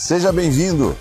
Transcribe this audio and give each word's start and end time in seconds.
Seja 0.00 0.30
bem-vindo! 0.32 0.96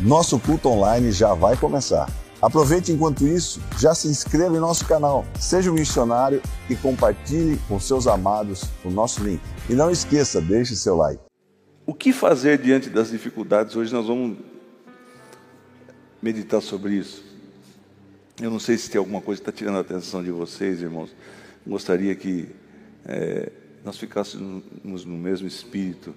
Nosso 0.00 0.36
culto 0.40 0.70
online 0.70 1.12
já 1.12 1.34
vai 1.34 1.56
começar. 1.56 2.10
Aproveite 2.42 2.90
enquanto 2.90 3.24
isso, 3.24 3.62
já 3.78 3.94
se 3.94 4.08
inscreva 4.08 4.56
em 4.56 4.58
nosso 4.58 4.84
canal, 4.88 5.24
seja 5.38 5.70
um 5.70 5.74
missionário 5.74 6.42
e 6.68 6.74
compartilhe 6.74 7.60
com 7.68 7.78
seus 7.78 8.08
amados 8.08 8.64
o 8.84 8.90
nosso 8.90 9.22
link. 9.22 9.40
E 9.68 9.74
não 9.74 9.88
esqueça, 9.88 10.40
deixe 10.40 10.74
seu 10.74 10.96
like. 10.96 11.22
O 11.86 11.94
que 11.94 12.12
fazer 12.12 12.58
diante 12.58 12.90
das 12.90 13.10
dificuldades? 13.10 13.76
Hoje 13.76 13.92
nós 13.92 14.08
vamos 14.08 14.36
meditar 16.20 16.60
sobre 16.60 16.94
isso. 16.94 17.24
Eu 18.42 18.50
não 18.50 18.58
sei 18.58 18.76
se 18.76 18.90
tem 18.90 18.98
alguma 18.98 19.20
coisa 19.20 19.40
que 19.40 19.48
está 19.48 19.56
tirando 19.56 19.76
a 19.76 19.80
atenção 19.80 20.24
de 20.24 20.32
vocês, 20.32 20.82
irmãos. 20.82 21.14
Gostaria 21.64 22.16
que 22.16 22.48
é, 23.06 23.52
nós 23.84 23.96
ficássemos 23.96 25.04
no 25.04 25.16
mesmo 25.16 25.46
espírito, 25.46 26.12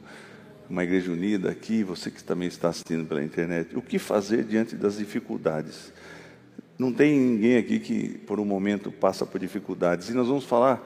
uma 0.70 0.84
igreja 0.84 1.11
unida 1.11 1.52
aqui, 1.52 1.84
você 1.84 2.09
que 2.09 2.23
também 2.23 2.48
está 2.48 2.70
assistindo 2.70 3.05
pela 3.05 3.23
internet. 3.23 3.75
O 3.75 3.82
que 3.82 4.00
fazer 4.00 4.43
diante 4.43 4.75
das 4.75 4.97
dificuldades? 4.97 5.92
Não 6.78 6.92
tem 6.92 7.19
ninguém 7.19 7.57
aqui 7.57 7.79
que 7.79 8.18
por 8.19 8.39
um 8.39 8.46
momento 8.46 8.91
passa 8.91 9.25
por 9.25 9.39
dificuldades. 9.39 10.10
E 10.10 10.14
nós 10.14 10.28
vamos 10.28 10.46
falar 10.46 10.82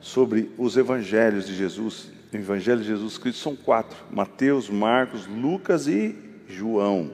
sobre 0.00 0.50
os 0.56 0.76
evangelhos 0.76 1.46
de 1.46 1.54
Jesus. 1.54 2.10
O 2.32 2.36
evangelho 2.36 2.80
de 2.80 2.86
Jesus 2.86 3.18
Cristo 3.18 3.40
são 3.40 3.56
quatro: 3.56 3.96
Mateus, 4.10 4.70
Marcos, 4.70 5.26
Lucas 5.26 5.86
e 5.86 6.14
João. 6.48 7.10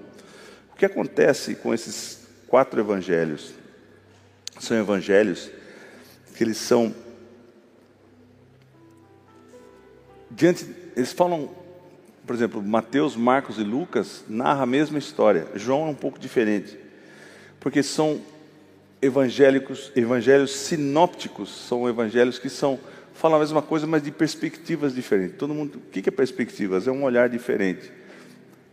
O 0.73 0.77
que 0.77 0.85
acontece 0.85 1.55
com 1.55 1.73
esses 1.73 2.27
quatro 2.46 2.80
evangelhos? 2.80 3.55
São 4.60 4.77
evangelhos 4.77 5.51
que 6.37 6.45
eles 6.45 6.59
são 6.59 6.95
diante 10.30 10.66
eles 10.98 11.12
falam, 11.12 11.48
por 12.28 12.37
exemplo, 12.37 12.62
Mateus, 12.62 13.16
Marcos 13.16 13.59
e 13.59 13.64
Lucas 13.64 14.23
narram 14.28 14.62
a 14.62 14.66
mesma 14.66 14.98
história. 14.98 15.48
João 15.55 15.88
é 15.88 15.91
um 15.91 15.95
pouco 15.95 16.18
diferente 16.18 16.78
porque 17.60 17.82
são 17.82 18.20
evangélicos, 19.01 19.90
evangelhos 19.96 20.54
sinópticos, 20.54 21.48
são 21.66 21.88
evangelhos 21.88 22.38
que 22.38 22.48
são 22.48 22.79
falam 23.15 23.37
a 23.37 23.40
mesma 23.40 23.60
coisa, 23.60 23.85
mas 23.85 24.02
de 24.02 24.12
perspectivas 24.12 24.95
diferentes. 24.95 25.37
Todo 25.37 25.52
mundo, 25.52 25.79
o 25.79 25.90
que 25.90 26.09
é 26.09 26.12
perspectivas? 26.12 26.87
É 26.87 26.93
um 26.93 27.02
olhar 27.02 27.29
diferente. 27.29 27.90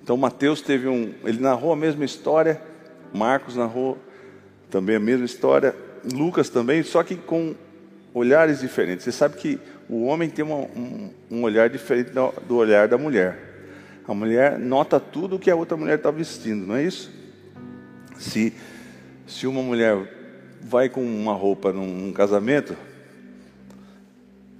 Então 0.03 0.15
Mateus 0.15 0.61
teve 0.61 0.87
um, 0.87 1.13
ele 1.23 1.39
narrou 1.39 1.73
a 1.73 1.75
mesma 1.75 2.05
história, 2.05 2.61
Marcos 3.11 3.55
narrou 3.55 3.97
também 4.69 4.97
a 4.97 4.99
mesma 4.99 5.25
história, 5.25 5.75
Lucas 6.13 6.47
também, 6.47 6.83
só 6.83 7.01
que 7.01 7.15
com 7.15 7.55
olhares 8.13 8.59
diferentes. 8.59 9.03
Você 9.03 9.11
sabe 9.11 9.37
que 9.37 9.59
o 9.89 10.05
homem 10.05 10.29
tem 10.29 10.45
uma, 10.45 10.57
um, 10.57 11.09
um, 11.31 11.43
olhar 11.43 11.67
diferente 11.67 12.11
do, 12.11 12.31
do 12.47 12.55
olhar 12.55 12.87
da 12.87 12.99
mulher. 12.99 13.44
A 14.07 14.13
mulher 14.13 14.59
nota 14.59 14.99
tudo 14.99 15.35
o 15.35 15.39
que 15.39 15.49
a 15.49 15.55
outra 15.55 15.75
mulher 15.75 15.97
está 15.97 16.11
vestindo, 16.11 16.65
não 16.67 16.75
é 16.75 16.83
isso? 16.83 17.11
Se 18.17 18.53
se 19.27 19.47
uma 19.47 19.61
mulher 19.61 19.97
vai 20.61 20.89
com 20.89 21.03
uma 21.03 21.33
roupa 21.33 21.71
num, 21.71 21.87
num 21.87 22.13
casamento, 22.13 22.75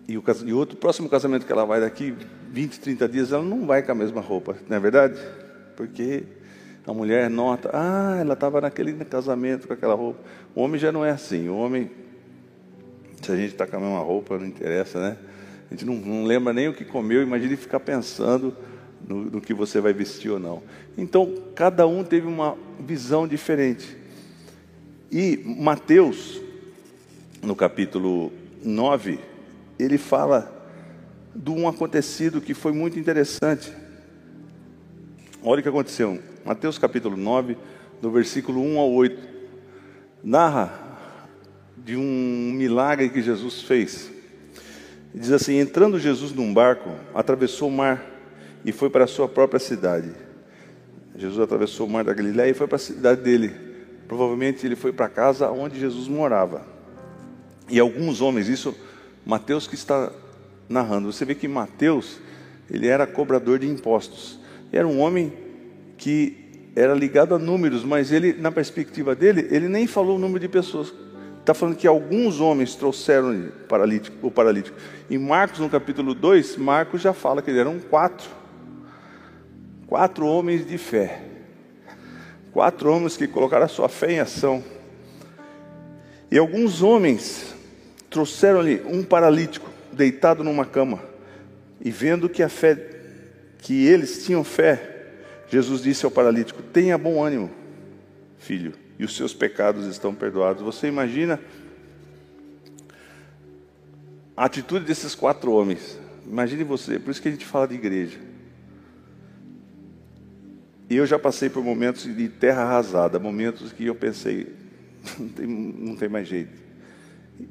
e 0.08 0.18
o, 0.18 0.24
e 0.46 0.54
outro 0.54 0.78
próximo 0.78 1.10
casamento 1.10 1.46
que 1.46 1.52
ela 1.52 1.66
vai 1.66 1.80
daqui 1.80 2.16
20, 2.52 2.80
30 2.80 3.08
dias, 3.08 3.32
ela 3.32 3.44
não 3.44 3.66
vai 3.66 3.82
com 3.84 3.92
a 3.92 3.96
mesma 3.96 4.22
roupa, 4.22 4.56
não 4.68 4.78
é 4.78 4.80
verdade? 4.80 5.20
Porque 5.76 6.24
a 6.86 6.94
mulher 6.94 7.30
nota, 7.30 7.70
ah, 7.74 8.18
ela 8.20 8.34
estava 8.34 8.62
naquele 8.62 8.94
casamento 9.06 9.68
com 9.68 9.74
aquela 9.74 9.96
roupa. 9.96 10.20
O 10.54 10.62
homem 10.62 10.80
já 10.80 10.92
não 10.92 11.04
é 11.04 11.10
assim. 11.10 11.50
O 11.50 11.58
homem, 11.58 11.90
se 13.22 13.32
a 13.32 13.36
gente 13.36 13.52
está 13.52 13.66
com 13.66 13.78
a 13.78 13.80
mesma 13.80 14.00
roupa, 14.00 14.38
não 14.38 14.46
interessa, 14.46 15.00
né? 15.00 15.18
A 15.70 15.74
gente 15.74 15.86
não, 15.86 15.96
não 15.96 16.24
lembra 16.26 16.54
nem 16.54 16.68
o 16.68 16.74
que 16.74 16.86
comeu, 16.86 17.24
imagine 17.24 17.56
ficar 17.56 17.80
pensando 17.80 18.56
no, 19.08 19.26
no 19.26 19.42
que 19.42 19.54
você 19.54 19.80
vai 19.80 19.94
vestir 19.94 20.32
ou 20.32 20.40
não. 20.40 20.64
Então, 20.98 21.34
cada 21.56 21.88
um 21.88 22.04
teve 22.04 22.28
uma 22.28 22.58
visão 22.80 23.28
diferente. 23.28 23.98
E 25.12 25.38
Mateus, 25.46 26.42
no 27.42 27.56
capítulo 27.56 28.32
9, 28.64 29.20
ele 29.78 29.98
fala 29.98 30.52
de 31.36 31.52
um 31.52 31.68
acontecido 31.68 32.42
que 32.42 32.54
foi 32.54 32.72
muito 32.72 32.98
interessante. 32.98 33.72
Olha 35.44 35.60
o 35.60 35.64
que 35.64 35.70
aconteceu. 35.70 36.20
Mateus 36.44 36.78
capítulo 36.78 37.16
9, 37.16 37.58
do 38.02 38.10
versículo 38.10 38.62
1 38.62 38.80
ao 38.80 38.92
8, 38.92 39.28
narra 40.24 40.86
de 41.78 41.96
um 41.96 42.52
milagre 42.54 43.10
que 43.10 43.22
Jesus 43.22 43.62
fez. 43.62 44.12
Diz 45.14 45.32
assim: 45.32 45.60
Entrando 45.60 46.00
Jesus 46.00 46.34
num 46.34 46.54
barco, 46.54 46.90
atravessou 47.14 47.70
o 47.70 47.72
mar 47.72 48.15
e 48.66 48.72
foi 48.72 48.90
para 48.90 49.04
a 49.04 49.08
sua 49.08 49.30
própria 49.30 49.60
cidade. 49.60 50.12
Jesus 51.16 51.40
atravessou 51.40 51.88
o 51.88 51.90
mar 51.90 52.04
da 52.04 52.14
Galiléia 52.14 52.50
e 52.50 52.54
foi 52.54 52.68
para 52.68 52.76
a 52.76 52.80
cidade 52.80 53.22
dele. 53.22 53.54
Provavelmente 54.08 54.66
ele 54.66 54.76
foi 54.76 54.92
para 54.92 55.06
a 55.06 55.10
casa 55.10 55.50
onde 55.50 55.80
Jesus 55.80 56.08
morava. 56.08 56.66
E 57.70 57.80
alguns 57.80 58.22
homens, 58.22 58.50
isso 58.50 58.76
Mateus 59.26 59.68
que 59.68 59.76
está 59.76 60.12
narrando. 60.68 61.12
Você 61.12 61.24
vê 61.24 61.36
que 61.36 61.48
Mateus, 61.48 62.20
ele 62.70 62.88
era 62.88 63.08
cobrador 63.08 63.60
de 63.60 63.68
impostos. 63.68 64.40
Era 64.72 64.88
um 64.88 65.00
homem 65.00 65.32
que 65.98 66.72
era 66.76 66.94
ligado 66.94 67.34
a 67.34 67.40
números, 67.40 67.86
mas 67.86 68.12
ele, 68.12 68.34
na 68.34 68.52
perspectiva 68.52 69.16
dele, 69.16 69.48
ele 69.50 69.70
nem 69.70 69.88
falou 69.88 70.18
o 70.18 70.20
número 70.20 70.40
de 70.40 70.50
pessoas. 70.50 70.94
Está 71.40 71.54
falando 71.54 71.78
que 71.78 71.88
alguns 71.88 72.40
homens 72.42 72.76
trouxeram 72.76 73.52
o 74.22 74.32
paralítico. 74.32 74.76
Em 75.10 75.18
Marcos, 75.18 75.60
no 75.60 75.70
capítulo 75.70 76.14
2, 76.14 76.58
Marcos 76.58 77.02
já 77.02 77.14
fala 77.14 77.42
que 77.42 77.52
eram 77.52 77.80
quatro. 77.80 78.45
Quatro 79.88 80.26
homens 80.26 80.66
de 80.66 80.78
fé. 80.78 81.22
Quatro 82.52 82.92
homens 82.92 83.16
que 83.16 83.28
colocaram 83.28 83.66
a 83.66 83.70
sua 83.70 83.88
fé 83.88 84.14
em 84.14 84.20
ação. 84.20 84.64
E 86.32 86.38
alguns 86.38 86.82
homens 86.82 87.54
trouxeram-lhe 88.10 88.82
um 88.86 89.04
paralítico 89.04 89.70
deitado 89.92 90.44
numa 90.44 90.66
cama. 90.66 91.02
E 91.80 91.92
vendo 91.92 92.28
que 92.28 92.42
a 92.42 92.50
fé 92.50 92.76
que 93.60 93.86
eles 93.86 94.26
tinham 94.26 94.44
fé, 94.44 95.06
Jesus 95.50 95.84
disse 95.84 96.06
ao 96.06 96.12
paralítico: 96.12 96.62
"Tenha 96.62 96.98
bom 96.98 97.24
ânimo, 97.24 97.52
filho, 98.38 98.74
e 98.98 99.04
os 99.04 99.16
seus 99.16 99.34
pecados 99.34 99.86
estão 99.86 100.16
perdoados". 100.16 100.64
Você 100.64 100.88
imagina 100.88 101.40
a 104.36 104.46
atitude 104.46 104.86
desses 104.86 105.14
quatro 105.14 105.52
homens. 105.52 106.00
Imagine 106.26 106.64
você, 106.64 106.98
por 106.98 107.12
isso 107.12 107.22
que 107.22 107.28
a 107.28 107.32
gente 107.32 107.46
fala 107.46 107.68
de 107.68 107.76
igreja. 107.76 108.25
E 110.90 110.96
eu 110.96 111.06
já 111.06 111.18
passei 111.18 111.50
por 111.50 111.64
momentos 111.64 112.04
de 112.04 112.30
terra 112.30 112.64
arrasada, 112.64 113.18
momentos 113.18 113.74
que 113.74 113.86
eu 113.86 113.96
pensei, 113.96 114.54
não 115.18 115.28
tem, 115.30 115.48
não 115.48 115.96
tem 115.96 116.08
mais 116.08 116.28
jeito. 116.28 116.64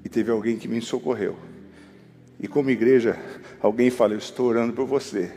E 0.04 0.08
teve 0.08 0.30
alguém 0.30 0.56
que 0.56 0.68
me 0.68 0.80
socorreu. 0.80 1.36
E 2.40 2.46
como 2.46 2.70
igreja, 2.70 3.18
alguém 3.60 3.90
fala, 3.90 4.14
eu 4.14 4.18
estou 4.18 4.46
orando 4.46 4.72
por 4.72 4.86
você. 4.86 5.32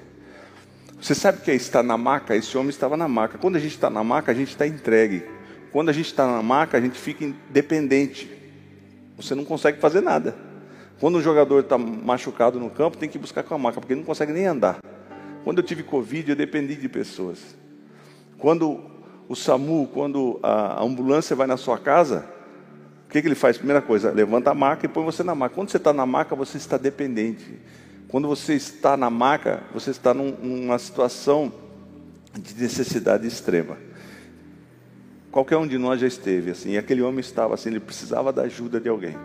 Você 1.00 1.14
sabe 1.14 1.40
o 1.40 1.42
que 1.42 1.52
é 1.52 1.56
estar 1.56 1.84
na 1.84 1.98
maca? 1.98 2.36
Esse 2.36 2.58
homem 2.58 2.70
estava 2.70 2.98
na 2.98 3.08
maca. 3.08 3.38
Quando 3.38 3.56
a 3.56 3.60
gente 3.60 3.76
está 3.76 3.90
na 3.90 4.04
maca, 4.04 4.32
a 4.32 4.36
gente 4.36 4.50
está 4.50 4.66
entregue. 4.66 5.24
Quando 5.72 5.90
a 5.90 5.94
gente 5.94 6.08
está 6.08 6.26
na 6.26 6.42
maca, 6.42 6.78
a 6.78 6.82
gente 6.82 7.00
fica 7.00 7.24
independente. 7.24 8.30
Você 9.16 9.36
não 9.36 9.46
consegue 9.46 9.80
fazer 9.80 10.02
nada. 10.02 10.36
Quando 11.00 11.18
um 11.18 11.22
jogador 11.22 11.60
está 11.60 11.78
machucado 11.78 12.60
no 12.60 12.70
campo, 12.70 12.98
tem 12.98 13.10
que 13.10 13.20
buscar 13.20 13.44
com 13.44 13.54
a 13.54 13.58
maca, 13.58 13.80
porque 13.80 13.94
ele 13.94 14.02
não 14.02 14.06
consegue 14.06 14.34
nem 14.34 14.48
andar. 14.48 14.80
Quando 15.44 15.60
eu 15.60 15.64
tive 15.64 15.84
Covid, 15.84 16.32
eu 16.32 16.36
dependi 16.36 16.76
de 16.76 16.90
pessoas. 16.90 17.56
Quando 18.38 18.80
o 19.28 19.36
SAMU, 19.36 19.88
quando 19.94 20.40
a 20.42 20.84
ambulância 20.84 21.36
vai 21.36 21.48
na 21.48 21.58
sua 21.58 21.78
casa, 21.78 22.26
o 23.08 23.10
que, 23.10 23.22
que 23.22 23.28
ele 23.28 23.36
faz? 23.36 23.58
Primeira 23.58 23.82
coisa, 23.82 24.12
levanta 24.12 24.52
a 24.52 24.54
maca 24.54 24.86
e 24.86 24.90
põe 24.90 25.04
você 25.04 25.24
na 25.24 25.34
maca. 25.34 25.56
Quando 25.56 25.70
você 25.70 25.78
está 25.78 25.94
na 25.94 26.06
maca, 26.06 26.36
você 26.36 26.58
está 26.58 26.78
dependente. 26.78 27.60
Quando 28.08 28.28
você 28.28 28.54
está 28.54 28.96
na 28.96 29.10
maca, 29.10 29.64
você 29.74 29.92
está 29.92 30.14
num, 30.14 30.32
numa 30.32 30.78
situação 30.78 31.52
de 32.34 32.54
necessidade 32.62 33.26
extrema. 33.26 33.78
Qualquer 35.32 35.58
um 35.58 35.68
de 35.68 35.78
nós 35.78 36.00
já 36.00 36.08
esteve 36.08 36.52
assim, 36.52 36.72
e 36.72 36.78
aquele 36.78 37.02
homem 37.02 37.20
estava 37.20 37.54
assim, 37.54 37.70
ele 37.70 37.80
precisava 37.80 38.32
da 38.32 38.44
ajuda 38.44 38.80
de 38.80 38.90
alguém. 38.90 39.16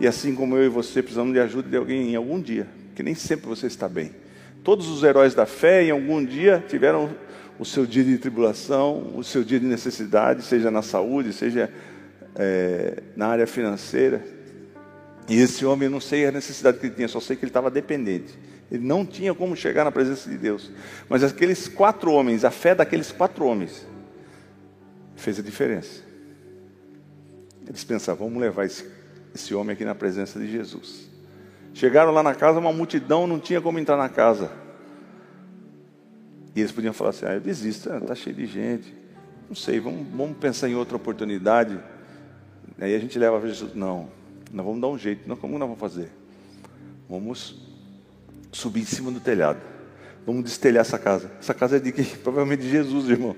E 0.00 0.06
assim 0.06 0.34
como 0.34 0.56
eu 0.56 0.64
e 0.64 0.68
você 0.68 1.02
precisamos 1.02 1.32
de 1.32 1.40
ajuda 1.40 1.68
de 1.68 1.76
alguém 1.76 2.10
em 2.10 2.16
algum 2.16 2.40
dia, 2.40 2.66
que 2.94 3.02
nem 3.02 3.14
sempre 3.14 3.48
você 3.48 3.66
está 3.66 3.88
bem. 3.88 4.12
Todos 4.62 4.88
os 4.88 5.02
heróis 5.02 5.34
da 5.34 5.46
fé, 5.46 5.84
em 5.84 5.90
algum 5.90 6.24
dia, 6.24 6.62
tiveram 6.68 7.10
o 7.58 7.64
seu 7.64 7.84
dia 7.84 8.04
de 8.04 8.18
tribulação, 8.18 9.12
o 9.16 9.24
seu 9.24 9.42
dia 9.42 9.58
de 9.58 9.66
necessidade, 9.66 10.42
seja 10.42 10.70
na 10.70 10.82
saúde, 10.82 11.32
seja 11.32 11.70
é, 12.36 13.02
na 13.16 13.26
área 13.26 13.46
financeira. 13.46 14.24
E 15.28 15.40
esse 15.40 15.66
homem, 15.66 15.86
eu 15.86 15.90
não 15.90 16.00
sei 16.00 16.26
a 16.26 16.32
necessidade 16.32 16.78
que 16.78 16.86
ele 16.86 16.94
tinha, 16.94 17.08
só 17.08 17.20
sei 17.20 17.36
que 17.36 17.44
ele 17.44 17.50
estava 17.50 17.70
dependente. 17.70 18.38
Ele 18.70 18.86
não 18.86 19.04
tinha 19.04 19.34
como 19.34 19.56
chegar 19.56 19.84
na 19.84 19.90
presença 19.90 20.28
de 20.30 20.38
Deus. 20.38 20.70
Mas 21.08 21.24
aqueles 21.24 21.68
quatro 21.68 22.12
homens, 22.12 22.44
a 22.44 22.50
fé 22.50 22.74
daqueles 22.74 23.10
quatro 23.10 23.44
homens, 23.44 23.86
fez 25.16 25.38
a 25.38 25.42
diferença. 25.42 26.02
Eles 27.66 27.84
pensavam, 27.84 28.28
vamos 28.28 28.40
levar 28.40 28.64
esse, 28.64 28.86
esse 29.34 29.54
homem 29.54 29.74
aqui 29.74 29.84
na 29.84 29.94
presença 29.94 30.38
de 30.38 30.50
Jesus. 30.50 31.08
Chegaram 31.74 32.12
lá 32.12 32.22
na 32.22 32.34
casa, 32.34 32.58
uma 32.58 32.72
multidão 32.72 33.26
não 33.26 33.38
tinha 33.38 33.60
como 33.60 33.78
entrar 33.78 33.96
na 33.96 34.08
casa. 34.08 34.50
E 36.58 36.60
eles 36.60 36.72
podiam 36.72 36.92
falar 36.92 37.10
assim: 37.10 37.24
ah, 37.24 37.34
eu 37.34 37.40
desisto, 37.40 37.88
está 37.88 38.16
cheio 38.16 38.34
de 38.34 38.44
gente. 38.44 38.92
Não 39.48 39.54
sei, 39.54 39.78
vamos, 39.78 40.04
vamos 40.12 40.36
pensar 40.38 40.68
em 40.68 40.74
outra 40.74 40.96
oportunidade. 40.96 41.78
Aí 42.80 42.96
a 42.96 42.98
gente 42.98 43.16
leva 43.16 43.38
a 43.38 43.40
Jesus, 43.46 43.76
não, 43.76 44.08
nós 44.52 44.66
vamos 44.66 44.80
dar 44.80 44.88
um 44.88 44.98
jeito. 44.98 45.28
Não, 45.28 45.36
como 45.36 45.56
nós 45.56 45.68
vamos 45.68 45.78
fazer? 45.78 46.10
Vamos 47.08 47.62
subir 48.50 48.80
em 48.80 48.84
cima 48.84 49.12
do 49.12 49.20
telhado. 49.20 49.60
Vamos 50.26 50.42
destelhar 50.42 50.80
essa 50.80 50.98
casa. 50.98 51.30
Essa 51.38 51.54
casa 51.54 51.76
é 51.76 51.78
de 51.78 51.92
quem? 51.92 52.04
Provavelmente 52.24 52.62
de 52.62 52.70
Jesus, 52.70 53.08
irmão. 53.08 53.36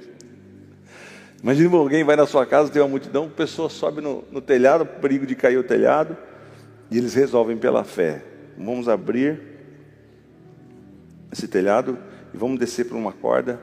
Imagina 1.43 1.77
alguém 1.77 2.03
vai 2.03 2.17
na 2.17 2.27
sua 2.27 2.47
casa, 2.47 2.73
tem 2.73 2.81
uma 2.81 2.89
multidão, 2.89 3.27
a 3.27 3.37
pessoa 3.37 3.69
sobe 3.69 4.01
no, 4.01 4.25
no 4.33 4.41
telhado, 4.41 4.87
perigo 4.87 5.27
de 5.27 5.35
cair 5.35 5.59
o 5.59 5.63
telhado, 5.63 6.17
e 6.91 6.97
eles 6.97 7.13
resolvem 7.13 7.59
pela 7.59 7.85
fé. 7.85 8.25
Vamos 8.57 8.89
abrir 8.89 9.43
esse 11.31 11.47
telhado 11.47 11.99
e 12.33 12.37
vamos 12.37 12.59
descer 12.59 12.87
por 12.87 12.97
uma 12.97 13.13
corda, 13.13 13.61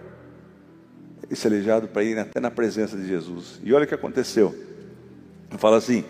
esse 1.30 1.48
aleijado 1.48 1.88
para 1.88 2.04
ir 2.04 2.18
até 2.18 2.40
na 2.40 2.52
presença 2.52 2.96
de 2.96 3.08
Jesus. 3.08 3.60
E 3.64 3.74
olha 3.74 3.86
o 3.86 3.88
que 3.88 3.94
aconteceu. 3.94 4.56
Fala 5.58 5.78
assim: 5.78 6.04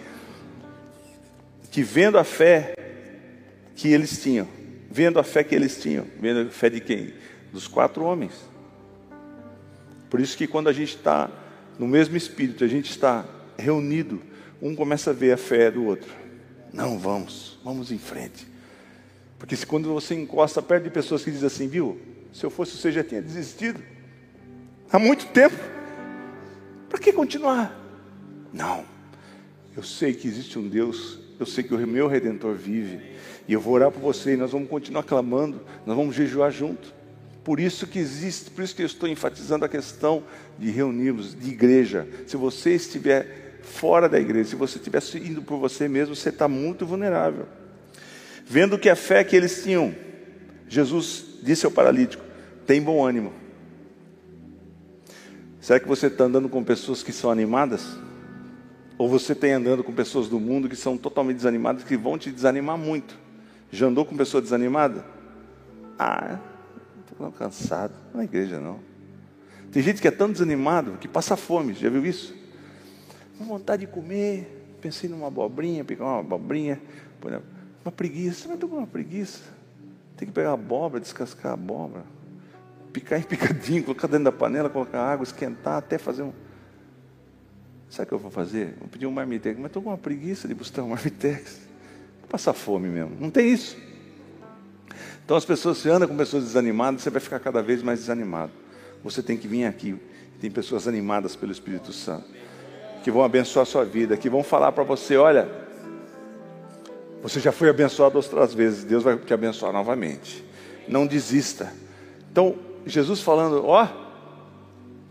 que 1.72 1.84
vendo 1.84 2.18
a 2.18 2.24
fé 2.24 2.74
que 3.76 3.90
eles 3.90 4.22
tinham, 4.22 4.48
vendo 4.90 5.20
a 5.20 5.24
fé 5.24 5.44
que 5.44 5.54
eles 5.54 5.80
tinham, 5.82 6.06
vendo 6.20 6.48
a 6.48 6.52
fé 6.52 6.70
de 6.70 6.80
quem? 6.80 7.14
Dos 7.52 7.68
quatro 7.68 8.04
homens. 8.04 8.34
Por 10.10 10.20
isso 10.20 10.38
que 10.38 10.48
quando 10.48 10.70
a 10.70 10.74
gente 10.74 10.96
está 10.96 11.30
no 11.78 11.88
mesmo 11.88 12.18
espírito, 12.18 12.64
a 12.64 12.68
gente 12.68 12.90
está 12.90 13.26
reunido, 13.58 14.22
um 14.62 14.76
começa 14.76 15.12
a 15.12 15.14
ver 15.14 15.34
a 15.34 15.38
fé 15.38 15.70
do 15.70 15.86
outro. 15.86 16.12
Não, 16.74 16.98
vamos, 16.98 17.60
vamos 17.64 17.92
em 17.92 17.98
frente. 17.98 18.48
Porque 19.38 19.56
se 19.56 19.66
quando 19.66 19.94
você 19.94 20.16
encosta 20.16 20.62
perto 20.62 20.86
de 20.86 20.90
pessoas 20.90 21.24
que 21.24 21.32
dizem 21.32 21.48
assim, 21.48 21.68
viu, 21.68 22.00
se 22.38 22.46
eu 22.46 22.52
fosse 22.52 22.78
você 22.78 22.92
já 22.92 23.04
tinha 23.04 23.20
desistido. 23.20 23.82
Há 24.92 25.00
muito 25.00 25.26
tempo. 25.30 25.56
Para 26.88 27.00
que 27.00 27.12
continuar? 27.12 27.76
Não. 28.54 28.86
Eu 29.76 29.82
sei 29.82 30.14
que 30.14 30.28
existe 30.28 30.60
um 30.60 30.68
Deus, 30.68 31.18
eu 31.40 31.48
sei 31.48 31.64
que 31.64 31.74
o 31.74 31.88
meu 31.88 32.08
redentor 32.08 32.54
vive. 32.54 33.02
E 33.48 33.54
eu 33.54 33.60
vou 33.60 33.74
orar 33.74 33.90
por 33.90 34.00
você 34.00 34.36
e 34.36 34.38
nós 34.38 34.52
vamos 34.52 34.70
continuar 34.70 35.02
clamando, 35.02 35.62
nós 35.84 35.98
vamos 35.98 36.16
jejuar 36.16 36.52
junto. 36.52 36.94
Por 37.44 37.60
isso 37.60 37.88
que 37.88 37.98
existe, 37.98 38.52
por 38.52 38.64
isso 38.64 38.76
que 38.76 38.84
eu 38.84 38.86
estou 38.88 39.10
enfatizando 39.10 39.66
a 39.66 39.70
questão 39.70 40.22
de 40.60 40.70
reunirmos, 40.70 41.34
de 41.34 41.50
igreja. 41.50 42.08
Se 42.28 42.38
você 42.38 42.76
estiver 42.76 43.62
fora 43.64 44.08
da 44.08 44.20
igreja, 44.20 44.52
se 44.52 44.56
você 44.56 44.78
estiver 44.78 45.02
indo 45.28 45.42
por 45.42 45.58
você 45.58 45.88
mesmo, 45.88 46.16
você 46.16 46.30
está 46.30 46.48
muito 46.48 46.86
vulnerável. 46.86 47.48
Vendo 48.46 48.78
que 48.78 48.90
a 48.90 48.96
fé 48.96 49.24
que 49.24 49.36
eles 49.36 49.64
tinham, 49.64 49.96
Jesus 50.70 51.26
disse 51.42 51.66
ao 51.66 51.72
paralítico: 51.72 52.27
tem 52.68 52.82
bom 52.82 53.04
ânimo. 53.04 53.34
Será 55.60 55.80
que 55.80 55.88
você 55.88 56.08
está 56.08 56.26
andando 56.26 56.48
com 56.48 56.64
pessoas 56.64 57.02
que 57.02 57.12
são 57.12 57.32
animadas? 57.32 57.98
Ou 58.98 59.10
você 59.10 59.34
tem 59.34 59.54
andando 59.54 59.84
com 59.84 59.94
pessoas 59.94 60.28
do 60.28 60.40
mundo 60.40 60.70
que 60.70 60.76
são 60.76 60.98
totalmente 60.98 61.38
desanimadas, 61.38 61.84
que 61.84 61.98
vão 61.98 62.18
te 62.18 62.32
desanimar 62.32 62.78
muito? 62.78 63.18
Já 63.72 63.88
andou 63.88 64.06
com 64.06 64.16
pessoa 64.16 64.42
desanimada? 64.42 65.04
Ah, 65.98 66.40
Estou 67.18 67.32
cansado. 67.32 67.94
Não 68.14 68.22
é 68.22 68.26
igreja, 68.26 68.60
não. 68.60 68.80
Tem 69.72 69.82
gente 69.82 70.00
que 70.00 70.08
é 70.08 70.12
tão 70.12 70.32
desanimado 70.32 70.98
que 71.00 71.08
passa 71.08 71.36
fome. 71.36 71.74
Já 71.74 71.90
viu 71.90 72.06
isso? 72.06 72.36
Com 73.38 73.46
vontade 73.46 73.86
de 73.86 73.92
comer. 73.92 74.76
Pensei 74.80 75.10
numa 75.10 75.28
abobrinha, 75.28 75.84
pegar 75.84 76.06
uma 76.06 76.20
abobrinha. 76.20 76.80
Uma 77.84 77.92
preguiça. 77.92 78.48
Mas 78.48 78.56
estou 78.56 78.70
com 78.70 78.78
uma 78.78 78.88
preguiça. 78.88 79.42
Tem 80.16 80.28
que 80.28 80.34
pegar 80.34 80.54
abóbora, 80.54 81.02
descascar 81.02 81.52
a 81.52 81.54
abóbora. 81.56 82.17
Picar 82.98 83.20
em 83.20 83.24
picadinho, 83.24 83.84
colocar 83.86 84.08
dentro 84.08 84.24
da 84.24 84.32
panela, 84.32 84.72
colocar 84.72 85.00
água, 85.00 85.24
esquentar, 85.24 85.78
até 85.78 86.00
fazer 86.00 86.24
um. 86.24 86.34
Sabe 87.92 88.06
o 88.06 88.08
que 88.08 88.14
eu 88.16 88.20
vou 88.20 88.32
fazer? 88.32 88.74
Vou 88.80 88.88
pedir 88.88 89.06
um 89.06 89.12
marmitex. 89.12 89.56
Mas 89.60 89.68
estou 89.68 89.84
com 89.84 89.90
uma 89.90 89.98
preguiça 90.00 90.48
de 90.48 90.56
buscar 90.56 90.82
um 90.82 90.90
marmitex. 90.90 91.60
Vou 92.22 92.28
passar 92.28 92.54
fome 92.54 92.90
mesmo. 92.90 93.16
Não 93.20 93.30
tem 93.30 93.54
isso. 93.54 93.78
Então 95.24 95.38
as 95.38 95.46
pessoas, 95.46 95.78
se 95.78 95.88
anda 95.88 96.08
com 96.08 96.18
pessoas 96.18 96.46
desanimadas, 96.46 97.04
você 97.04 97.12
vai 97.12 97.22
ficar 97.22 97.40
cada 97.40 97.62
vez 97.62 97.84
mais 97.84 98.00
desanimado. 98.00 98.52
Você 99.04 99.22
tem 99.22 99.38
que 99.38 99.48
vir 99.48 99.66
aqui. 99.66 99.96
Tem 100.42 100.50
pessoas 100.50 100.88
animadas 100.88 101.36
pelo 101.36 101.52
Espírito 101.52 101.94
Santo, 101.94 102.26
que 103.04 103.12
vão 103.12 103.24
abençoar 103.24 103.62
a 103.62 103.66
sua 103.66 103.86
vida, 103.86 104.18
que 104.18 104.28
vão 104.30 104.42
falar 104.42 104.72
para 104.72 104.84
você: 104.84 105.18
olha, 105.18 105.48
você 107.22 107.40
já 107.40 107.52
foi 107.52 107.70
abençoado 107.70 108.18
outras 108.18 108.56
vezes, 108.56 108.84
Deus 108.84 109.04
vai 109.04 109.18
te 109.18 109.34
abençoar 109.34 109.72
novamente. 109.72 110.44
Não 110.88 111.06
desista. 111.06 111.72
Então, 112.32 112.56
Jesus 112.88 113.22
falando: 113.22 113.66
ó, 113.66 113.88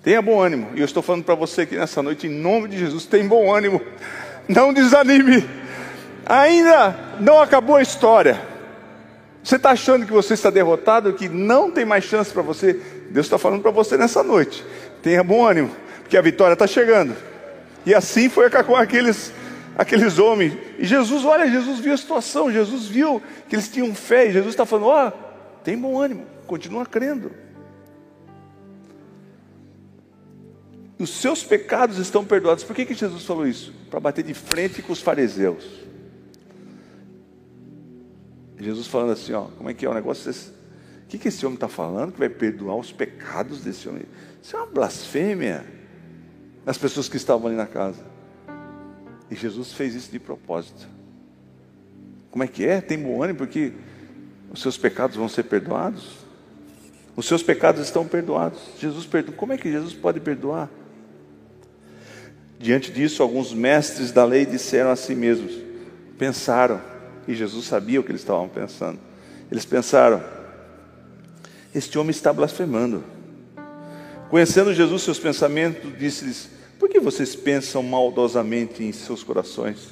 tenha 0.03 0.23
bom 0.23 0.41
ânimo. 0.41 0.71
E 0.75 0.81
eu 0.81 0.85
estou 0.85 1.03
falando 1.03 1.25
para 1.25 1.35
você 1.35 1.63
aqui 1.63 1.77
nessa 1.77 2.03
noite, 2.03 2.27
em 2.27 2.31
nome 2.31 2.69
de 2.69 2.79
Jesus, 2.79 3.07
tem 3.07 3.27
bom 3.27 3.55
ânimo. 3.55 3.81
Não 4.49 4.73
desanime. 4.73 5.45
Ainda 6.25 6.97
não 7.21 7.41
acabou 7.41 7.77
a 7.77 7.83
história. 7.83 8.41
Você 9.43 9.57
está 9.57 9.71
achando 9.71 10.05
que 10.05 10.13
você 10.13 10.35
está 10.35 10.51
derrotado, 10.51 11.13
que 11.13 11.29
não 11.29 11.71
tem 11.71 11.85
mais 11.85 12.03
chance 12.03 12.33
para 12.33 12.43
você? 12.43 12.81
Deus 13.11 13.27
está 13.27 13.39
falando 13.39 13.63
para 13.63 13.71
você 13.71 13.97
nessa 13.97 14.23
noite. 14.23 14.65
Tenha 15.03 15.23
bom 15.23 15.47
ânimo, 15.47 15.71
porque 16.01 16.17
a 16.17 16.23
vitória 16.23 16.55
está 16.55 16.67
chegando. 16.67 17.15
E 17.87 17.95
assim 17.95 18.29
foi 18.29 18.51
com 18.51 18.75
aqueles, 18.75 19.33
aqueles 19.79 20.19
homens. 20.19 20.55
E 20.81 20.85
Jesus, 20.85 21.25
olha, 21.25 21.49
Jesus 21.49 21.79
viu 21.79 21.95
a 21.95 21.97
situação, 21.97 22.51
Jesus 22.51 22.87
viu 22.87 23.23
que 23.49 23.55
eles 23.55 23.69
tinham 23.69 23.95
fé, 23.95 24.27
e 24.27 24.33
Jesus 24.33 24.53
está 24.53 24.67
falando: 24.67 24.89
ó, 24.89 25.09
oh, 25.09 25.13
tem 25.63 25.79
bom 25.79 25.97
ânimo, 26.01 26.27
continua 26.49 26.85
crendo. 26.85 27.31
Os 30.99 31.11
seus 31.11 31.45
pecados 31.45 31.99
estão 31.99 32.25
perdoados. 32.25 32.65
Por 32.65 32.75
que, 32.75 32.87
que 32.87 32.95
Jesus 32.95 33.25
falou 33.25 33.47
isso? 33.47 33.73
Para 33.91 34.01
bater 34.01 34.25
de 34.25 34.33
frente 34.33 34.81
com 34.81 34.93
os 34.93 35.01
fariseus. 35.01 35.65
Jesus 38.59 38.87
falando 38.87 39.13
assim, 39.13 39.33
ó, 39.35 39.45
como 39.45 39.69
é 39.69 39.75
que 39.75 39.85
é 39.85 39.89
o 39.89 39.95
negócio? 39.95 40.31
O 40.31 41.09
que, 41.09 41.19
que 41.19 41.29
esse 41.29 41.45
homem 41.45 41.57
está 41.57 41.69
falando? 41.69 42.13
Que 42.13 42.19
vai 42.19 42.29
perdoar 42.29 42.77
os 42.77 42.91
pecados 42.91 43.61
desse 43.61 43.89
homem? 43.89 44.05
Isso 44.43 44.57
é 44.57 44.59
uma 44.59 44.67
blasfêmia. 44.67 45.65
As 46.65 46.79
pessoas 46.79 47.09
que 47.09 47.17
estavam 47.17 47.47
ali 47.47 47.57
na 47.57 47.67
casa. 47.67 48.03
E 49.31 49.35
Jesus 49.35 49.73
fez 49.73 49.95
isso 49.95 50.11
de 50.11 50.19
propósito. 50.19 50.89
Como 52.31 52.43
é 52.43 52.49
que 52.49 52.65
é? 52.67 52.81
Tem 52.81 52.99
bom 52.99 53.23
ânimo 53.23 53.39
porque 53.39 53.73
os 54.51 54.63
seus 54.63 54.79
pecados 54.79 55.17
vão 55.17 55.29
ser 55.29 55.45
perdoados? 55.45 56.25
Os 57.15 57.27
seus 57.27 57.43
pecados 57.43 57.83
estão 57.83 58.07
perdoados. 58.07 58.61
Jesus 58.79 59.07
perdoa. 59.07 59.35
Como 59.35 59.53
é 59.53 59.59
que 59.59 59.71
Jesus 59.71 59.93
pode 59.95 60.21
perdoar? 60.21 60.71
Diante 62.59 62.91
disso, 62.91 63.23
alguns 63.23 63.53
mestres 63.53 64.13
da 64.13 64.25
lei 64.25 64.47
disseram 64.47 64.91
a 64.91 64.97
si 64.97 65.15
mesmos, 65.15 65.53
pensaram, 66.19 66.81
e 67.29 67.35
Jesus 67.35 67.67
sabia 67.67 68.01
o 68.01 68.03
que 68.03 68.11
eles 68.11 68.23
estavam 68.23 68.49
pensando. 68.49 68.99
Eles 69.51 69.65
pensaram: 69.65 70.23
Este 71.75 71.99
homem 71.99 72.11
está 72.11 72.33
blasfemando. 72.33 73.05
Conhecendo 74.31 74.73
Jesus 74.73 75.03
seus 75.03 75.19
pensamentos, 75.19 75.99
disse-lhes: 75.99 76.49
Por 76.79 76.89
que 76.89 76.99
vocês 76.99 77.37
pensam 77.37 77.83
maldosamente 77.83 78.83
em 78.83 78.93
seus 78.93 79.23
corações? 79.23 79.89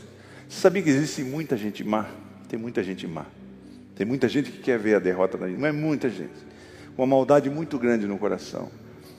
Você 0.49 0.61
sabia 0.61 0.83
que 0.83 0.90
existe 0.90 1.23
muita 1.23 1.56
gente 1.56 1.85
má? 1.85 2.06
Tem 2.49 2.59
muita 2.59 2.83
gente 2.83 3.06
má. 3.06 3.26
Tem 3.94 4.06
muita 4.06 4.28
gente 4.28 4.50
que 4.50 4.59
quer 4.59 4.78
ver 4.78 4.97
a 4.97 4.99
derrota 4.99 5.38
da 5.38 5.49
gente, 5.49 5.61
mas 5.61 5.75
muita 5.75 6.09
gente. 6.09 6.33
Uma 6.97 7.06
maldade 7.06 7.49
muito 7.50 7.78
grande 7.78 8.06
no 8.06 8.18
coração. 8.18 8.71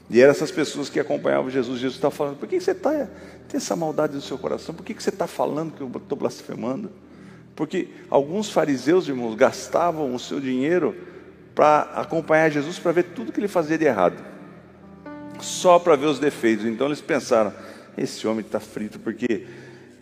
E 0.09 0.21
eram 0.21 0.31
essas 0.31 0.51
pessoas 0.51 0.89
que 0.89 1.00
acompanhavam 1.00 1.50
Jesus. 1.50 1.79
Jesus 1.79 1.95
está 1.95 2.12
falando: 2.12 2.38
Por 2.38 2.47
que 2.47 2.59
você 2.59 2.71
está, 2.71 2.91
tem 3.47 3.57
essa 3.57 3.75
maldade 3.75 4.15
no 4.15 4.21
seu 4.21 4.38
coração? 4.38 4.75
Por 4.75 4.85
que 4.85 4.93
você 4.93 5.09
está 5.09 5.27
falando 5.27 5.74
que 5.74 5.81
eu 5.81 5.91
estou 5.95 6.17
blasfemando? 6.17 6.91
Porque 7.55 7.88
alguns 8.09 8.50
fariseus, 8.51 9.07
irmãos, 9.07 9.35
gastavam 9.35 10.13
o 10.13 10.19
seu 10.19 10.39
dinheiro 10.39 10.95
para 11.55 11.81
acompanhar 11.95 12.51
Jesus 12.51 12.77
para 12.77 12.91
ver 12.91 13.03
tudo 13.15 13.31
que 13.31 13.39
ele 13.39 13.47
fazia 13.47 13.77
de 13.77 13.85
errado, 13.85 14.21
só 15.39 15.79
para 15.79 15.95
ver 15.95 16.07
os 16.07 16.19
defeitos. 16.19 16.65
Então 16.65 16.88
eles 16.88 17.01
pensaram: 17.01 17.53
esse 17.97 18.27
homem 18.27 18.45
está 18.45 18.59
frito 18.59 19.00
porque 19.00 19.47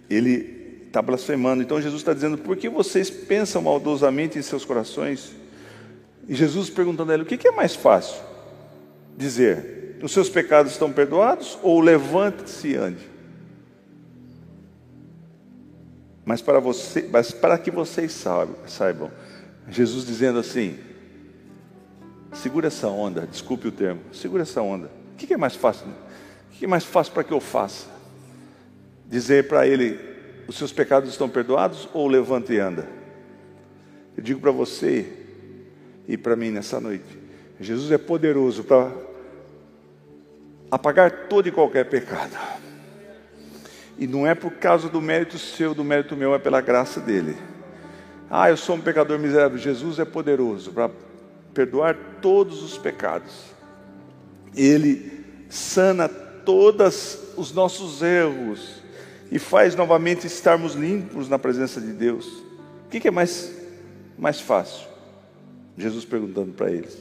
ele 0.10 0.82
está 0.88 1.02
blasfemando. 1.02 1.62
Então 1.62 1.80
Jesus 1.80 2.02
está 2.02 2.14
dizendo: 2.14 2.38
por 2.38 2.58
que 2.58 2.68
vocês 2.68 3.10
pensam 3.10 3.62
maldosamente 3.62 4.38
em 4.38 4.42
seus 4.42 4.66
corações? 4.66 5.34
E 6.28 6.34
Jesus 6.34 6.70
perguntando 6.70 7.12
a 7.12 7.14
ele: 7.14 7.24
o 7.24 7.26
que 7.26 7.48
é 7.48 7.52
mais 7.52 7.76
fácil? 7.76 8.22
Dizer: 9.16 9.83
os 10.04 10.12
seus 10.12 10.30
pecados 10.30 10.74
estão 10.74 10.92
perdoados 10.92 11.58
ou 11.64 11.80
levante-se 11.80 12.68
e 12.68 12.76
ande? 12.76 13.10
Mas 16.26 16.42
para, 16.42 16.60
você, 16.60 17.08
mas 17.10 17.32
para 17.32 17.58
que 17.58 17.72
vocês 17.72 18.12
saibam, 18.12 18.56
saibam, 18.68 19.12
Jesus 19.70 20.06
dizendo 20.06 20.40
assim: 20.40 20.78
segura 22.34 22.68
essa 22.68 22.90
onda, 22.90 23.26
desculpe 23.26 23.70
o 23.70 23.72
termo, 23.72 24.02
segura 24.12 24.44
essa 24.44 24.62
onda. 24.62 24.92
O 25.14 25.16
que 25.16 25.34
é 25.34 25.38
mais 25.38 25.56
fácil? 25.56 25.88
O 25.88 26.58
que 26.58 26.66
é 26.66 26.68
mais 26.68 26.84
fácil 26.84 27.14
para 27.14 27.24
que 27.24 27.32
eu 27.32 27.40
faça? 27.40 27.88
Dizer 29.08 29.48
para 29.48 29.66
ele: 29.66 29.98
os 30.50 30.58
seus 30.58 30.74
pecados 30.74 31.10
estão 31.10 31.30
perdoados 31.30 31.88
ou 31.94 32.10
levanta 32.10 32.54
e 32.54 32.60
anda? 32.60 32.90
Eu 34.18 34.24
digo 34.24 34.42
para 34.42 34.52
você 34.52 35.12
e 36.10 36.18
para 36.18 36.36
mim 36.36 36.52
nessa 36.52 36.82
noite: 36.82 37.06
Jesus 37.58 37.90
é 37.90 37.98
poderoso 37.98 38.66
para 38.66 39.13
apagar 40.74 41.28
todo 41.30 41.48
e 41.48 41.52
qualquer 41.52 41.86
pecado. 41.86 42.36
E 43.96 44.08
não 44.08 44.26
é 44.26 44.34
por 44.34 44.54
causa 44.54 44.90
do 44.90 45.00
mérito 45.00 45.38
seu, 45.38 45.76
do 45.76 45.84
mérito 45.84 46.16
meu, 46.16 46.34
é 46.34 46.40
pela 46.40 46.62
graça 46.62 47.00
dele. 47.00 47.38
Ah, 48.28 48.50
eu 48.50 48.58
sou 48.58 48.76
um 48.76 48.82
pecador 48.82 49.20
miserável. 49.20 49.60
Jesus 49.60 50.00
é 50.00 50.06
poderoso 50.06 50.72
para 50.72 50.90
perdoar 51.54 51.96
todos 52.22 52.64
os 52.64 52.76
pecados. 52.76 53.54
Ele 54.56 55.24
sana 55.48 56.10
todos 56.10 57.20
os 57.38 57.54
nossos 57.54 58.02
erros 58.02 58.82
e 59.32 59.38
faz 59.38 59.76
novamente 59.76 60.26
estarmos 60.26 60.74
limpos 60.74 61.30
na 61.30 61.38
presença 61.38 61.80
de 61.80 61.94
Deus. 61.94 62.26
O 62.88 62.90
que, 62.90 63.08
é 63.08 63.12
mais, 63.12 63.54
mais 64.18 64.42
fácil? 64.42 64.88
Jesus 65.78 66.04
perguntando 66.04 66.52
para 66.54 66.72
eles. 66.72 66.98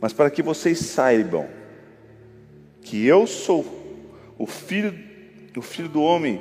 Mas 0.00 0.12
para 0.12 0.28
que 0.30 0.42
vocês 0.42 0.80
saibam 0.80 1.61
que 2.82 3.06
eu 3.06 3.26
sou 3.26 3.64
o 4.38 4.46
filho, 4.46 4.94
o 5.56 5.62
filho 5.62 5.88
do 5.88 6.02
homem, 6.02 6.40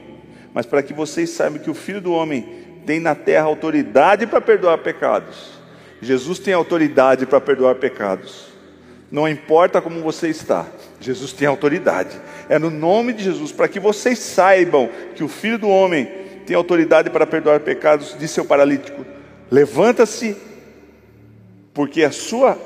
mas 0.54 0.66
para 0.66 0.84
que 0.84 0.94
vocês 0.94 1.30
saibam 1.30 1.60
que 1.60 1.70
o 1.70 1.74
filho 1.74 2.02
do 2.02 2.12
homem 2.12 2.62
tem 2.86 3.00
na 3.00 3.16
terra 3.16 3.46
autoridade 3.46 4.26
para 4.26 4.42
perdoar 4.42 4.80
pecados. 4.80 5.60
Jesus 6.02 6.40
tem 6.40 6.54
autoridade 6.54 7.26
para 7.26 7.40
perdoar 7.40 7.76
pecados. 7.76 8.48
Não 9.12 9.28
importa 9.28 9.82
como 9.82 10.02
você 10.02 10.30
está, 10.30 10.66
Jesus 11.00 11.34
tem 11.34 11.48
autoridade. 11.48 12.20
É 12.48 12.58
no 12.58 12.70
nome 12.70 13.14
de 13.14 13.24
Jesus, 13.24 13.52
para 13.52 13.68
que 13.68 13.80
vocês 13.80 14.18
saibam 14.20 14.90
que 15.16 15.24
o 15.24 15.28
Filho 15.28 15.60
do 15.60 15.70
Homem 15.70 16.06
tem 16.46 16.56
autoridade 16.56 17.10
para 17.10 17.28
perdoar 17.28 17.60
pecados, 17.60 18.16
disse 18.18 18.40
o 18.40 18.46
paralítico: 18.46 19.06
levanta-se, 19.50 20.38
porque 21.74 22.04
a 22.04 22.12
sua, 22.12 22.58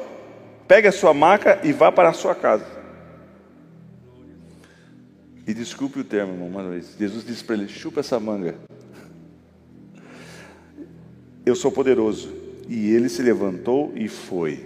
pegue 0.67 0.87
a 0.87 0.91
sua 0.91 1.13
maca 1.13 1.59
e 1.63 1.73
vá 1.73 1.91
para 1.91 2.09
a 2.09 2.13
sua 2.13 2.35
casa. 2.35 2.74
E 5.47 5.53
desculpe 5.53 5.99
o 5.99 6.03
termo, 6.03 6.33
irmão, 6.33 6.69
vez. 6.69 6.95
Jesus 6.97 7.25
disse 7.25 7.43
para 7.43 7.55
ele: 7.55 7.67
chupa 7.67 7.99
essa 7.99 8.19
manga. 8.19 8.55
Eu 11.45 11.55
sou 11.55 11.71
poderoso. 11.71 12.33
E 12.67 12.91
ele 12.91 13.09
se 13.09 13.21
levantou 13.21 13.93
e 13.95 14.07
foi. 14.07 14.65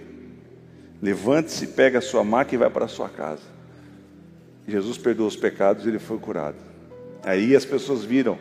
Levante-se, 1.02 1.66
pega 1.66 1.98
a 1.98 2.02
sua 2.02 2.24
maca 2.24 2.54
e 2.54 2.58
vai 2.58 2.70
para 2.70 2.86
a 2.86 2.88
sua 2.88 3.10
casa. 3.10 3.42
Jesus 4.66 4.96
perdoou 4.96 5.28
os 5.28 5.36
pecados 5.36 5.84
e 5.84 5.88
ele 5.88 5.98
foi 5.98 6.18
curado. 6.18 6.56
Aí 7.22 7.54
as 7.54 7.64
pessoas 7.66 8.04
viram 8.04 8.38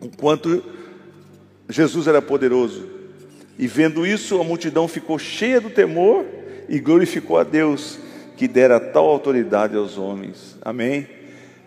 o 0.00 0.08
quanto 0.08 0.62
Jesus 1.68 2.06
era 2.06 2.22
poderoso. 2.22 2.88
E 3.58 3.66
vendo 3.66 4.06
isso, 4.06 4.40
a 4.40 4.44
multidão 4.44 4.88
ficou 4.88 5.18
cheia 5.18 5.60
do 5.60 5.68
temor 5.68 6.24
e 6.68 6.78
glorificou 6.78 7.38
a 7.38 7.44
Deus 7.44 7.98
que 8.36 8.48
dera 8.48 8.80
tal 8.80 9.06
autoridade 9.06 9.76
aos 9.76 9.98
homens. 9.98 10.56
Amém. 10.62 11.06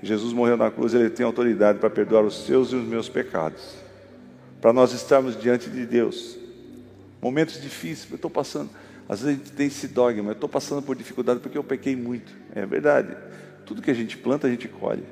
Jesus 0.02 0.34
morreu 0.34 0.58
na 0.58 0.70
cruz, 0.70 0.94
ele 0.94 1.10
tem 1.10 1.26
autoridade 1.26 1.80
para 1.80 1.90
perdoar 1.90 2.24
os 2.24 2.46
seus 2.46 2.72
e 2.72 2.76
os 2.76 2.84
meus 2.84 3.10
pecados. 3.10 3.76
Para 4.62 4.74
nós 4.74 4.94
estarmos 4.94 5.40
diante 5.40 5.70
de 5.70 5.86
Deus. 5.86 6.38
Momentos 7.22 7.62
difíceis, 7.62 8.10
eu 8.10 8.16
estou 8.16 8.30
passando. 8.30 8.70
Às 9.08 9.22
vezes 9.22 9.36
a 9.36 9.38
gente 9.38 9.52
tem 9.52 9.68
esse 9.68 9.88
dogma, 9.88 10.30
eu 10.30 10.34
estou 10.34 10.50
passando 10.50 10.82
por 10.82 10.96
dificuldade 10.96 11.40
porque 11.40 11.58
eu 11.58 11.64
pequei 11.64 11.96
muito. 11.96 12.32
É 12.54 12.66
verdade. 12.66 13.16
Tudo 13.66 13.82
que 13.82 13.92
a 13.92 13.94
gente 13.96 14.18
planta, 14.18 14.48
a 14.48 14.50
gente 14.50 14.68
colhe. 14.68 15.04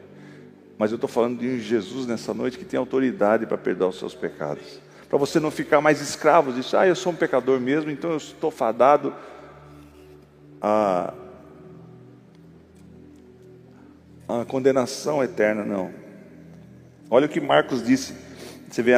Mas 0.78 0.92
eu 0.92 0.96
estou 0.96 1.08
falando 1.08 1.40
de 1.40 1.48
um 1.48 1.60
Jesus 1.60 2.06
nessa 2.06 2.34
noite 2.34 2.58
que 2.58 2.66
tem 2.66 2.78
autoridade 2.78 3.46
para 3.46 3.58
perdoar 3.58 3.90
os 3.90 4.00
seus 4.00 4.13
pecados. 4.13 4.80
Para 5.08 5.18
você 5.18 5.40
não 5.40 5.52
ficar 5.52 5.80
mais 5.80 6.02
escravo 6.02 6.52
disso. 6.52 6.75
Ah, 6.75 6.88
eu 6.88 6.96
sou 6.96 7.13
um 7.13 7.16
pecador 7.16 7.60
mesmo, 7.60 7.92
então 7.92 8.12
eu 8.12 8.18
estou 8.18 8.50
fadado 8.50 9.13
a, 10.60 11.13
a 14.42 14.46
condenação 14.46 15.24
eterna. 15.24 15.63
Não. 15.63 15.92
Olha 17.10 17.25
o 17.25 17.30
que 17.30 17.42
Marcos 17.42 17.84
disse 17.84 18.13
você 18.74 18.82
vê 18.82 18.94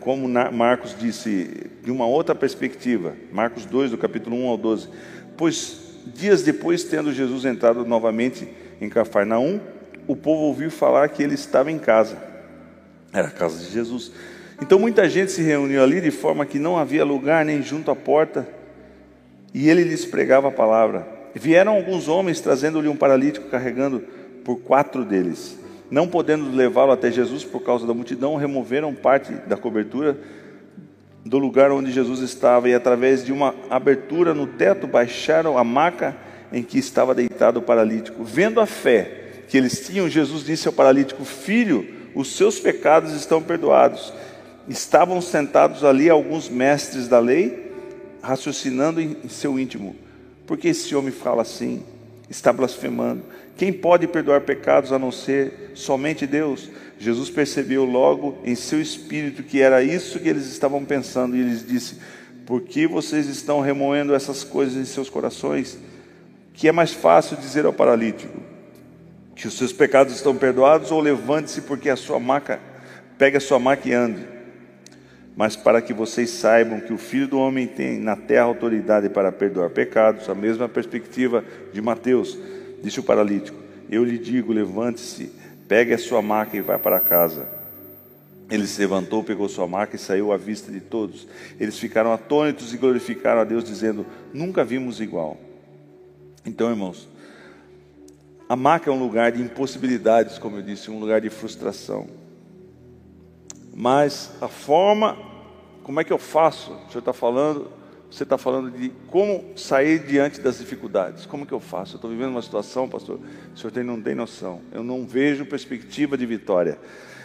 como 0.00 0.28
Marcos 0.52 0.96
disse 0.98 1.70
de 1.84 1.92
uma 1.92 2.04
outra 2.04 2.34
perspectiva, 2.34 3.12
Marcos 3.30 3.64
2, 3.64 3.92
do 3.92 3.96
capítulo 3.96 4.34
1 4.34 4.48
ao 4.48 4.56
12. 4.56 4.88
Pois 5.36 5.78
dias 6.04 6.42
depois, 6.42 6.82
tendo 6.82 7.12
Jesus 7.12 7.44
entrado 7.44 7.84
novamente 7.84 8.48
em 8.80 8.88
Cafarnaum, 8.88 9.60
o 10.08 10.16
povo 10.16 10.42
ouviu 10.42 10.68
falar 10.68 11.08
que 11.10 11.22
ele 11.22 11.34
estava 11.34 11.70
em 11.70 11.78
casa. 11.78 12.18
Era 13.12 13.28
a 13.28 13.30
casa 13.30 13.64
de 13.64 13.72
Jesus. 13.72 14.10
Então 14.60 14.80
muita 14.80 15.08
gente 15.08 15.30
se 15.30 15.42
reuniu 15.42 15.80
ali 15.80 16.00
de 16.00 16.10
forma 16.10 16.44
que 16.44 16.58
não 16.58 16.76
havia 16.76 17.04
lugar 17.04 17.44
nem 17.44 17.62
junto 17.62 17.92
à 17.92 17.94
porta, 17.94 18.48
e 19.54 19.68
ele 19.68 19.84
lhes 19.84 20.04
pregava 20.04 20.48
a 20.48 20.50
palavra. 20.50 21.06
Vieram 21.36 21.76
alguns 21.76 22.08
homens 22.08 22.40
trazendo-lhe 22.40 22.88
um 22.88 22.96
paralítico 22.96 23.48
carregando 23.48 24.02
por 24.44 24.56
quatro 24.60 25.04
deles. 25.04 25.58
Não 25.90 26.06
podendo 26.06 26.54
levá-lo 26.54 26.92
até 26.92 27.10
Jesus 27.10 27.44
por 27.44 27.62
causa 27.62 27.86
da 27.86 27.94
multidão, 27.94 28.36
removeram 28.36 28.94
parte 28.94 29.32
da 29.32 29.56
cobertura 29.56 30.18
do 31.24 31.38
lugar 31.38 31.72
onde 31.72 31.90
Jesus 31.90 32.20
estava 32.20 32.68
e, 32.68 32.74
através 32.74 33.24
de 33.24 33.32
uma 33.32 33.54
abertura 33.70 34.34
no 34.34 34.46
teto, 34.46 34.86
baixaram 34.86 35.56
a 35.56 35.64
maca 35.64 36.16
em 36.52 36.62
que 36.62 36.78
estava 36.78 37.14
deitado 37.14 37.58
o 37.58 37.62
paralítico. 37.62 38.22
Vendo 38.22 38.60
a 38.60 38.66
fé 38.66 39.22
que 39.48 39.56
eles 39.56 39.86
tinham, 39.86 40.08
Jesus 40.08 40.44
disse 40.44 40.68
ao 40.68 40.74
paralítico: 40.74 41.24
Filho, 41.24 41.86
os 42.14 42.36
seus 42.36 42.60
pecados 42.60 43.12
estão 43.12 43.42
perdoados. 43.42 44.12
Estavam 44.68 45.20
sentados 45.20 45.84
ali 45.84 46.08
alguns 46.08 46.48
mestres 46.48 47.08
da 47.08 47.18
lei, 47.18 47.72
raciocinando 48.22 49.00
em 49.00 49.28
seu 49.28 49.58
íntimo: 49.58 49.96
Por 50.46 50.58
que 50.58 50.68
esse 50.68 50.94
homem 50.94 51.12
fala 51.12 51.42
assim? 51.42 51.82
Está 52.28 52.52
blasfemando. 52.52 53.22
Quem 53.56 53.72
pode 53.72 54.06
perdoar 54.08 54.40
pecados 54.40 54.92
a 54.92 54.98
não 54.98 55.12
ser 55.12 55.70
somente 55.74 56.26
Deus? 56.26 56.70
Jesus 56.98 57.30
percebeu 57.30 57.84
logo 57.84 58.38
em 58.44 58.54
seu 58.54 58.80
espírito 58.80 59.42
que 59.42 59.60
era 59.60 59.82
isso 59.82 60.18
que 60.18 60.28
eles 60.28 60.46
estavam 60.46 60.84
pensando 60.84 61.36
e 61.36 61.42
lhes 61.42 61.66
disse: 61.66 61.98
Por 62.46 62.62
que 62.62 62.86
vocês 62.86 63.26
estão 63.26 63.60
remoendo 63.60 64.14
essas 64.14 64.42
coisas 64.42 64.76
em 64.76 64.84
seus 64.84 65.08
corações? 65.08 65.78
Que 66.52 66.68
é 66.68 66.72
mais 66.72 66.92
fácil 66.92 67.36
dizer 67.36 67.64
ao 67.64 67.72
paralítico 67.72 68.40
que 69.36 69.48
os 69.48 69.56
seus 69.58 69.72
pecados 69.72 70.14
estão 70.14 70.36
perdoados 70.36 70.90
ou 70.90 71.00
levante-se 71.00 71.62
porque 71.62 71.90
a 71.90 71.96
sua 71.96 72.20
maca, 72.20 72.60
pegue 73.18 73.36
a 73.36 73.40
sua 73.40 73.58
maca 73.58 73.88
e 73.88 73.92
ande. 73.92 74.26
Mas 75.36 75.56
para 75.56 75.82
que 75.82 75.92
vocês 75.92 76.30
saibam 76.30 76.80
que 76.80 76.92
o 76.92 76.98
Filho 76.98 77.26
do 77.26 77.38
Homem 77.38 77.66
tem 77.66 77.98
na 77.98 78.14
terra 78.14 78.44
autoridade 78.44 79.08
para 79.08 79.32
perdoar 79.32 79.70
pecados, 79.70 80.28
a 80.28 80.34
mesma 80.34 80.68
perspectiva 80.68 81.44
de 81.72 81.82
Mateus 81.82 82.38
Disse 82.82 83.00
o 83.00 83.02
paralítico: 83.02 83.56
Eu 83.90 84.04
lhe 84.04 84.18
digo, 84.18 84.52
levante-se, 84.52 85.30
pegue 85.68 85.94
a 85.94 85.98
sua 85.98 86.20
maca 86.22 86.56
e 86.56 86.60
vá 86.60 86.78
para 86.78 87.00
casa. 87.00 87.48
Ele 88.50 88.66
se 88.66 88.80
levantou, 88.80 89.24
pegou 89.24 89.48
sua 89.48 89.66
maca 89.66 89.96
e 89.96 89.98
saiu 89.98 90.30
à 90.32 90.36
vista 90.36 90.70
de 90.70 90.80
todos. 90.80 91.26
Eles 91.58 91.78
ficaram 91.78 92.12
atônitos 92.12 92.74
e 92.74 92.76
glorificaram 92.76 93.40
a 93.40 93.44
Deus, 93.44 93.64
dizendo: 93.64 94.04
Nunca 94.32 94.64
vimos 94.64 95.00
igual. 95.00 95.38
Então, 96.44 96.68
irmãos, 96.68 97.08
a 98.48 98.54
maca 98.54 98.90
é 98.90 98.92
um 98.92 98.98
lugar 98.98 99.32
de 99.32 99.40
impossibilidades, 99.40 100.38
como 100.38 100.58
eu 100.58 100.62
disse, 100.62 100.90
um 100.90 101.00
lugar 101.00 101.20
de 101.20 101.30
frustração. 101.30 102.06
Mas 103.74 104.30
a 104.40 104.48
forma, 104.48 105.16
como 105.82 106.00
é 106.00 106.04
que 106.04 106.12
eu 106.12 106.18
faço? 106.18 106.72
O 106.72 106.88
senhor 106.90 106.98
está 106.98 107.12
falando 107.12 107.70
você 108.14 108.22
está 108.22 108.38
falando 108.38 108.70
de 108.70 108.90
como 109.08 109.44
sair 109.56 109.98
diante 109.98 110.40
das 110.40 110.58
dificuldades. 110.58 111.26
Como 111.26 111.44
que 111.44 111.52
eu 111.52 111.58
faço? 111.58 111.94
Eu 111.94 111.96
estou 111.96 112.08
vivendo 112.08 112.28
uma 112.28 112.42
situação, 112.42 112.88
pastor, 112.88 113.18
o 113.52 113.58
senhor 113.58 113.72
tem, 113.72 113.82
não 113.82 114.00
tem 114.00 114.14
noção. 114.14 114.60
Eu 114.70 114.84
não 114.84 115.04
vejo 115.04 115.44
perspectiva 115.44 116.16
de 116.16 116.24
vitória. 116.24 116.78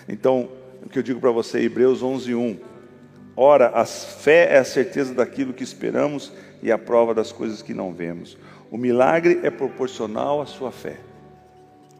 Então, 0.07 0.49
o 0.83 0.89
que 0.89 0.97
eu 0.97 1.03
digo 1.03 1.19
para 1.19 1.29
você, 1.29 1.59
Hebreus 1.59 2.01
11, 2.01 2.33
1. 2.33 2.59
Ora, 3.35 3.69
a 3.75 3.85
fé 3.85 4.55
é 4.55 4.57
a 4.57 4.63
certeza 4.63 5.13
daquilo 5.13 5.53
que 5.53 5.63
esperamos 5.63 6.33
e 6.59 6.71
a 6.71 6.77
prova 6.77 7.13
das 7.13 7.31
coisas 7.31 7.61
que 7.61 7.75
não 7.75 7.93
vemos. 7.93 8.35
O 8.71 8.77
milagre 8.77 9.41
é 9.43 9.51
proporcional 9.51 10.41
à 10.41 10.47
sua 10.47 10.71
fé. 10.71 10.97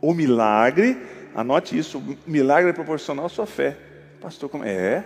O 0.02 0.16
milagre, 0.16 0.98
anote 1.36 1.78
isso, 1.78 2.00
o 2.00 2.18
milagre 2.26 2.72
é 2.72 2.74
proporcional 2.74 3.28
à 3.28 3.30
sua 3.30 3.46
fé. 3.46 3.78
Pastor, 4.20 4.50
como 4.50 4.64
é? 4.64 4.74
É. 4.74 5.04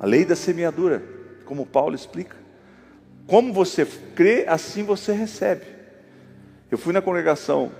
A 0.00 0.06
lei 0.06 0.24
da 0.24 0.34
semeadura, 0.34 1.02
como 1.44 1.66
Paulo 1.66 1.94
explica. 1.94 2.40
Como 3.26 3.52
você 3.52 3.86
crê, 4.14 4.44
assim 4.46 4.82
você 4.82 5.12
recebe. 5.12 5.64
Eu 6.70 6.78
fui 6.78 6.92
na 6.92 7.02
congregação 7.02 7.70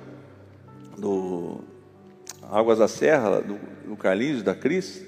do 0.98 1.60
Águas 2.42 2.78
da 2.78 2.88
Serra, 2.88 3.40
do, 3.40 3.58
do 3.86 3.96
Carlinhos, 3.96 4.42
da 4.42 4.54
Cris, 4.54 5.02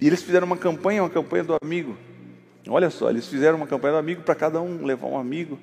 e 0.00 0.06
eles 0.06 0.22
fizeram 0.22 0.46
uma 0.46 0.56
campanha, 0.56 1.02
uma 1.02 1.10
campanha 1.10 1.44
do 1.44 1.56
amigo. 1.60 1.96
Olha 2.68 2.90
só, 2.90 3.10
eles 3.10 3.26
fizeram 3.26 3.56
uma 3.56 3.66
campanha 3.66 3.94
do 3.94 3.98
amigo 3.98 4.22
para 4.22 4.34
cada 4.34 4.60
um 4.60 4.84
levar 4.84 5.06
um 5.06 5.18
amigo. 5.18 5.58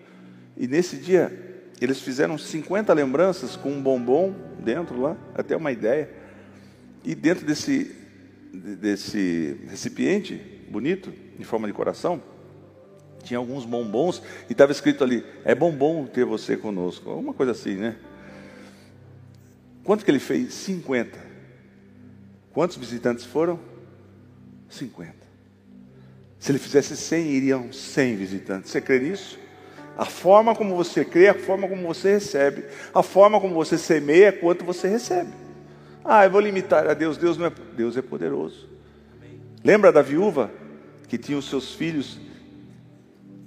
E 0.57 0.67
nesse 0.67 0.97
dia, 0.97 1.31
eles 1.79 2.01
fizeram 2.01 2.37
50 2.37 2.93
lembranças 2.93 3.55
com 3.55 3.69
um 3.69 3.81
bombom 3.81 4.33
dentro 4.59 4.99
lá, 4.99 5.15
até 5.35 5.55
uma 5.55 5.71
ideia. 5.71 6.09
E 7.03 7.13
dentro 7.13 7.45
desse, 7.45 7.95
desse 8.51 9.57
recipiente 9.69 10.41
bonito, 10.69 11.13
em 11.39 11.43
forma 11.43 11.67
de 11.67 11.73
coração, 11.73 12.21
tinha 13.25 13.37
alguns 13.39 13.65
bombons 13.65 14.21
e 14.47 14.53
estava 14.53 14.71
escrito 14.71 15.03
ali: 15.03 15.25
é 15.43 15.53
bombom 15.53 16.05
ter 16.05 16.23
você 16.23 16.55
conosco. 16.55 17.09
Alguma 17.09 17.33
coisa 17.33 17.51
assim, 17.51 17.75
né? 17.75 17.97
Quanto 19.83 20.05
que 20.05 20.11
ele 20.11 20.19
fez? 20.19 20.53
50. 20.53 21.19
Quantos 22.53 22.77
visitantes 22.77 23.25
foram? 23.25 23.59
50. 24.69 25.13
Se 26.39 26.51
ele 26.51 26.59
fizesse 26.59 26.95
100, 26.95 27.27
iriam 27.31 27.73
100 27.73 28.15
visitantes. 28.15 28.71
Você 28.71 28.79
crê 28.79 28.99
nisso? 28.99 29.39
A 29.97 30.05
forma 30.05 30.55
como 30.55 30.75
você 30.75 31.05
crê, 31.05 31.27
a 31.29 31.33
forma 31.33 31.67
como 31.67 31.85
você 31.87 32.13
recebe. 32.13 32.65
A 32.93 33.01
forma 33.01 33.39
como 33.39 33.53
você 33.53 33.77
semeia 33.77 34.31
quanto 34.31 34.63
você 34.63 34.87
recebe. 34.87 35.31
Ah, 36.03 36.25
eu 36.25 36.31
vou 36.31 36.41
limitar 36.41 36.87
a 36.87 36.93
Deus. 36.93 37.17
Deus 37.17 37.37
não 37.37 37.47
é. 37.47 37.51
Deus 37.75 37.97
é 37.97 38.01
poderoso. 38.01 38.67
Lembra 39.63 39.91
da 39.91 40.01
viúva 40.01 40.51
que 41.07 41.17
tinha 41.17 41.37
os 41.37 41.49
seus 41.49 41.73
filhos 41.73 42.19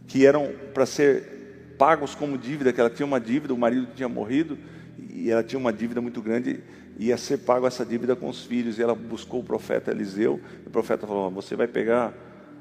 que 0.09 0.27
eram 0.27 0.51
para 0.75 0.85
ser 0.85 1.77
pagos 1.79 2.15
como 2.15 2.37
dívida, 2.37 2.73
que 2.73 2.81
ela 2.81 2.91
tinha 2.91 3.07
uma 3.07 3.21
dívida, 3.21 3.55
o 3.55 3.59
marido 3.59 3.87
tinha 3.95 4.09
morrido 4.09 4.59
e 4.99 5.31
ela 5.31 5.45
tinha 5.45 5.59
uma 5.59 5.73
dívida 5.73 6.01
muito 6.01 6.21
grande, 6.21 6.61
ia 6.99 7.17
ser 7.17 7.39
pago 7.39 7.67
essa 7.67 7.87
dívida 7.87 8.17
com 8.17 8.29
os 8.29 8.45
filhos. 8.45 8.79
E 8.79 8.83
ela 8.83 8.95
buscou 8.95 9.41
o 9.41 9.45
profeta 9.45 9.91
Eliseu. 9.91 10.41
E 10.65 10.69
o 10.69 10.71
profeta 10.71 11.07
falou: 11.07 11.31
Você 11.31 11.55
vai 11.55 11.69
pegar 11.69 12.13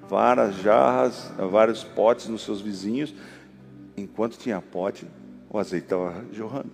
várias 0.07 0.55
jarras, 0.57 1.31
vários 1.49 1.83
potes 1.83 2.27
nos 2.27 2.43
seus 2.43 2.61
vizinhos. 2.61 3.15
Enquanto 3.95 4.37
tinha 4.37 4.61
pote, 4.61 5.07
o 5.49 5.57
azeite 5.57 5.85
estava 5.85 6.23
jorrando. 6.31 6.73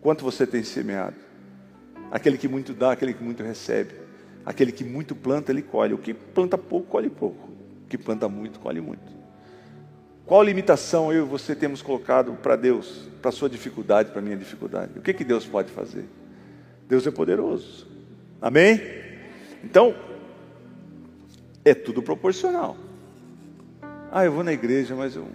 Quanto 0.00 0.24
você 0.24 0.46
tem 0.46 0.62
semeado? 0.62 1.16
Aquele 2.10 2.38
que 2.38 2.46
muito 2.46 2.72
dá, 2.72 2.92
aquele 2.92 3.12
que 3.12 3.22
muito 3.22 3.42
recebe. 3.42 3.94
Aquele 4.44 4.70
que 4.70 4.84
muito 4.84 5.14
planta, 5.14 5.50
ele 5.50 5.62
colhe. 5.62 5.94
O 5.94 5.98
que 5.98 6.14
planta 6.14 6.56
pouco, 6.58 6.88
colhe 6.88 7.08
pouco. 7.10 7.48
O 7.84 7.88
que 7.88 7.98
planta 7.98 8.28
muito, 8.28 8.60
colhe 8.60 8.80
muito. 8.80 9.21
Qual 10.26 10.42
limitação 10.42 11.12
eu 11.12 11.26
e 11.26 11.28
você 11.28 11.54
temos 11.54 11.82
colocado 11.82 12.32
para 12.34 12.56
Deus, 12.56 13.08
para 13.20 13.30
a 13.30 13.32
sua 13.32 13.48
dificuldade, 13.48 14.10
para 14.10 14.20
a 14.20 14.22
minha 14.22 14.36
dificuldade? 14.36 14.98
O 14.98 15.02
que, 15.02 15.12
que 15.12 15.24
Deus 15.24 15.44
pode 15.44 15.70
fazer? 15.70 16.06
Deus 16.88 17.06
é 17.06 17.10
poderoso. 17.10 17.86
Amém? 18.40 18.80
Então, 19.64 19.94
é 21.64 21.74
tudo 21.74 22.02
proporcional. 22.02 22.76
Ah, 24.10 24.24
eu 24.24 24.32
vou 24.32 24.44
na 24.44 24.52
igreja, 24.52 24.94
mas 24.94 25.16
eu 25.16 25.22
não 25.22 25.30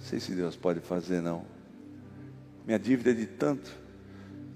sei 0.00 0.20
se 0.20 0.32
Deus 0.32 0.54
pode 0.54 0.80
fazer, 0.80 1.20
não. 1.20 1.44
Minha 2.66 2.78
dívida 2.78 3.10
é 3.10 3.14
de 3.14 3.26
tanto. 3.26 3.70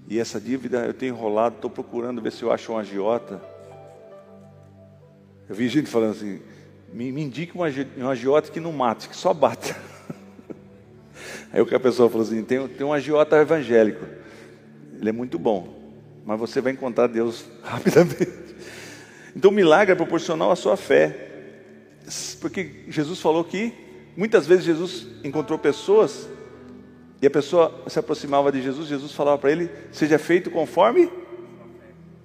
E 0.09 0.19
essa 0.19 0.41
dívida 0.41 0.85
eu 0.85 0.93
tenho 0.93 1.15
enrolado, 1.15 1.57
estou 1.57 1.71
procurando 1.71 2.21
ver 2.21 2.33
se 2.33 2.43
eu 2.43 2.53
acho 2.53 2.73
um 2.73 2.79
agiota. 2.79 3.41
Eu 5.49 5.55
vi 5.55 5.69
gente 5.69 5.89
falando 5.89 6.13
assim, 6.13 6.41
me, 6.93 7.13
me 7.13 7.23
indique 7.23 7.57
um, 7.57 8.09
agiota 8.09 8.51
que 8.51 8.61
não 8.61 8.73
mate, 8.73 9.09
que 9.09 9.17
só 9.17 9.33
bata. 9.33 9.77
Aí 11.53 11.61
o 11.61 11.67
que 11.67 11.75
a 11.75 11.81
pessoa 11.81 12.09
falou 12.09 12.27
assim: 12.27 12.43
tem, 12.43 12.67
tem 12.69 12.87
um 12.87 12.93
agiota 12.93 13.37
evangélico, 13.37 14.05
ele 14.99 15.09
é 15.09 15.13
muito 15.13 15.39
bom, 15.39 15.93
mas 16.25 16.39
você 16.39 16.61
vai 16.61 16.73
encontrar 16.73 17.07
Deus 17.07 17.45
rapidamente. 17.63 18.41
Então 19.35 19.51
o 19.51 19.55
milagre 19.55 19.93
é 19.93 19.97
proporcional 19.97 20.51
à 20.51 20.57
sua 20.57 20.77
fé, 20.77 21.29
porque 22.41 22.85
Jesus 22.89 23.21
falou 23.21 23.45
que 23.45 23.73
muitas 24.17 24.47
vezes 24.47 24.65
Jesus 24.65 25.07
encontrou 25.23 25.59
pessoas 25.59 26.29
e 27.23 27.27
a 27.27 27.31
pessoa 27.31 27.85
se 27.87 27.99
aproximava 27.99 28.51
de 28.51 28.61
Jesus, 28.61 28.89
Jesus 28.89 29.13
falava 29.13 29.39
para 29.39 29.53
ele: 29.53 29.71
seja 29.93 30.19
feito 30.19 30.51
conforme 30.51 31.11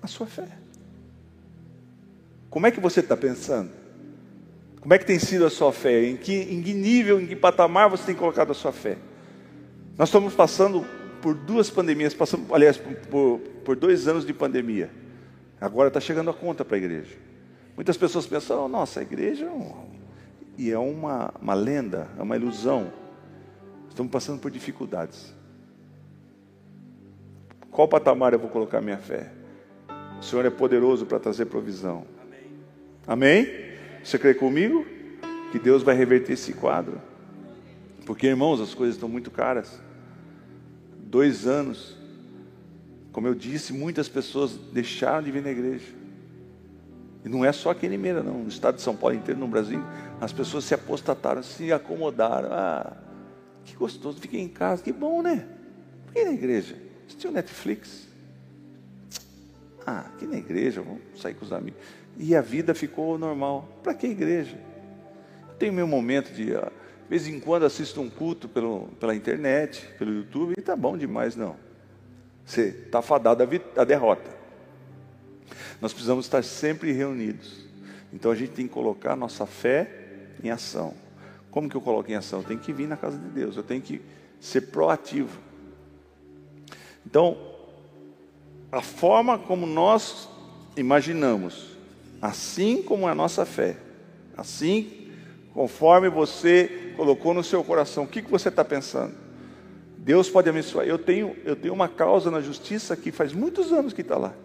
a 0.01 0.07
sua 0.07 0.25
fé. 0.25 0.47
Como 2.49 2.65
é 2.65 2.71
que 2.71 2.79
você 2.79 3.01
está 3.01 3.17
pensando? 3.17 3.84
Como 4.85 4.93
é 4.93 4.99
que 4.99 5.05
tem 5.05 5.17
sido 5.17 5.47
a 5.47 5.49
sua 5.49 5.73
fé? 5.73 6.05
Em 6.05 6.15
que, 6.15 6.31
em 6.31 6.61
que 6.61 6.71
nível, 6.71 7.19
em 7.19 7.25
que 7.25 7.35
patamar 7.35 7.89
você 7.89 8.05
tem 8.05 8.13
colocado 8.13 8.51
a 8.51 8.53
sua 8.53 8.71
fé? 8.71 8.99
Nós 9.97 10.09
estamos 10.09 10.35
passando 10.35 10.85
por 11.23 11.33
duas 11.33 11.71
pandemias, 11.71 12.13
passamos, 12.13 12.51
aliás, 12.51 12.77
por, 12.77 13.39
por 13.65 13.75
dois 13.75 14.07
anos 14.07 14.23
de 14.23 14.31
pandemia. 14.31 14.91
Agora 15.59 15.87
está 15.87 15.99
chegando 15.99 16.29
a 16.29 16.33
conta 16.35 16.63
para 16.63 16.75
a 16.75 16.77
igreja. 16.77 17.15
Muitas 17.75 17.97
pessoas 17.97 18.27
pensam, 18.27 18.65
oh, 18.65 18.67
nossa, 18.67 18.99
a 18.99 19.01
igreja 19.01 19.45
é 19.45 19.49
um... 19.49 19.89
e 20.55 20.69
é 20.69 20.77
uma, 20.77 21.33
uma 21.41 21.55
lenda, 21.55 22.07
é 22.19 22.21
uma 22.21 22.35
ilusão. 22.35 22.93
Estamos 23.89 24.11
passando 24.11 24.39
por 24.39 24.51
dificuldades. 24.51 25.33
Qual 27.71 27.87
patamar 27.87 28.33
eu 28.33 28.39
vou 28.39 28.51
colocar 28.51 28.81
minha 28.81 28.99
fé? 28.99 29.31
O 30.19 30.21
Senhor 30.21 30.45
é 30.45 30.51
poderoso 30.51 31.07
para 31.07 31.19
trazer 31.19 31.45
provisão. 31.45 32.05
Amém? 33.07 33.41
Amém? 33.43 33.64
Você 34.05 34.19
crê 34.19 34.35
comigo? 34.35 34.85
Que 35.51 35.57
Deus 35.57 35.81
vai 35.81 35.95
reverter 35.95 36.33
esse 36.33 36.53
quadro. 36.53 37.01
Porque, 38.05 38.27
irmãos, 38.27 38.61
as 38.61 38.75
coisas 38.75 38.95
estão 38.95 39.09
muito 39.09 39.31
caras. 39.31 39.81
Dois 40.99 41.47
anos. 41.47 41.97
Como 43.11 43.27
eu 43.27 43.33
disse, 43.33 43.73
muitas 43.73 44.07
pessoas 44.07 44.51
deixaram 44.71 45.23
de 45.23 45.31
vir 45.31 45.41
na 45.41 45.49
igreja. 45.49 45.87
E 47.23 47.29
não 47.29 47.43
é 47.43 47.51
só 47.51 47.71
aqui 47.71 47.87
em 47.87 47.89
Limeira, 47.89 48.21
não. 48.21 48.43
No 48.43 48.47
estado 48.47 48.75
de 48.75 48.83
São 48.83 48.95
Paulo 48.95 49.15
inteiro, 49.15 49.39
no 49.39 49.47
Brasil, 49.47 49.81
as 50.21 50.31
pessoas 50.31 50.65
se 50.65 50.75
apostataram, 50.75 51.41
se 51.41 51.73
acomodaram. 51.73 52.49
Ah, 52.51 52.95
que 53.63 53.75
gostoso, 53.75 54.19
fiquei 54.19 54.39
em 54.39 54.49
casa, 54.49 54.83
que 54.83 54.93
bom, 54.93 55.23
né? 55.23 55.47
Por 56.05 56.13
que 56.13 56.23
na 56.23 56.33
igreja? 56.33 56.77
Assistiu 57.07 57.31
Netflix? 57.31 58.07
Ah, 59.83 60.01
aqui 60.01 60.27
na 60.27 60.37
igreja, 60.37 60.83
vamos 60.83 61.01
sair 61.19 61.33
com 61.33 61.43
os 61.43 61.51
amigos 61.51 61.79
e 62.17 62.35
a 62.35 62.41
vida 62.41 62.73
ficou 62.73 63.17
normal. 63.17 63.67
Para 63.83 63.93
que 63.93 64.07
igreja? 64.07 64.57
Eu 65.49 65.55
tenho 65.55 65.73
meu 65.73 65.87
momento 65.87 66.33
de, 66.33 66.45
de 66.45 66.61
vez 67.09 67.27
em 67.27 67.39
quando 67.39 67.65
assisto 67.65 68.01
um 68.01 68.09
culto 68.09 68.47
pelo, 68.47 68.87
pela 68.99 69.15
internet, 69.15 69.87
pelo 69.97 70.13
YouTube, 70.13 70.53
e 70.57 70.61
tá 70.61 70.75
bom 70.75 70.97
demais, 70.97 71.35
não. 71.35 71.55
Você 72.45 72.83
está 72.85 73.01
fadado 73.01 73.43
à 73.75 73.83
derrota. 73.83 74.29
Nós 75.81 75.91
precisamos 75.91 76.25
estar 76.25 76.43
sempre 76.43 76.91
reunidos. 76.91 77.65
Então 78.13 78.31
a 78.31 78.35
gente 78.35 78.51
tem 78.51 78.67
que 78.67 78.73
colocar 78.73 79.15
nossa 79.15 79.45
fé 79.45 79.89
em 80.43 80.49
ação. 80.49 80.93
Como 81.51 81.69
que 81.69 81.75
eu 81.75 81.81
coloco 81.81 82.09
em 82.11 82.15
ação? 82.15 82.39
Eu 82.39 82.45
tenho 82.45 82.59
que 82.59 82.71
vir 82.71 82.87
na 82.87 82.97
casa 82.97 83.17
de 83.17 83.29
Deus, 83.29 83.57
eu 83.57 83.63
tenho 83.63 83.81
que 83.81 84.01
ser 84.39 84.61
proativo. 84.61 85.39
Então, 87.05 87.37
a 88.71 88.81
forma 88.81 89.37
como 89.37 89.65
nós 89.65 90.27
imaginamos 90.75 91.74
assim 92.21 92.81
como 92.81 93.07
a 93.07 93.15
nossa 93.15 93.45
fé, 93.45 93.77
assim 94.35 95.05
conforme 95.55 96.09
você 96.09 96.93
colocou 96.97 97.33
no 97.33 97.41
seu 97.41 97.63
coração, 97.63 98.03
o 98.03 98.07
que, 98.07 98.21
que 98.21 98.29
você 98.29 98.49
está 98.49 98.63
pensando? 98.63 99.15
Deus 99.97 100.29
pode 100.29 100.49
abençoar. 100.49 100.85
Eu 100.85 100.99
tenho, 100.99 101.33
eu 101.45 101.55
tenho 101.55 101.73
uma 101.73 101.87
causa 101.87 102.29
na 102.29 102.41
justiça 102.41 102.95
que 102.95 103.09
faz 103.09 103.31
muitos 103.31 103.71
anos 103.71 103.93
que 103.93 104.01
está 104.01 104.17
lá, 104.17 104.35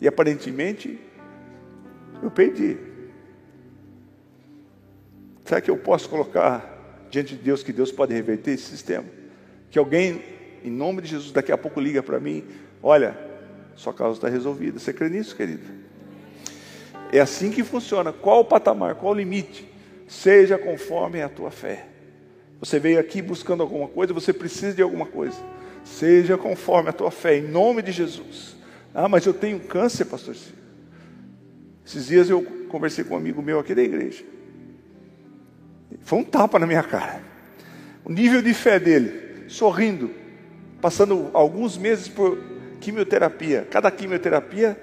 e 0.00 0.08
aparentemente 0.08 0.98
eu 2.22 2.30
perdi. 2.30 2.78
Será 5.44 5.60
que 5.60 5.70
eu 5.70 5.76
posso 5.76 6.08
colocar 6.08 7.06
diante 7.10 7.36
de 7.36 7.42
Deus 7.42 7.62
que 7.62 7.72
Deus 7.72 7.92
pode 7.92 8.14
reverter 8.14 8.52
esse 8.52 8.64
sistema? 8.64 9.04
Que 9.70 9.78
alguém, 9.78 10.22
em 10.64 10.70
nome 10.70 11.02
de 11.02 11.08
Jesus, 11.08 11.32
daqui 11.32 11.52
a 11.52 11.58
pouco 11.58 11.78
liga 11.78 12.02
para 12.02 12.18
mim: 12.18 12.42
olha, 12.82 13.16
sua 13.76 13.92
causa 13.92 14.16
está 14.16 14.28
resolvida. 14.28 14.78
Você 14.78 14.92
crê 14.92 15.10
nisso, 15.10 15.36
querido? 15.36 15.85
É 17.12 17.20
assim 17.20 17.50
que 17.50 17.62
funciona. 17.62 18.12
Qual 18.12 18.40
o 18.40 18.44
patamar, 18.44 18.94
qual 18.96 19.12
o 19.12 19.16
limite? 19.16 19.68
Seja 20.08 20.58
conforme 20.58 21.22
a 21.22 21.28
tua 21.28 21.50
fé. 21.50 21.86
Você 22.60 22.78
veio 22.78 22.98
aqui 22.98 23.20
buscando 23.20 23.62
alguma 23.62 23.88
coisa, 23.88 24.14
você 24.14 24.32
precisa 24.32 24.74
de 24.74 24.82
alguma 24.82 25.06
coisa. 25.06 25.36
Seja 25.84 26.36
conforme 26.36 26.88
a 26.88 26.92
tua 26.92 27.10
fé, 27.10 27.38
em 27.38 27.42
nome 27.42 27.82
de 27.82 27.92
Jesus. 27.92 28.56
Ah, 28.94 29.08
mas 29.08 29.26
eu 29.26 29.34
tenho 29.34 29.60
câncer, 29.60 30.06
pastor 30.06 30.34
Ciro. 30.34 30.56
Esses 31.86 32.06
dias 32.06 32.28
eu 32.28 32.42
conversei 32.68 33.04
com 33.04 33.14
um 33.14 33.18
amigo 33.18 33.40
meu 33.40 33.60
aqui 33.60 33.74
da 33.74 33.82
igreja. 33.82 34.24
Foi 36.00 36.18
um 36.18 36.24
tapa 36.24 36.58
na 36.58 36.66
minha 36.66 36.82
cara. 36.82 37.22
O 38.04 38.10
nível 38.10 38.42
de 38.42 38.52
fé 38.52 38.78
dele, 38.80 39.44
sorrindo, 39.48 40.10
passando 40.80 41.30
alguns 41.32 41.76
meses 41.76 42.08
por 42.08 42.38
quimioterapia. 42.80 43.66
Cada 43.70 43.90
quimioterapia 43.90 44.78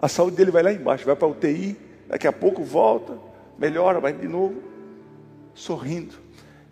a 0.00 0.08
saúde 0.08 0.36
dele 0.36 0.50
vai 0.50 0.62
lá 0.62 0.72
embaixo, 0.72 1.04
vai 1.04 1.14
para 1.14 1.28
a 1.28 1.30
UTI, 1.30 1.76
daqui 2.08 2.26
a 2.26 2.32
pouco 2.32 2.64
volta, 2.64 3.18
melhora, 3.58 4.00
vai 4.00 4.14
de 4.14 4.26
novo, 4.26 4.62
sorrindo. 5.52 6.14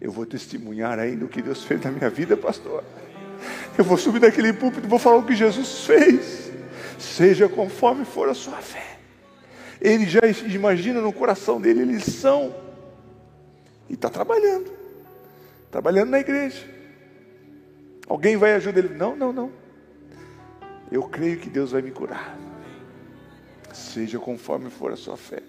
Eu 0.01 0.11
vou 0.11 0.25
testemunhar 0.25 0.99
ainda 0.99 1.27
o 1.27 1.29
que 1.29 1.43
Deus 1.43 1.63
fez 1.63 1.83
na 1.83 1.91
minha 1.91 2.09
vida, 2.09 2.37
pastor. 2.39 2.83
Eu 3.77 3.85
vou 3.85 3.99
subir 3.99 4.21
daquele 4.21 4.53
púlpito 4.53 4.89
vou 4.89 4.99
falar 4.99 5.17
o 5.17 5.27
que 5.27 5.37
Jesus 5.37 5.85
fez. 5.85 6.51
Seja 6.99 7.49
conforme 7.49 8.05
for 8.05 8.29
a 8.31 8.35
sua 8.35 8.57
fé. 8.57 8.99
Ele 9.81 10.07
já 10.07 10.21
imagina 10.47 11.01
no 11.01 11.13
coração 11.13 11.61
dele, 11.61 12.01
são. 12.01 12.55
E 13.91 13.95
está 13.95 14.09
trabalhando. 14.09 14.73
Trabalhando 15.71 16.11
na 16.11 16.19
igreja. 16.19 16.67
Alguém 18.09 18.37
vai 18.37 18.55
ajudar 18.55 18.79
ele? 18.79 18.95
Não, 18.95 19.15
não, 19.15 19.33
não. 19.33 19.53
Eu 20.91 21.03
creio 21.03 21.39
que 21.39 21.51
Deus 21.51 21.73
vai 21.73 21.83
me 21.83 21.91
curar 21.91 22.48
seja 23.79 24.19
conforme 24.19 24.71
for 24.71 24.93
a 24.93 24.97
sua 24.97 25.17
fé. 25.17 25.43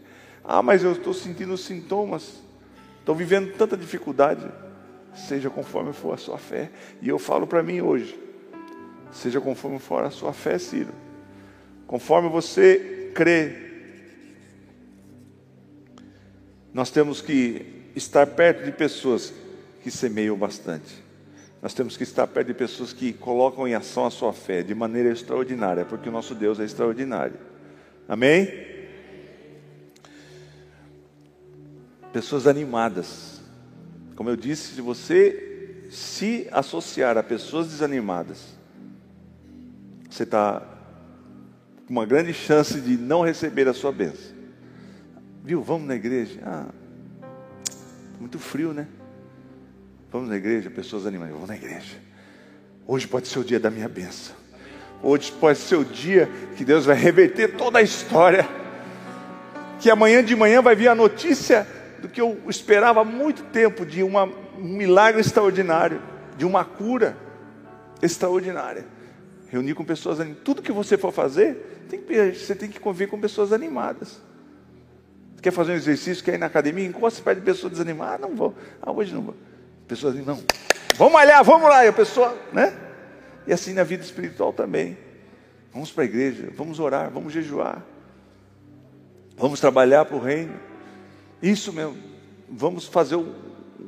Ah, 0.44 0.62
mas 0.62 0.84
eu 0.84 0.94
estou 0.94 1.14
sentindo 1.14 1.58
sintomas. 1.58 2.42
estão 3.00 3.16
vivendo 3.16 3.54
tanta 3.58 3.76
dificuldade. 3.76 4.46
Seja 5.14 5.50
conforme 5.50 5.92
for 5.92 6.14
a 6.14 6.18
sua 6.18 6.38
fé. 6.38 6.72
E 7.02 7.10
eu 7.10 7.20
falo 7.20 7.48
para 7.48 7.64
mim 7.64 7.82
hoje: 7.82 8.18
seja 9.12 9.42
conforme 9.42 9.80
for 9.80 10.04
a 10.04 10.10
sua 10.10 10.34
fé, 10.34 10.58
Ciro. 10.58 10.94
Conforme 11.88 12.30
você 12.30 13.12
crê, 13.16 13.70
nós 16.74 16.92
temos 16.92 17.20
que 17.20 17.90
estar 17.96 18.28
perto 18.28 18.64
de 18.64 18.72
pessoas 18.72 19.34
que 19.82 19.90
semeiam 19.90 20.38
bastante. 20.38 21.04
Nós 21.62 21.74
temos 21.74 21.98
que 21.98 22.04
estar 22.04 22.26
perto 22.28 22.48
de 22.48 22.54
pessoas 22.54 22.94
que 22.94 23.12
colocam 23.12 23.68
em 23.68 23.74
ação 23.74 24.06
a 24.06 24.12
sua 24.12 24.32
fé 24.32 24.64
de 24.64 24.74
maneira 24.74 25.10
extraordinária, 25.10 25.84
porque 25.84 26.08
o 26.08 26.12
nosso 26.12 26.34
Deus 26.34 26.60
é 26.60 26.64
extraordinário. 26.64 27.38
Amém? 28.10 28.50
Pessoas 32.12 32.48
animadas. 32.48 33.40
Como 34.16 34.32
eu 34.32 34.36
disse, 34.36 34.74
se 34.74 34.82
você 34.82 35.86
se 35.92 36.48
associar 36.52 37.20
a 37.20 37.24
pessoas 37.24 37.68
desanimadas, 37.68 38.58
você 40.10 40.24
está 40.24 40.60
com 41.86 41.94
uma 41.94 42.06
grande 42.06 42.34
chance 42.34 42.82
de 42.82 42.98
não 42.98 43.22
receber 43.22 43.68
a 43.68 43.74
sua 43.76 43.92
bênção. 43.92 44.36
Viu? 45.44 45.62
Vamos 45.62 45.88
na 45.88 45.96
igreja? 45.96 46.40
Ah, 46.44 46.66
muito 48.20 48.40
frio, 48.40 48.74
né? 48.74 48.88
Vamos 50.12 50.30
na 50.30 50.36
igreja, 50.36 50.72
pessoas 50.72 51.06
animadas. 51.06 51.34
Vamos 51.36 51.50
na 51.50 51.56
igreja. 51.56 52.02
Hoje 52.88 53.08
pode 53.08 53.28
ser 53.28 53.38
o 53.38 53.44
dia 53.44 53.60
da 53.60 53.70
minha 53.70 53.88
bênção. 53.88 54.39
Hoje 55.02 55.32
pode 55.32 55.58
ser 55.60 55.78
o 55.78 55.86
dia 55.86 56.30
que 56.58 56.66
Deus 56.66 56.86
vai 56.86 56.96
reverter 56.96 57.56
toda 57.56 57.80
a 57.80 57.82
história. 57.82 58.48
Que 59.80 59.90
amanhã 59.90 60.24
de 60.24 60.36
manhã 60.36 60.62
vai 60.62 60.76
vir 60.76 60.90
a 60.90 60.96
notícia 60.96 61.66
do 62.02 62.10
que 62.10 62.20
eu 62.20 62.38
esperava 62.48 63.02
há 63.02 63.06
muito 63.06 63.44
tempo 63.44 63.86
de 63.86 64.04
uma, 64.04 64.26
um 64.58 64.68
milagre 64.68 65.22
extraordinário, 65.22 66.02
de 66.38 66.46
uma 66.46 66.66
cura 66.66 67.16
extraordinária. 68.02 68.86
Reunir 69.48 69.74
com 69.74 69.86
pessoas 69.86 70.20
animadas. 70.20 70.44
Tudo 70.44 70.62
que 70.62 70.72
você 70.72 70.98
for 70.98 71.14
fazer, 71.14 71.86
tem 71.90 72.04
você 72.34 72.54
tem 72.54 72.70
que 72.70 72.80
conviver 72.80 73.08
com 73.08 73.20
pessoas 73.20 73.54
animadas. 73.54 74.22
Quer 75.42 75.52
fazer 75.52 75.72
um 75.72 75.76
exercício, 75.76 76.24
quer 76.24 76.36
ir 76.36 76.38
na 76.38 76.48
academia, 76.48 76.86
encosta 76.86 77.22
perto 77.24 77.40
de 77.40 77.46
pessoas 77.46 77.72
desanimadas. 77.72 78.16
Ah, 78.16 78.28
não 78.28 78.36
vou. 78.36 78.54
Ah, 78.82 78.92
hoje 78.92 79.14
não 79.14 79.22
vou. 79.22 79.36
Pessoas 79.88 80.14
dizem, 80.14 80.28
não, 80.28 80.44
vamos 80.96 81.14
malhar, 81.14 81.42
vamos 81.42 81.70
lá. 81.70 81.86
E 81.86 81.88
a 81.88 81.94
pessoa, 81.94 82.38
né? 82.52 82.89
E 83.48 83.54
assim 83.54 83.74
na 83.74 83.84
vida 83.84 84.04
espiritual 84.04 84.54
também. 84.54 84.98
Vamos 85.74 85.92
para 85.92 86.04
a 86.04 86.06
igreja, 86.06 86.50
vamos 86.56 86.80
orar, 86.80 87.12
vamos 87.12 87.32
jejuar. 87.32 87.86
Vamos 89.38 89.60
trabalhar 89.60 90.06
para 90.06 90.18
o 90.18 90.20
reino. 90.20 90.54
Isso 91.42 91.72
mesmo. 91.72 91.98
Vamos 92.50 92.86
fazer 92.86 93.16
um 93.16 93.34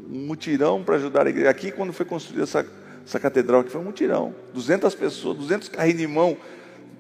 mutirão 0.07 0.83
para 0.83 0.95
ajudar 0.95 1.25
a 1.25 1.29
igreja. 1.29 1.49
Aqui, 1.49 1.71
quando 1.71 1.93
foi 1.93 2.05
construída 2.05 2.43
essa, 2.43 2.65
essa 3.05 3.19
catedral, 3.19 3.63
que 3.63 3.71
foi 3.71 3.81
um 3.81 3.85
mutirão. 3.85 4.33
200 4.53 4.93
pessoas, 4.95 5.37
200 5.37 5.69
carrinhos 5.69 5.99
de 5.99 6.07
mão, 6.07 6.37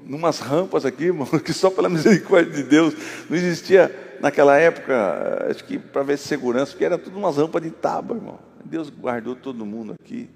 numas 0.05 0.39
rampas 0.39 0.85
aqui, 0.85 1.05
irmão, 1.11 1.27
que 1.27 1.53
só 1.53 1.69
pela 1.69 1.89
misericórdia 1.89 2.51
de 2.51 2.63
Deus 2.63 2.93
não 3.29 3.37
existia 3.37 4.17
naquela 4.19 4.57
época, 4.57 5.47
acho 5.49 5.63
que 5.63 5.79
para 5.79 6.03
ver 6.03 6.17
segurança, 6.17 6.71
porque 6.71 6.85
era 6.85 6.97
tudo 6.97 7.17
umas 7.17 7.37
rampas 7.37 7.61
de 7.61 7.71
tábua, 7.71 8.17
irmão. 8.17 8.39
Deus 8.63 8.89
guardou 8.89 9.35
todo 9.35 9.65
mundo 9.65 9.95
aqui, 9.99 10.29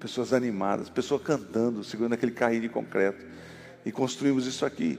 pessoas 0.00 0.32
animadas, 0.32 0.88
pessoas 0.88 1.22
cantando, 1.22 1.84
segurando 1.84 2.14
aquele 2.14 2.32
carrinho 2.32 2.62
de 2.62 2.68
concreto. 2.68 3.24
E 3.84 3.92
construímos 3.92 4.46
isso 4.46 4.64
aqui. 4.66 4.98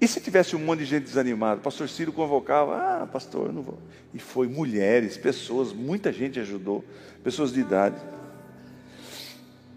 E 0.00 0.08
se 0.08 0.20
tivesse 0.20 0.56
um 0.56 0.58
monte 0.58 0.80
de 0.80 0.86
gente 0.86 1.04
desanimada? 1.04 1.60
Pastor 1.60 1.88
Ciro 1.88 2.12
convocava, 2.12 2.76
ah, 2.76 3.06
pastor, 3.06 3.52
não 3.52 3.62
vou. 3.62 3.78
E 4.12 4.18
foi 4.18 4.46
mulheres, 4.46 5.16
pessoas, 5.16 5.72
muita 5.72 6.12
gente 6.12 6.38
ajudou, 6.40 6.84
pessoas 7.22 7.52
de 7.52 7.60
idade. 7.60 7.96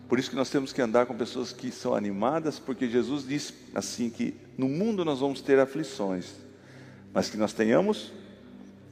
Por 0.09 0.17
isso 0.17 0.29
que 0.29 0.35
nós 0.35 0.49
temos 0.49 0.73
que 0.73 0.81
andar 0.81 1.05
com 1.05 1.15
pessoas 1.15 1.53
que 1.53 1.71
são 1.71 1.93
animadas, 1.93 2.57
porque 2.57 2.89
Jesus 2.89 3.25
disse 3.27 3.53
assim 3.75 4.09
que 4.09 4.35
no 4.57 4.67
mundo 4.67 5.05
nós 5.05 5.19
vamos 5.19 5.39
ter 5.39 5.59
aflições, 5.59 6.33
mas 7.13 7.29
que 7.29 7.38
nós 7.38 7.53
tenhamos 7.53 8.12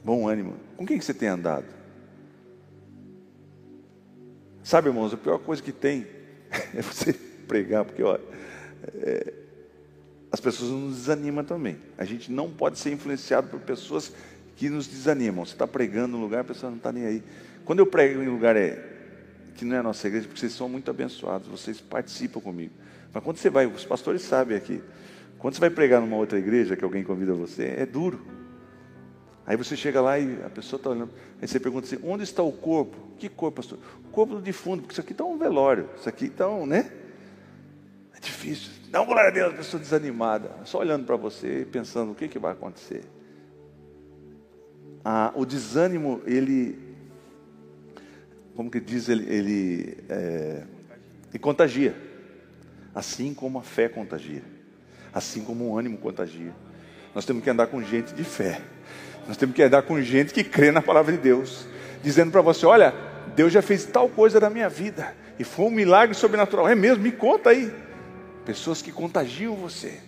bom 0.02 0.28
ânimo. 0.28 0.54
Com 0.76 0.86
quem 0.86 0.98
que 0.98 1.04
você 1.04 1.12
tem 1.12 1.28
andado? 1.28 1.77
Sabe, 4.68 4.90
irmãos, 4.90 5.14
a 5.14 5.16
pior 5.16 5.38
coisa 5.38 5.62
que 5.62 5.72
tem 5.72 6.06
é 6.76 6.82
você 6.82 7.14
pregar, 7.14 7.86
porque 7.86 8.02
olha, 8.02 8.20
é, 8.96 9.32
as 10.30 10.40
pessoas 10.40 10.70
nos 10.70 10.96
desanimam 10.96 11.42
também. 11.42 11.78
A 11.96 12.04
gente 12.04 12.30
não 12.30 12.50
pode 12.50 12.78
ser 12.78 12.92
influenciado 12.92 13.48
por 13.48 13.60
pessoas 13.60 14.12
que 14.56 14.68
nos 14.68 14.86
desanimam. 14.86 15.46
Você 15.46 15.54
está 15.54 15.66
pregando 15.66 16.18
no 16.18 16.20
lugar, 16.22 16.42
a 16.42 16.44
pessoa 16.44 16.68
não 16.68 16.76
está 16.76 16.92
nem 16.92 17.06
aí. 17.06 17.22
Quando 17.64 17.78
eu 17.78 17.86
prego 17.86 18.22
em 18.22 18.28
um 18.28 18.32
lugar 18.32 18.56
é, 18.56 18.84
que 19.54 19.64
não 19.64 19.74
é 19.74 19.78
a 19.78 19.82
nossa 19.82 20.06
igreja, 20.06 20.26
porque 20.26 20.40
vocês 20.40 20.52
são 20.52 20.68
muito 20.68 20.90
abençoados, 20.90 21.48
vocês 21.48 21.80
participam 21.80 22.38
comigo. 22.38 22.74
Mas 23.10 23.24
quando 23.24 23.38
você 23.38 23.48
vai, 23.48 23.64
os 23.64 23.86
pastores 23.86 24.20
sabem 24.20 24.54
aqui, 24.54 24.82
quando 25.38 25.54
você 25.54 25.60
vai 25.60 25.70
pregar 25.70 25.98
numa 26.02 26.18
outra 26.18 26.38
igreja 26.38 26.76
que 26.76 26.84
alguém 26.84 27.02
convida 27.02 27.32
você, 27.32 27.74
é 27.74 27.86
duro. 27.86 28.20
Aí 29.48 29.56
você 29.56 29.74
chega 29.74 29.98
lá 30.02 30.18
e 30.18 30.42
a 30.44 30.50
pessoa 30.50 30.78
está 30.78 30.90
olhando. 30.90 31.10
Aí 31.40 31.48
você 31.48 31.58
pergunta 31.58 31.86
assim: 31.86 31.98
onde 32.04 32.22
está 32.22 32.42
o 32.42 32.52
corpo? 32.52 32.94
Que 33.18 33.30
corpo, 33.30 33.56
pastor? 33.56 33.78
O 34.04 34.10
corpo 34.10 34.34
do 34.34 34.42
defunto, 34.42 34.82
porque 34.82 34.92
isso 34.92 35.00
aqui 35.00 35.12
está 35.12 35.24
um 35.24 35.38
velório. 35.38 35.88
Isso 35.98 36.06
aqui 36.06 36.26
está 36.26 36.46
um, 36.46 36.66
né? 36.66 36.92
É 38.14 38.20
difícil. 38.20 38.70
Dá 38.90 39.00
uma 39.00 39.06
glória 39.06 39.30
a 39.30 39.32
Deus, 39.32 39.54
a 39.54 39.56
pessoa 39.56 39.80
desanimada. 39.80 40.50
Só 40.66 40.80
olhando 40.80 41.06
para 41.06 41.16
você 41.16 41.62
e 41.62 41.64
pensando: 41.64 42.12
o 42.12 42.14
que, 42.14 42.28
que 42.28 42.38
vai 42.38 42.52
acontecer? 42.52 43.04
Ah, 45.02 45.32
o 45.34 45.46
desânimo, 45.46 46.20
ele. 46.26 46.78
Como 48.54 48.70
que 48.70 48.80
diz? 48.80 49.08
Ele, 49.08 49.32
ele, 49.32 49.96
é, 50.10 50.66
ele 51.30 51.38
contagia. 51.38 51.96
Assim 52.94 53.32
como 53.32 53.58
a 53.58 53.62
fé 53.62 53.88
contagia. 53.88 54.42
Assim 55.10 55.42
como 55.42 55.70
o 55.70 55.78
ânimo 55.78 55.96
contagia. 55.96 56.52
Nós 57.14 57.24
temos 57.24 57.42
que 57.42 57.48
andar 57.48 57.68
com 57.68 57.80
gente 57.80 58.12
de 58.12 58.24
fé 58.24 58.60
nós 59.28 59.36
temos 59.36 59.54
que 59.54 59.62
andar 59.62 59.82
com 59.82 60.00
gente 60.00 60.32
que 60.32 60.42
crê 60.42 60.72
na 60.72 60.80
palavra 60.80 61.12
de 61.12 61.18
Deus, 61.18 61.66
dizendo 62.02 62.32
para 62.32 62.40
você: 62.40 62.64
olha, 62.64 62.94
Deus 63.36 63.52
já 63.52 63.60
fez 63.60 63.84
tal 63.84 64.08
coisa 64.08 64.40
na 64.40 64.48
minha 64.48 64.70
vida, 64.70 65.14
e 65.38 65.44
foi 65.44 65.66
um 65.66 65.70
milagre 65.70 66.16
sobrenatural. 66.16 66.66
É 66.66 66.74
mesmo? 66.74 67.02
Me 67.02 67.12
conta 67.12 67.50
aí. 67.50 67.70
Pessoas 68.46 68.80
que 68.80 68.90
contagiam 68.90 69.54
você. 69.54 70.00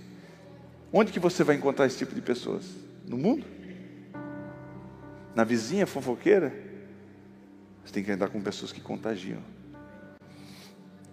Onde 0.90 1.12
que 1.12 1.20
você 1.20 1.44
vai 1.44 1.54
encontrar 1.54 1.84
esse 1.84 1.98
tipo 1.98 2.14
de 2.14 2.22
pessoas? 2.22 2.64
No 3.06 3.18
mundo? 3.18 3.44
Na 5.34 5.44
vizinha 5.44 5.86
fofoqueira? 5.86 6.52
Você 7.84 7.92
tem 7.92 8.02
que 8.02 8.10
andar 8.10 8.30
com 8.30 8.40
pessoas 8.40 8.72
que 8.72 8.80
contagiam. 8.80 9.42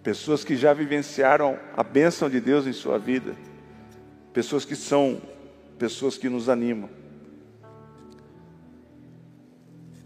Pessoas 0.02 0.42
que 0.42 0.56
já 0.56 0.72
vivenciaram 0.72 1.58
a 1.76 1.82
bênção 1.82 2.30
de 2.30 2.40
Deus 2.40 2.66
em 2.66 2.72
sua 2.72 2.98
vida. 2.98 3.36
Pessoas 4.32 4.64
que 4.64 4.74
são 4.74 5.20
pessoas 5.78 6.16
que 6.16 6.30
nos 6.30 6.48
animam. 6.48 6.88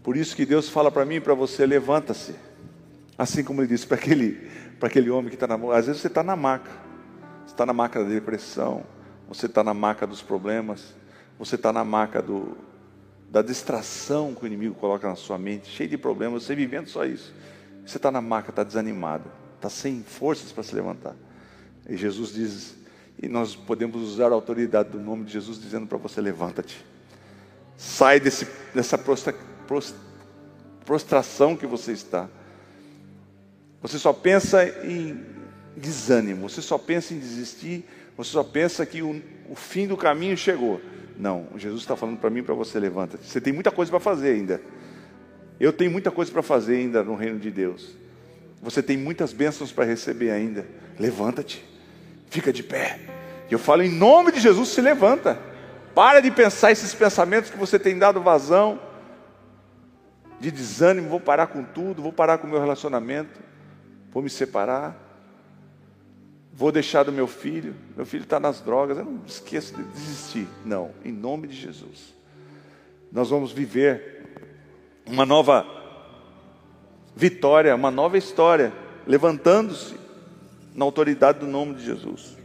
Por 0.03 0.17
isso 0.17 0.35
que 0.35 0.45
Deus 0.45 0.69
fala 0.69 0.91
para 0.91 1.05
mim 1.05 1.15
e 1.15 1.21
para 1.21 1.33
você: 1.33 1.65
levanta-se. 1.65 2.35
Assim 3.17 3.43
como 3.43 3.61
ele 3.61 3.69
disse 3.69 3.87
para 3.87 3.95
aquele, 3.95 4.49
aquele 4.81 5.09
homem 5.09 5.29
que 5.29 5.35
está 5.35 5.47
na. 5.47 5.55
Às 5.73 5.85
vezes 5.85 6.01
você 6.01 6.07
está 6.07 6.21
na 6.21 6.35
maca, 6.35 6.71
você 7.45 7.53
está 7.53 7.65
na 7.65 7.73
maca 7.73 8.03
da 8.03 8.09
depressão, 8.09 8.83
você 9.27 9.45
está 9.45 9.63
na 9.63 9.73
maca 9.73 10.05
dos 10.05 10.21
problemas, 10.21 10.93
você 11.39 11.55
está 11.55 11.71
na 11.71 11.85
maca 11.85 12.21
do, 12.21 12.57
da 13.29 13.41
distração 13.41 14.35
que 14.35 14.43
o 14.43 14.47
inimigo 14.47 14.75
coloca 14.75 15.07
na 15.07 15.15
sua 15.15 15.37
mente, 15.37 15.69
cheio 15.69 15.89
de 15.89 15.97
problemas, 15.97 16.43
você 16.43 16.55
vivendo 16.55 16.87
só 16.87 17.05
isso. 17.05 17.33
Você 17.85 17.97
está 17.97 18.11
na 18.11 18.21
maca, 18.21 18.49
está 18.49 18.63
desanimado, 18.63 19.29
está 19.55 19.69
sem 19.69 20.03
forças 20.03 20.51
para 20.51 20.63
se 20.63 20.75
levantar. 20.75 21.15
E 21.87 21.95
Jesus 21.95 22.33
diz, 22.33 22.75
e 23.21 23.27
nós 23.27 23.55
podemos 23.55 24.01
usar 24.01 24.31
a 24.31 24.35
autoridade 24.35 24.89
do 24.89 24.99
nome 24.99 25.25
de 25.25 25.33
Jesus 25.33 25.59
dizendo 25.61 25.87
para 25.87 25.97
você: 25.97 26.19
levanta-te, 26.19 26.83
sai 27.77 28.19
desse, 28.19 28.47
dessa 28.73 28.97
prostração 30.85 31.55
que 31.55 31.65
você 31.65 31.91
está. 31.91 32.27
Você 33.81 33.99
só 33.99 34.13
pensa 34.13 34.65
em 34.85 35.25
desânimo, 35.75 36.49
você 36.49 36.61
só 36.61 36.77
pensa 36.77 37.13
em 37.13 37.19
desistir, 37.19 37.83
você 38.15 38.31
só 38.31 38.43
pensa 38.43 38.85
que 38.85 39.01
o, 39.01 39.21
o 39.49 39.55
fim 39.55 39.87
do 39.87 39.97
caminho 39.97 40.37
chegou. 40.37 40.79
Não, 41.17 41.47
Jesus 41.57 41.81
está 41.81 41.95
falando 41.95 42.17
para 42.17 42.29
mim 42.29 42.43
para 42.43 42.53
você, 42.53 42.79
levanta. 42.79 43.17
Você 43.21 43.41
tem 43.41 43.53
muita 43.53 43.71
coisa 43.71 43.91
para 43.91 43.99
fazer 43.99 44.29
ainda. 44.33 44.61
Eu 45.59 45.71
tenho 45.71 45.91
muita 45.91 46.11
coisa 46.11 46.31
para 46.31 46.41
fazer 46.41 46.77
ainda 46.77 47.03
no 47.03 47.15
reino 47.15 47.39
de 47.39 47.51
Deus. 47.51 47.95
Você 48.61 48.81
tem 48.81 48.97
muitas 48.97 49.33
bênçãos 49.33 49.71
para 49.71 49.85
receber 49.85 50.31
ainda. 50.31 50.65
Levanta-te, 50.97 51.63
fica 52.29 52.51
de 52.51 52.63
pé. 52.63 52.99
Eu 53.49 53.59
falo 53.59 53.83
em 53.83 53.89
nome 53.89 54.31
de 54.31 54.39
Jesus, 54.39 54.69
se 54.69 54.81
levanta. 54.81 55.37
Para 55.93 56.21
de 56.21 56.31
pensar 56.31 56.71
esses 56.71 56.93
pensamentos 56.93 57.51
que 57.51 57.57
você 57.57 57.77
tem 57.77 57.97
dado 57.97 58.21
vazão 58.21 58.79
de 60.43 60.51
desânimo, 60.51 61.07
vou 61.07 61.21
parar 61.21 61.47
com 61.47 61.63
tudo, 61.63 62.01
vou 62.01 62.11
parar 62.11 62.37
com 62.37 62.45
o 62.45 62.49
meu 62.49 62.59
relacionamento, 62.59 63.39
vou 64.11 64.21
me 64.21 64.29
separar, 64.29 64.93
vou 66.51 66.69
deixar 66.69 67.03
do 67.03 67.13
meu 67.13 67.27
filho, 67.27 67.73
meu 67.95 68.05
filho 68.05 68.23
está 68.23 68.41
nas 68.41 68.59
drogas, 68.59 68.97
eu 68.97 69.05
não 69.05 69.21
esqueço 69.25 69.73
de 69.73 69.83
desistir. 69.83 70.45
Não, 70.65 70.91
em 71.05 71.13
nome 71.13 71.47
de 71.47 71.55
Jesus. 71.55 72.13
Nós 73.09 73.29
vamos 73.29 73.53
viver 73.53 74.51
uma 75.05 75.25
nova 75.25 75.65
vitória, 77.15 77.73
uma 77.73 77.89
nova 77.89 78.17
história, 78.17 78.73
levantando-se 79.07 79.95
na 80.75 80.83
autoridade 80.83 81.39
do 81.39 81.47
nome 81.47 81.75
de 81.75 81.85
Jesus. 81.85 82.35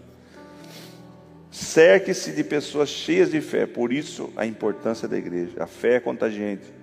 Cerque-se 1.50 2.30
de 2.30 2.44
pessoas 2.44 2.90
cheias 2.90 3.32
de 3.32 3.40
fé, 3.40 3.66
por 3.66 3.92
isso 3.92 4.32
a 4.36 4.46
importância 4.46 5.08
da 5.08 5.18
igreja. 5.18 5.60
A 5.60 5.66
fé 5.66 5.96
é 5.96 6.00
contagiante. 6.00 6.77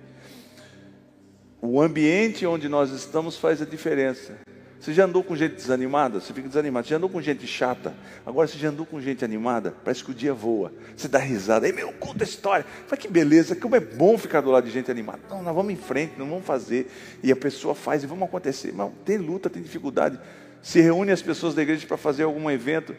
O 1.60 1.80
ambiente 1.80 2.46
onde 2.46 2.68
nós 2.68 2.90
estamos 2.90 3.36
faz 3.36 3.62
a 3.62 3.64
diferença. 3.64 4.36
Você 4.78 4.92
já 4.92 5.04
andou 5.04 5.24
com 5.24 5.34
gente 5.34 5.54
desanimada? 5.54 6.20
Você 6.20 6.32
fica 6.32 6.46
desanimado. 6.46 6.86
Você 6.86 6.90
já 6.90 6.96
andou 6.96 7.08
com 7.08 7.20
gente 7.20 7.46
chata? 7.46 7.94
Agora 8.24 8.46
você 8.46 8.58
já 8.58 8.68
andou 8.68 8.84
com 8.84 9.00
gente 9.00 9.24
animada? 9.24 9.74
Parece 9.82 10.04
que 10.04 10.10
o 10.10 10.14
dia 10.14 10.34
voa. 10.34 10.72
Você 10.94 11.08
dá 11.08 11.18
risada. 11.18 11.66
Aí, 11.66 11.72
meu, 11.72 11.92
conta 11.94 12.22
a 12.22 12.26
história. 12.26 12.64
Fala 12.86 13.00
que 13.00 13.08
beleza, 13.08 13.56
como 13.56 13.74
é 13.74 13.80
bom 13.80 14.16
ficar 14.18 14.42
do 14.42 14.50
lado 14.50 14.64
de 14.64 14.70
gente 14.70 14.90
animada. 14.90 15.20
Não, 15.30 15.42
nós 15.42 15.54
vamos 15.54 15.72
em 15.72 15.76
frente, 15.76 16.12
não 16.18 16.28
vamos 16.28 16.44
fazer. 16.44 16.90
E 17.22 17.32
a 17.32 17.36
pessoa 17.36 17.74
faz 17.74 18.04
e 18.04 18.06
vamos 18.06 18.28
acontecer. 18.28 18.72
Mas 18.72 18.92
tem 19.04 19.16
luta, 19.16 19.48
tem 19.48 19.62
dificuldade. 19.62 20.20
Se 20.62 20.80
reúne 20.80 21.10
as 21.10 21.22
pessoas 21.22 21.54
da 21.54 21.62
igreja 21.62 21.86
para 21.86 21.96
fazer 21.96 22.24
algum 22.24 22.50
evento 22.50 22.94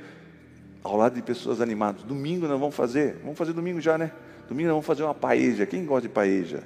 ao 0.84 0.98
lado 0.98 1.16
de 1.16 1.22
pessoas 1.22 1.62
animadas. 1.62 2.04
Domingo 2.04 2.48
nós 2.48 2.60
vamos 2.60 2.76
fazer. 2.76 3.18
Vamos 3.22 3.38
fazer 3.38 3.54
domingo 3.54 3.80
já, 3.80 3.98
né? 3.98 4.12
Domingo 4.50 4.68
nós 4.68 4.76
vamos 4.76 4.86
fazer 4.86 5.04
uma 5.04 5.16
paeja. 5.16 5.66
Quem 5.66 5.86
gosta 5.86 6.08
de 6.08 6.14
paeja? 6.14 6.64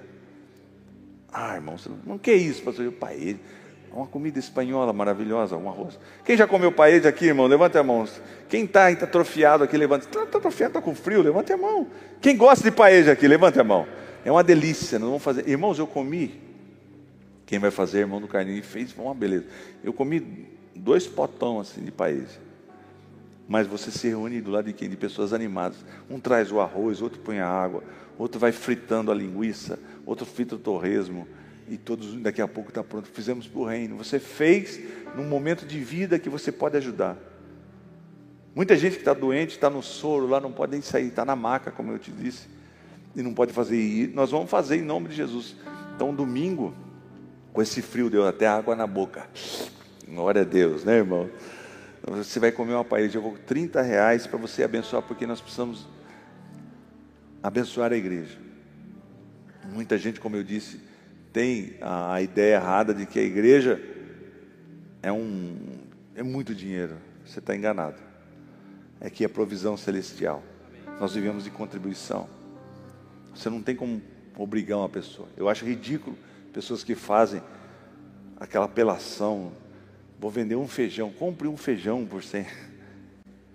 Ah, 1.32 1.56
irmão, 1.56 1.76
não, 1.88 1.98
não 2.06 2.18
quer 2.18 2.36
isso, 2.36 2.62
pastor? 2.62 2.92
Paeja. 2.92 3.40
Uma 3.94 4.08
comida 4.08 4.40
espanhola 4.40 4.94
maravilhosa, 4.94 5.58
um 5.58 5.68
arroz. 5.68 6.00
Quem 6.24 6.38
já 6.38 6.48
comeu 6.48 6.72
paella 6.72 7.10
aqui, 7.10 7.26
irmão? 7.26 7.46
Levante 7.46 7.78
a 7.78 7.84
mão. 7.84 8.08
Quem 8.48 8.64
está 8.64 8.88
atrofiado 8.88 9.66
aqui, 9.66 9.76
levante. 9.76 10.06
Está 10.06 10.26
tá 10.26 10.38
atrofiado, 10.38 10.78
está 10.78 10.82
com 10.82 10.96
frio? 10.96 11.22
Levante 11.22 11.52
a 11.52 11.58
mão. 11.58 11.88
Quem 12.22 12.38
gosta 12.38 12.64
de 12.64 12.72
paella 12.72 13.12
aqui, 13.12 13.28
levante 13.28 13.60
a 13.60 13.64
mão. 13.64 13.86
É 14.24 14.32
uma 14.32 14.44
delícia, 14.44 14.98
nós 14.98 15.10
vamos 15.10 15.24
fazer. 15.24 15.48
Irmãos, 15.48 15.78
eu 15.78 15.86
comi. 15.86 16.40
Quem 17.46 17.60
vai 17.60 17.70
fazer, 17.70 18.00
irmão 18.00 18.22
do 18.22 18.30
Carninho, 18.30 18.64
fez 18.64 18.96
uma 18.98 19.14
beleza. 19.14 19.46
Eu 19.84 19.92
comi 19.92 20.48
dois 20.74 21.06
potão 21.06 21.60
assim 21.60 21.82
de 21.82 21.92
paella. 21.92 22.28
Mas 23.46 23.68
você 23.68 23.92
se 23.92 24.08
reúne 24.08 24.40
do 24.40 24.52
lado 24.52 24.68
de 24.68 24.74
quem? 24.74 24.90
De 24.90 24.96
pessoas 24.96 25.34
animadas. 25.34 25.78
Um 26.10 26.18
traz 26.18 26.50
o 26.50 26.62
arroz, 26.62 27.02
outro 27.02 27.20
põe 27.20 27.40
a 27.40 27.48
água, 27.48 27.84
outro 28.18 28.40
vai 28.40 28.54
fritando 28.54 29.12
a 29.12 29.14
linguiça, 29.14 29.78
outro 30.12 30.26
frita 30.26 30.56
o 30.56 30.60
torresmo 30.60 31.28
e 31.68 31.78
todos 31.78 32.14
daqui 32.16 32.42
a 32.42 32.48
pouco 32.48 32.70
está 32.70 32.84
pronto. 32.84 33.08
Fizemos 33.08 33.48
para 33.48 33.60
o 33.60 33.66
reino. 33.66 33.98
Você 33.98 34.20
fez 34.20 34.80
num 35.16 35.24
momento 35.24 35.66
de 35.66 35.80
vida 35.80 36.20
que 36.20 36.30
você 36.30 36.52
pode 36.52 36.78
ajudar. 36.78 37.18
Muita 38.54 38.76
gente 38.76 38.94
que 38.94 39.02
está 39.02 39.14
doente, 39.14 39.52
está 39.52 39.70
no 39.70 39.82
soro 39.82 40.28
lá, 40.28 40.40
não 40.40 40.52
pode 40.52 40.74
nem 40.74 40.82
sair, 40.82 41.08
está 41.08 41.24
na 41.24 41.36
maca, 41.36 41.72
como 41.72 41.94
eu 41.94 41.98
te 41.98 42.12
disse, 42.12 42.50
e 43.16 43.22
não 43.22 43.34
pode 43.34 43.54
fazer. 43.54 43.78
E 43.78 44.08
nós 44.08 44.30
vamos 44.32 44.50
fazer 44.50 44.76
em 44.76 44.82
nome 44.82 45.08
de 45.08 45.16
Jesus. 45.16 45.56
Então, 45.96 46.14
domingo, 46.14 46.76
com 47.54 47.62
esse 47.62 47.82
frio, 47.82 48.10
deu 48.10 48.28
até 48.28 48.48
água 48.48 48.76
na 48.76 48.86
boca. 48.86 49.26
Glória 50.06 50.42
a 50.42 50.46
Deus, 50.46 50.84
né, 50.84 50.98
irmão? 50.98 51.30
Você 52.06 52.40
vai 52.40 52.52
comer 52.52 52.74
uma 52.74 52.84
parede, 52.84 53.16
eu 53.16 53.22
vou 53.22 53.38
30 53.38 53.82
reais 53.82 54.28
para 54.28 54.38
você 54.38 54.64
abençoar, 54.64 55.04
porque 55.04 55.26
nós 55.26 55.40
precisamos 55.40 55.88
abençoar 57.42 57.94
a 57.94 57.96
igreja. 57.96 58.51
Muita 59.72 59.98
gente, 59.98 60.20
como 60.20 60.36
eu 60.36 60.44
disse, 60.44 60.80
tem 61.32 61.76
a 61.82 62.22
ideia 62.22 62.56
errada 62.56 62.94
de 62.94 63.06
que 63.06 63.18
a 63.18 63.24
igreja 63.24 63.82
é 65.02 65.12
um 65.12 65.80
é 66.16 66.22
muito 66.22 66.54
dinheiro. 66.54 66.98
Você 67.26 67.40
está 67.40 67.56
enganado. 67.56 67.98
É 69.00 69.10
que 69.10 69.24
é 69.24 69.28
provisão 69.28 69.78
celestial. 69.78 70.44
Nós 71.00 71.16
vivemos 71.16 71.46
de 71.46 71.50
contribuição. 71.50 72.30
Você 73.34 73.50
não 73.50 73.62
tem 73.62 73.76
como 73.76 74.02
obrigar 74.38 74.78
uma 74.78 74.90
pessoa. 74.90 75.28
Eu 75.38 75.48
acho 75.48 75.66
ridículo 75.66 76.18
pessoas 76.54 76.84
que 76.84 76.94
fazem 76.94 77.42
aquela 78.38 78.66
apelação. 78.66 79.54
Vou 80.20 80.30
vender 80.30 80.56
um 80.56 80.68
feijão. 80.68 81.10
Compre 81.12 81.48
um 81.48 81.58
feijão 81.58 82.06
por 82.06 82.24
cem. 82.24 82.46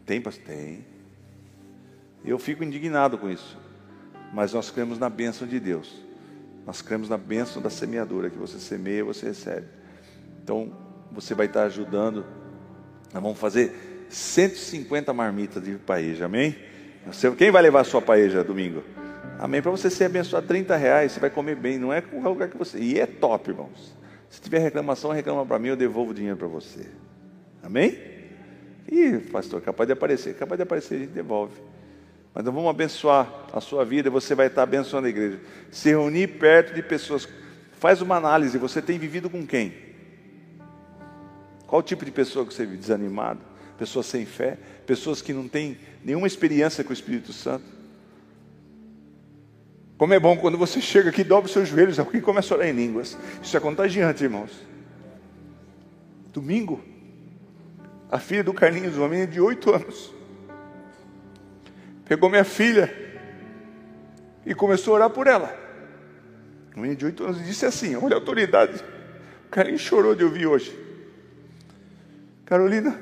Tem, 0.04 0.20
pastor? 0.20 0.44
Tem. 0.46 0.84
Eu 2.24 2.38
fico 2.38 2.64
indignado 2.64 3.18
com 3.18 3.30
isso. 3.30 3.58
Mas 4.32 4.52
nós 4.52 4.70
cremos 4.70 4.98
na 4.98 5.08
bênção 5.08 5.46
de 5.46 5.60
Deus. 5.60 6.05
Nós 6.66 6.82
cremos 6.82 7.08
na 7.08 7.16
bênção 7.16 7.62
da 7.62 7.70
semeadura, 7.70 8.28
que 8.28 8.36
você 8.36 8.58
semeia, 8.58 9.04
você 9.04 9.26
recebe. 9.26 9.68
Então, 10.42 10.72
você 11.12 11.32
vai 11.32 11.46
estar 11.46 11.62
ajudando. 11.62 12.26
Nós 13.14 13.22
vamos 13.22 13.38
fazer 13.38 14.06
150 14.10 15.12
marmitas 15.12 15.62
de 15.62 15.76
paeja, 15.76 16.26
amém? 16.26 16.56
Quem 17.38 17.52
vai 17.52 17.62
levar 17.62 17.82
a 17.82 17.84
sua 17.84 18.02
paeja 18.02 18.42
domingo? 18.42 18.82
Amém? 19.38 19.62
Para 19.62 19.70
você 19.70 19.88
ser 19.88 20.06
abençoado, 20.06 20.46
30 20.46 20.76
reais, 20.76 21.12
você 21.12 21.20
vai 21.20 21.30
comer 21.30 21.54
bem, 21.54 21.78
não 21.78 21.92
é 21.92 22.00
qualquer 22.00 22.28
lugar 22.28 22.48
que 22.48 22.56
você. 22.56 22.78
E 22.78 22.98
é 22.98 23.06
top, 23.06 23.50
irmãos. 23.50 23.96
Se 24.28 24.40
tiver 24.40 24.58
reclamação, 24.58 25.12
reclama 25.12 25.46
para 25.46 25.58
mim, 25.58 25.68
eu 25.68 25.76
devolvo 25.76 26.10
o 26.10 26.14
dinheiro 26.14 26.36
para 26.36 26.48
você. 26.48 26.86
Amém? 27.62 27.96
Ih, 28.90 29.18
pastor, 29.30 29.60
capaz 29.60 29.86
de 29.86 29.92
aparecer, 29.92 30.34
capaz 30.34 30.58
de 30.58 30.62
aparecer, 30.64 30.94
a 30.96 30.98
gente 30.98 31.10
devolve. 31.10 31.54
Mas 32.36 32.44
nós 32.44 32.54
vamos 32.54 32.68
abençoar 32.68 33.32
a 33.50 33.62
sua 33.62 33.82
vida, 33.82 34.10
você 34.10 34.34
vai 34.34 34.48
estar 34.48 34.62
abençoando 34.62 35.06
a 35.06 35.08
igreja. 35.08 35.40
Se 35.70 35.88
reunir 35.88 36.26
perto 36.38 36.74
de 36.74 36.82
pessoas. 36.82 37.26
Faz 37.78 38.02
uma 38.02 38.16
análise, 38.16 38.58
você 38.58 38.82
tem 38.82 38.98
vivido 38.98 39.30
com 39.30 39.46
quem? 39.46 39.72
Qual 41.66 41.82
tipo 41.82 42.04
de 42.04 42.10
pessoa 42.10 42.44
que 42.44 42.52
você 42.52 42.66
vive? 42.66 42.76
Desanimado? 42.76 43.40
Pessoas 43.78 44.04
sem 44.04 44.26
fé? 44.26 44.58
Pessoas 44.86 45.22
que 45.22 45.32
não 45.32 45.48
têm 45.48 45.78
nenhuma 46.04 46.26
experiência 46.26 46.84
com 46.84 46.90
o 46.90 46.92
Espírito 46.92 47.32
Santo? 47.32 47.64
Como 49.96 50.12
é 50.12 50.20
bom 50.20 50.36
quando 50.36 50.58
você 50.58 50.78
chega 50.78 51.08
aqui, 51.08 51.24
dobra 51.24 51.46
os 51.46 51.52
seus 51.52 51.70
joelhos 51.70 51.96
e 51.98 52.20
começa 52.20 52.52
a 52.52 52.58
orar 52.58 52.68
em 52.68 52.72
línguas. 52.72 53.16
Isso 53.42 53.56
é 53.56 53.60
contagiante, 53.60 54.22
irmãos. 54.22 54.52
Domingo, 56.34 56.84
a 58.10 58.18
filha 58.18 58.44
do 58.44 58.52
Carlinhos, 58.52 58.98
uma 58.98 59.08
menina 59.08 59.26
de 59.26 59.40
oito 59.40 59.74
anos, 59.74 60.14
pegou 62.06 62.30
minha 62.30 62.44
filha 62.44 62.92
e 64.46 64.54
começou 64.54 64.94
a 64.94 64.96
orar 64.96 65.10
por 65.10 65.26
ela. 65.26 65.54
Um 66.74 66.80
menino 66.80 66.98
de 66.98 67.04
oito 67.04 67.24
anos 67.24 67.44
disse 67.44 67.66
assim: 67.66 67.96
Olha 67.96 68.14
a 68.14 68.18
autoridade. 68.18 68.82
O 69.46 69.50
carinho 69.50 69.78
chorou 69.78 70.14
de 70.14 70.24
ouvir 70.24 70.46
hoje. 70.46 70.78
Carolina, 72.44 72.98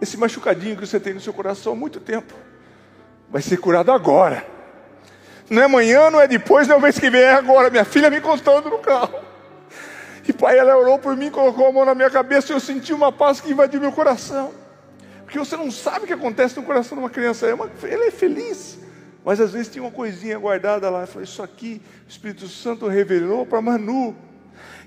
esse 0.00 0.16
machucadinho 0.16 0.76
que 0.76 0.86
você 0.86 1.00
tem 1.00 1.14
no 1.14 1.20
seu 1.20 1.32
coração 1.32 1.72
há 1.72 1.76
muito 1.76 1.98
tempo 2.00 2.34
vai 3.30 3.40
ser 3.40 3.56
curado 3.56 3.90
agora. 3.90 4.46
Não 5.48 5.62
é 5.62 5.64
amanhã, 5.64 6.10
não 6.10 6.20
é 6.20 6.28
depois, 6.28 6.68
não 6.68 6.76
é 6.76 6.80
mês 6.80 6.98
que 6.98 7.10
vem, 7.10 7.20
é 7.20 7.32
agora. 7.32 7.70
Minha 7.70 7.84
filha 7.84 8.10
me 8.10 8.20
contando 8.20 8.68
no 8.68 8.78
carro. 8.78 9.18
E 10.26 10.32
pai, 10.32 10.58
ela 10.58 10.76
orou 10.76 10.98
por 10.98 11.16
mim, 11.16 11.30
colocou 11.30 11.66
a 11.66 11.72
mão 11.72 11.84
na 11.84 11.94
minha 11.94 12.10
cabeça 12.10 12.52
e 12.52 12.56
eu 12.56 12.60
senti 12.60 12.92
uma 12.92 13.12
paz 13.12 13.40
que 13.40 13.50
invadiu 13.50 13.80
meu 13.80 13.92
coração. 13.92 14.63
Porque 15.34 15.48
você 15.48 15.56
não 15.56 15.68
sabe 15.68 16.04
o 16.04 16.06
que 16.06 16.12
acontece 16.12 16.56
no 16.56 16.62
coração 16.62 16.96
de 16.96 17.02
uma 17.02 17.10
criança. 17.10 17.44
É 17.44 17.54
uma, 17.54 17.68
ele 17.82 18.04
é 18.04 18.10
feliz. 18.12 18.78
Mas 19.24 19.40
às 19.40 19.50
vezes 19.50 19.66
tem 19.66 19.82
uma 19.82 19.90
coisinha 19.90 20.38
guardada 20.38 20.88
lá. 20.88 21.00
Eu 21.00 21.06
falei, 21.08 21.24
isso 21.24 21.42
aqui 21.42 21.82
o 22.06 22.08
Espírito 22.08 22.46
Santo 22.46 22.86
revelou 22.86 23.44
para 23.44 23.60
Manu. 23.60 24.14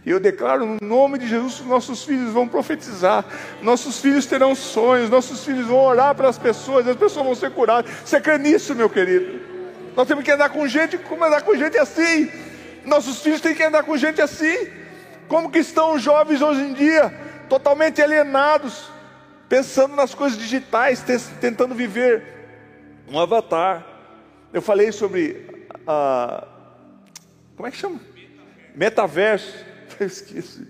E 0.05 0.09
eu 0.09 0.21
declaro 0.21 0.65
no 0.65 0.77
nome 0.79 1.17
de 1.17 1.27
Jesus 1.27 1.55
que 1.55 1.67
nossos 1.67 2.05
filhos 2.05 2.31
vão 2.31 2.47
profetizar, 2.47 3.25
nossos 3.61 3.99
filhos 3.99 4.25
terão 4.25 4.55
sonhos, 4.55 5.09
nossos 5.09 5.43
filhos 5.43 5.67
vão 5.67 5.79
orar 5.79 6.15
para 6.15 6.29
as 6.29 6.37
pessoas, 6.37 6.87
as 6.87 6.95
pessoas 6.95 7.25
vão 7.25 7.35
ser 7.35 7.51
curadas. 7.51 7.91
Você 8.05 8.21
crê 8.21 8.37
nisso, 8.37 8.73
meu 8.73 8.89
querido? 8.89 9.41
Nós 9.97 10.07
temos 10.07 10.23
que 10.23 10.31
andar 10.31 10.47
com 10.47 10.65
gente, 10.65 10.97
como 10.97 11.25
andar 11.25 11.41
com 11.41 11.57
gente 11.57 11.77
assim? 11.77 12.31
Nossos 12.85 13.21
filhos 13.21 13.41
têm 13.41 13.53
que 13.53 13.63
andar 13.63 13.83
com 13.83 13.97
gente 13.97 14.21
assim. 14.21 14.69
Como 15.27 15.51
que 15.51 15.59
estão 15.59 15.95
os 15.95 16.01
jovens 16.01 16.41
hoje 16.41 16.61
em 16.61 16.71
dia? 16.71 17.13
Totalmente 17.49 18.01
alienados, 18.01 18.95
pensando 19.47 19.95
nas 19.95 20.13
coisas 20.13 20.37
digitais, 20.37 21.03
tentando 21.39 21.73
viver 21.73 22.23
um 23.07 23.19
avatar. 23.19 23.85
Eu 24.53 24.61
falei 24.61 24.91
sobre 24.91 25.67
a. 25.85 26.47
Como 27.55 27.67
é 27.67 27.71
que 27.71 27.77
chama? 27.77 27.99
Metaverso. 28.75 29.65
Eu 29.99 30.07
esqueci. 30.07 30.67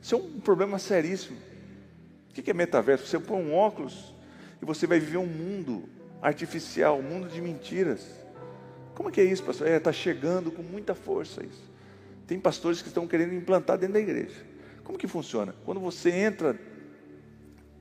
Isso 0.00 0.14
é 0.14 0.18
um 0.18 0.40
problema 0.40 0.78
seríssimo. 0.78 1.36
O 2.30 2.32
que 2.32 2.50
é 2.50 2.54
metaverso? 2.54 3.06
Você 3.06 3.18
põe 3.18 3.42
um 3.42 3.54
óculos 3.54 4.14
e 4.62 4.64
você 4.64 4.86
vai 4.86 5.00
viver 5.00 5.18
um 5.18 5.26
mundo 5.26 5.88
artificial, 6.22 6.98
um 6.98 7.02
mundo 7.02 7.28
de 7.28 7.40
mentiras. 7.40 8.06
Como 8.94 9.08
é 9.08 9.12
que 9.12 9.20
é 9.20 9.24
isso, 9.24 9.42
pastor? 9.42 9.66
É, 9.66 9.76
está 9.76 9.92
chegando 9.92 10.50
com 10.50 10.62
muita 10.62 10.94
força 10.94 11.44
isso. 11.44 11.70
Tem 12.26 12.38
pastores 12.38 12.80
que 12.80 12.88
estão 12.88 13.06
querendo 13.06 13.34
implantar 13.34 13.76
dentro 13.76 13.94
da 13.94 14.00
igreja. 14.00 14.36
Como 14.84 14.96
que 14.96 15.08
funciona? 15.08 15.54
Quando 15.64 15.80
você 15.80 16.10
entra 16.10 16.56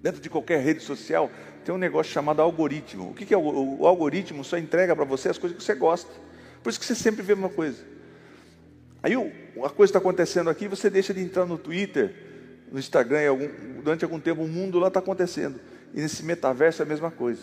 Dentro 0.02 0.22
de 0.22 0.30
qualquer 0.30 0.62
rede 0.62 0.82
social 0.82 1.30
tem 1.66 1.76
um 1.76 1.78
negócio 1.78 2.12
chamado 2.12 2.42
algoritmo. 2.42 3.12
O 3.12 3.14
que 3.14 3.34
é 3.34 3.38
o, 3.38 3.80
o 3.82 3.88
algoritmo? 3.88 4.44
Só 4.44 4.58
entrega 4.58 4.96
para 4.96 5.06
você 5.06 5.30
as 5.30 5.38
coisas 5.38 5.58
que 5.58 5.64
você 5.64 5.76
gosta. 5.76 6.10
Por 6.64 6.70
isso 6.70 6.80
que 6.80 6.86
você 6.86 6.96
sempre 6.96 7.22
vê 7.22 7.34
uma 7.34 7.50
coisa. 7.50 7.84
Aí 9.02 9.14
a 9.14 9.70
coisa 9.70 9.90
está 9.90 10.00
acontecendo 10.00 10.50
aqui, 10.50 10.68
você 10.68 10.90
deixa 10.90 11.14
de 11.14 11.22
entrar 11.22 11.46
no 11.46 11.58
Twitter, 11.58 12.14
no 12.72 12.78
Instagram, 12.78 13.30
algum, 13.30 13.48
durante 13.82 14.04
algum 14.04 14.20
tempo 14.20 14.44
o 14.44 14.48
mundo 14.48 14.78
lá 14.78 14.90
está 14.90 15.00
acontecendo. 15.00 15.60
E 15.94 16.02
nesse 16.02 16.24
metaverso 16.24 16.82
é 16.82 16.86
a 16.86 16.88
mesma 16.88 17.10
coisa. 17.10 17.42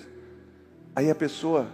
Aí 0.95 1.11
a 1.11 1.15
pessoa, 1.15 1.69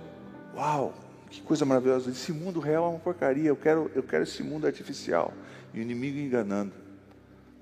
uau, 0.55 0.95
Que 1.31 1.41
coisa 1.41 1.65
maravilhosa. 1.65 2.11
Esse 2.11 2.33
mundo 2.33 2.61
real 2.61 2.87
é 2.87 2.89
uma 2.91 2.99
porcaria. 2.99 3.49
Eu 3.49 3.57
quero, 3.57 3.91
eu 3.95 4.03
quero 4.03 4.25
esse 4.25 4.43
mundo 4.43 4.67
artificial. 4.67 5.33
E 5.73 5.79
o 5.79 5.83
inimigo 5.83 6.19
enganando. 6.19 6.82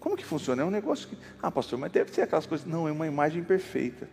Como 0.00 0.16
que 0.16 0.24
funciona? 0.24 0.62
É 0.62 0.64
um 0.64 0.70
negócio 0.70 1.06
que. 1.06 1.16
Ah, 1.40 1.50
pastor, 1.50 1.78
mas 1.78 1.92
deve 1.92 2.10
ser 2.10 2.22
aquelas 2.22 2.46
coisas. 2.46 2.66
Não, 2.66 2.88
é 2.88 2.92
uma 2.92 3.06
imagem 3.06 3.44
perfeita. 3.44 4.08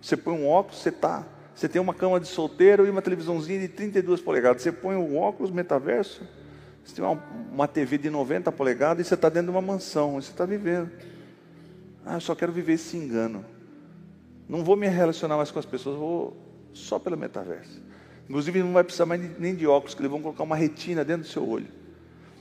Você 0.00 0.16
põe 0.16 0.34
um 0.34 0.48
óculos, 0.48 0.80
você 0.80 0.92
tá. 0.92 1.26
Você 1.54 1.68
tem 1.68 1.82
uma 1.82 1.92
cama 1.92 2.18
de 2.18 2.28
solteiro 2.28 2.86
e 2.86 2.90
uma 2.90 3.02
televisãozinha 3.02 3.58
de 3.58 3.68
32 3.68 4.20
polegadas. 4.20 4.62
Você 4.62 4.72
põe 4.72 4.94
o 4.96 5.16
óculos, 5.16 5.50
metaverso. 5.50 6.26
Você 6.84 6.94
tem 6.94 7.04
uma, 7.04 7.22
uma 7.52 7.68
TV 7.68 7.98
de 7.98 8.08
90 8.08 8.50
polegadas 8.52 9.04
e 9.04 9.08
você 9.08 9.14
está 9.14 9.28
dentro 9.28 9.50
de 9.52 9.58
uma 9.58 9.60
mansão. 9.60 10.14
Você 10.14 10.30
está 10.30 10.46
vivendo. 10.46 10.90
Ah, 12.06 12.14
eu 12.14 12.20
só 12.20 12.34
quero 12.34 12.52
viver 12.52 12.74
esse 12.74 12.96
engano. 12.96 13.44
Não 14.48 14.64
vou 14.64 14.76
me 14.76 14.88
relacionar 14.88 15.36
mais 15.36 15.50
com 15.50 15.58
as 15.58 15.66
pessoas, 15.66 15.96
vou 15.96 16.36
só 16.72 16.98
pelo 16.98 17.16
metaverso. 17.16 17.82
Inclusive, 18.28 18.62
não 18.62 18.72
vai 18.72 18.84
precisar 18.84 19.06
mais 19.06 19.38
nem 19.38 19.54
de 19.54 19.66
óculos, 19.66 19.94
que 19.94 20.00
eles 20.00 20.10
vão 20.10 20.22
colocar 20.22 20.42
uma 20.42 20.56
retina 20.56 21.04
dentro 21.04 21.22
do 21.22 21.28
seu 21.28 21.46
olho. 21.46 21.68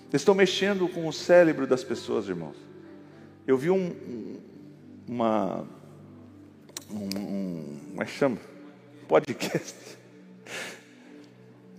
Eles 0.10 0.22
estão 0.22 0.36
mexendo 0.36 0.88
com 0.88 1.08
o 1.08 1.14
cérebro 1.14 1.68
das 1.68 1.84
pessoas, 1.84 2.28
irmãos. 2.28 2.71
Eu 3.52 3.58
vi 3.58 3.70
um, 3.70 3.94
uma, 5.06 5.68
um, 6.90 7.10
como 7.90 8.02
é 8.02 8.06
que 8.06 8.12
chama? 8.12 8.38
Podcast 9.10 9.76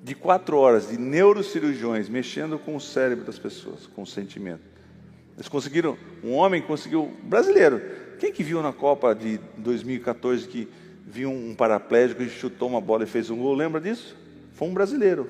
de 0.05 0.15
quatro 0.15 0.59
horas 0.59 0.91
de 0.91 0.99
neurocirurgiões 0.99 2.11
mexendo 2.11 2.59
com 2.59 2.77
o 2.77 2.81
cérebro 2.81 3.25
das 3.25 3.39
pessoas, 3.39 3.87
com 3.87 4.03
o 4.03 4.07
sentimento. 4.07 4.61
Eles 5.35 5.49
conseguiram, 5.49 5.97
um 6.23 6.35
homem 6.35 6.61
conseguiu, 6.61 7.11
brasileiro. 7.23 7.81
Quem 8.21 8.31
que 8.31 8.43
viu 8.43 8.63
na 8.63 8.75
Copa 8.75 9.15
de 9.15 9.41
2014 9.57 10.47
que 10.49 10.69
viu 11.07 11.31
um 11.31 11.55
paraplégico 11.55 12.23
e 12.23 12.29
chutou 12.29 12.69
uma 12.69 12.83
bola 12.83 13.05
e 13.05 13.07
fez 13.07 13.31
um 13.31 13.39
gol? 13.39 13.55
Lembra 13.55 13.81
disso? 13.81 14.15
Foi 14.53 14.69
um 14.69 14.75
brasileiro. 14.75 15.27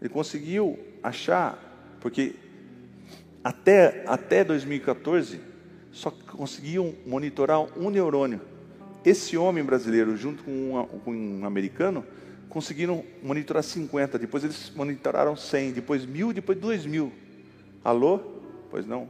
Ele 0.00 0.08
conseguiu 0.08 0.78
achar, 1.02 1.98
porque 2.00 2.36
até, 3.42 4.04
até 4.06 4.44
2014 4.44 5.40
só 5.92 6.10
conseguiam 6.10 6.94
monitorar 7.06 7.60
um 7.78 7.88
neurônio. 7.88 8.40
Esse 9.04 9.36
homem 9.36 9.64
brasileiro, 9.64 10.16
junto 10.16 10.42
com 10.44 10.78
um, 10.78 10.86
com 11.00 11.12
um 11.12 11.46
americano, 11.46 12.04
conseguiram 12.48 13.04
monitorar 13.22 13.62
50, 13.62 14.18
depois 14.18 14.44
eles 14.44 14.72
monitoraram 14.74 15.36
100, 15.36 15.72
depois 15.72 16.04
mil, 16.04 16.32
depois 16.32 16.58
dois 16.58 16.84
mil. 16.84 17.12
Alô? 17.84 18.18
Pois 18.70 18.86
não? 18.86 19.08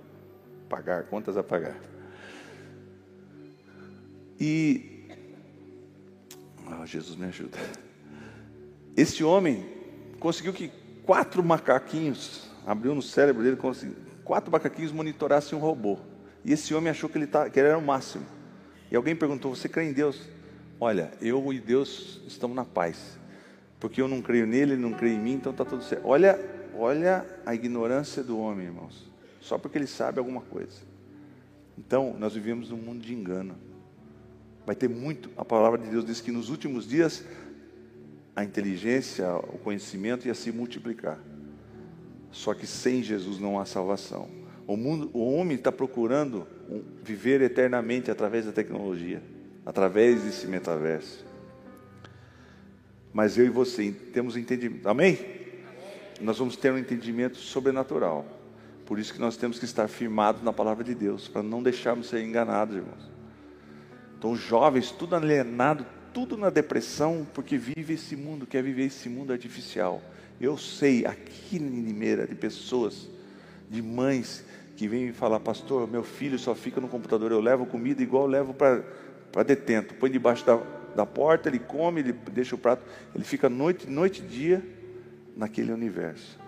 Pagar, 0.69 1.05
contas 1.05 1.37
a 1.37 1.43
pagar. 1.43 1.77
E. 4.39 5.09
Oh, 6.67 6.85
Jesus 6.85 7.17
me 7.17 7.27
ajuda. 7.27 7.57
Esse 8.97 9.25
homem 9.25 9.65
conseguiu 10.19 10.53
que 10.53 10.71
quatro 11.05 11.43
macaquinhos, 11.43 12.51
abriu 12.67 12.95
no 12.95 13.03
cérebro 13.03 13.43
dele, 13.43 13.57
quatro 14.27 14.51
macaquinhos 14.51 14.93
monitorassem 14.93 15.57
um 15.57 15.61
robô. 15.61 15.99
E 16.45 16.53
esse 16.53 16.75
homem 16.75 16.91
achou 16.91 17.09
que 17.09 17.17
ele, 17.17 17.27
tá, 17.27 17.49
que 17.49 17.59
ele 17.59 17.69
era 17.69 17.79
o 17.79 17.83
máximo. 17.83 18.27
E 18.91 18.97
alguém 18.97 19.17
perguntou: 19.17 19.55
Você 19.55 19.69
crê 19.69 19.85
em 19.85 19.93
Deus? 19.93 20.29
Olha, 20.79 21.13
eu 21.23 21.53
e 21.53 21.61
Deus 21.61 22.21
estamos 22.27 22.55
na 22.55 22.65
paz. 22.65 23.17
Porque 23.81 24.03
eu 24.03 24.09
não 24.09 24.21
creio 24.21 24.47
nele, 24.47 24.73
ele 24.73 24.83
não 24.83 24.93
crê 24.93 25.11
em 25.11 25.19
mim, 25.19 25.35
então 25.35 25.53
está 25.53 25.65
tudo 25.65 25.83
certo. 25.83 26.07
Olha, 26.07 26.39
olha 26.77 27.25
a 27.47 27.55
ignorância 27.55 28.23
do 28.23 28.39
homem, 28.39 28.67
irmãos. 28.67 29.11
Só 29.41 29.57
porque 29.59 29.79
ele 29.79 29.87
sabe 29.87 30.19
alguma 30.19 30.41
coisa. 30.41 30.83
Então, 31.79 32.17
nós 32.19 32.35
vivemos 32.35 32.71
num 32.71 32.79
mundo 32.79 33.01
de 33.01 33.15
engano. 33.15 33.55
Vai 34.65 34.75
ter 34.75 34.89
muito. 34.89 35.31
A 35.37 35.45
palavra 35.45 35.79
de 35.79 35.89
Deus 35.89 36.05
diz 36.05 36.21
que 36.21 36.33
nos 36.33 36.49
últimos 36.49 36.89
dias 36.89 37.25
a 38.35 38.45
inteligência, 38.45 39.35
o 39.35 39.59
conhecimento 39.59 40.27
ia 40.27 40.35
se 40.35 40.51
multiplicar. 40.51 41.19
Só 42.37 42.53
que 42.53 42.67
sem 42.67 43.03
Jesus 43.03 43.41
não 43.41 43.59
há 43.59 43.65
salvação. 43.65 44.29
O, 44.67 44.77
mundo, 44.77 45.11
o 45.15 45.33
homem 45.33 45.57
está 45.57 45.73
procurando 45.73 46.47
viver 47.03 47.41
eternamente 47.41 48.11
através 48.11 48.45
da 48.45 48.53
tecnologia, 48.53 49.23
através 49.65 50.23
desse 50.23 50.47
metaverso. 50.47 51.25
Mas 53.11 53.39
eu 53.39 53.47
e 53.47 53.49
você 53.49 53.91
temos 54.13 54.37
entendimento. 54.37 54.87
Amém? 54.87 55.19
Nós 56.21 56.37
vamos 56.37 56.57
ter 56.57 56.71
um 56.71 56.77
entendimento 56.77 57.39
sobrenatural. 57.39 58.27
Por 58.85 58.99
isso 58.99 59.15
que 59.15 59.21
nós 59.21 59.39
temos 59.39 59.59
que 59.59 59.65
estar 59.65 59.89
firmados 59.89 60.43
na 60.43 60.53
palavra 60.53 60.85
de 60.85 60.95
Deus, 60.95 61.29
para 61.29 61.43
não 61.43 61.63
deixarmos 61.63 62.07
ser 62.07 62.23
enganados, 62.23 62.77
irmãos. 62.77 63.11
Então, 64.19 64.37
jovens, 64.37 64.91
tudo 64.91 65.17
alienado, 65.17 65.87
tudo 66.13 66.37
na 66.37 66.51
depressão, 66.51 67.27
porque 67.33 67.57
vive 67.57 67.95
esse 67.95 68.15
mundo, 68.15 68.47
quer 68.47 68.63
viver 68.63 68.85
esse 68.85 69.09
mundo 69.09 69.33
artificial. 69.33 70.03
Eu 70.41 70.59
sei 70.59 71.07
aqui 71.07 71.57
em 71.57 71.81
Limeira 71.83 72.27
de 72.27 72.35
pessoas, 72.35 73.09
de 73.71 73.81
mães 73.81 74.45
que 74.77 74.87
vêm 74.87 75.07
me 75.07 75.13
falar, 75.13 75.41
pastor, 75.41 75.91
meu 75.91 76.03
filho 76.03 76.39
só 76.39 76.55
fica 76.55 76.81
no 76.81 76.89
computador, 76.89 77.33
eu 77.33 77.41
levo 77.41 77.65
comida 77.65 78.03
igual 78.03 78.25
eu 78.25 78.29
levo 78.29 78.55
para 78.55 79.43
detento, 79.43 79.95
põe 79.95 80.11
debaixo 80.11 80.45
da, 80.45 80.61
da 80.95 81.07
porta, 81.07 81.49
ele 81.49 81.59
come, 81.59 82.01
ele 82.01 82.13
deixa 82.13 82.55
o 82.55 82.59
prato, 82.59 82.85
ele 83.15 83.25
fica 83.25 83.49
noite, 83.49 83.89
noite 83.89 84.23
e 84.23 84.27
dia 84.27 84.63
naquele 85.35 85.73
universo. 85.73 86.39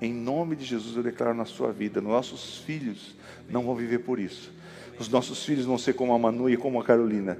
Em 0.00 0.12
nome 0.12 0.56
de 0.56 0.64
Jesus 0.64 0.96
eu 0.96 1.02
declaro 1.02 1.34
na 1.34 1.44
sua 1.44 1.72
vida, 1.72 2.00
nossos 2.00 2.58
filhos 2.58 3.14
não 3.48 3.62
vão 3.62 3.74
viver 3.74 3.98
por 3.98 4.18
isso. 4.18 4.52
Os 4.98 5.08
nossos 5.08 5.44
filhos 5.44 5.66
vão 5.66 5.76
ser 5.76 5.92
como 5.94 6.14
a 6.14 6.18
Manu 6.18 6.48
e 6.48 6.56
como 6.56 6.80
a 6.80 6.84
Carolina. 6.84 7.38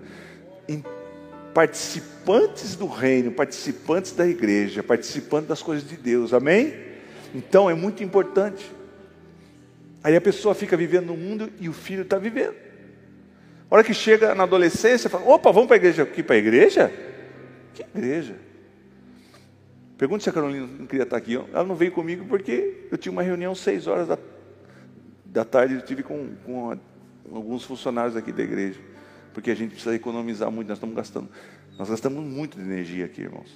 Participantes 1.55 2.75
do 2.75 2.87
reino, 2.87 3.31
participantes 3.31 4.13
da 4.13 4.27
igreja, 4.27 4.83
participantes 4.83 5.49
das 5.49 5.63
coisas 5.63 5.89
de 5.89 5.97
Deus. 5.97 6.35
Amém? 6.35 6.75
Então 7.35 7.71
é 7.71 7.75
muito 7.75 8.03
importante. 8.03 8.71
Aí 10.03 10.15
a 10.15 10.21
pessoa 10.21 10.55
fica 10.55 10.77
vivendo 10.77 11.07
no 11.07 11.17
mundo 11.17 11.51
e 11.59 11.69
o 11.69 11.73
filho 11.73 12.03
está 12.03 12.19
vivendo. 12.19 12.55
A 13.71 13.75
hora 13.77 13.85
que 13.85 13.95
chega 13.95 14.35
na 14.35 14.43
adolescência, 14.43 15.09
fala: 15.09 15.27
opa, 15.27 15.51
vamos 15.51 15.67
para 15.67 15.77
a 15.77 15.79
igreja. 15.79 16.03
Aqui 16.03 16.23
para 16.23 16.37
a 16.37 16.39
igreja? 16.39 16.93
Que 17.73 17.83
igreja? 17.83 18.37
Pergunte 19.97 20.25
se 20.25 20.31
a 20.31 20.33
Carolina 20.33 20.69
não 20.79 20.87
queria 20.87 21.05
estar 21.05 21.17
aqui. 21.17 21.37
Ela 21.37 21.65
não 21.65 21.75
veio 21.75 21.93
comigo 21.93 22.27
porque 22.27 22.87
eu 22.91 22.99
tinha 22.99 23.13
uma 23.13 23.23
reunião 23.23 23.55
seis 23.55 23.87
horas 23.87 24.09
da, 24.09 24.19
da 25.25 25.45
tarde. 25.45 25.75
Eu 25.75 25.83
tive 25.83 26.03
com, 26.03 26.35
com 26.45 26.71
a, 26.71 26.79
alguns 27.33 27.65
funcionários 27.65 28.17
aqui 28.17 28.33
da 28.33 28.43
igreja. 28.43 28.79
Porque 29.35 29.51
a 29.51 29.55
gente 29.55 29.73
precisa 29.73 29.95
economizar 29.95 30.51
muito, 30.51 30.69
nós 30.69 30.79
estamos 30.79 30.97
gastando. 30.97 31.29
Nós 31.79 31.91
gastamos 31.91 32.25
muito 32.25 32.57
de 32.57 32.63
energia 32.63 33.05
aqui, 33.05 33.21
irmãos. 33.21 33.53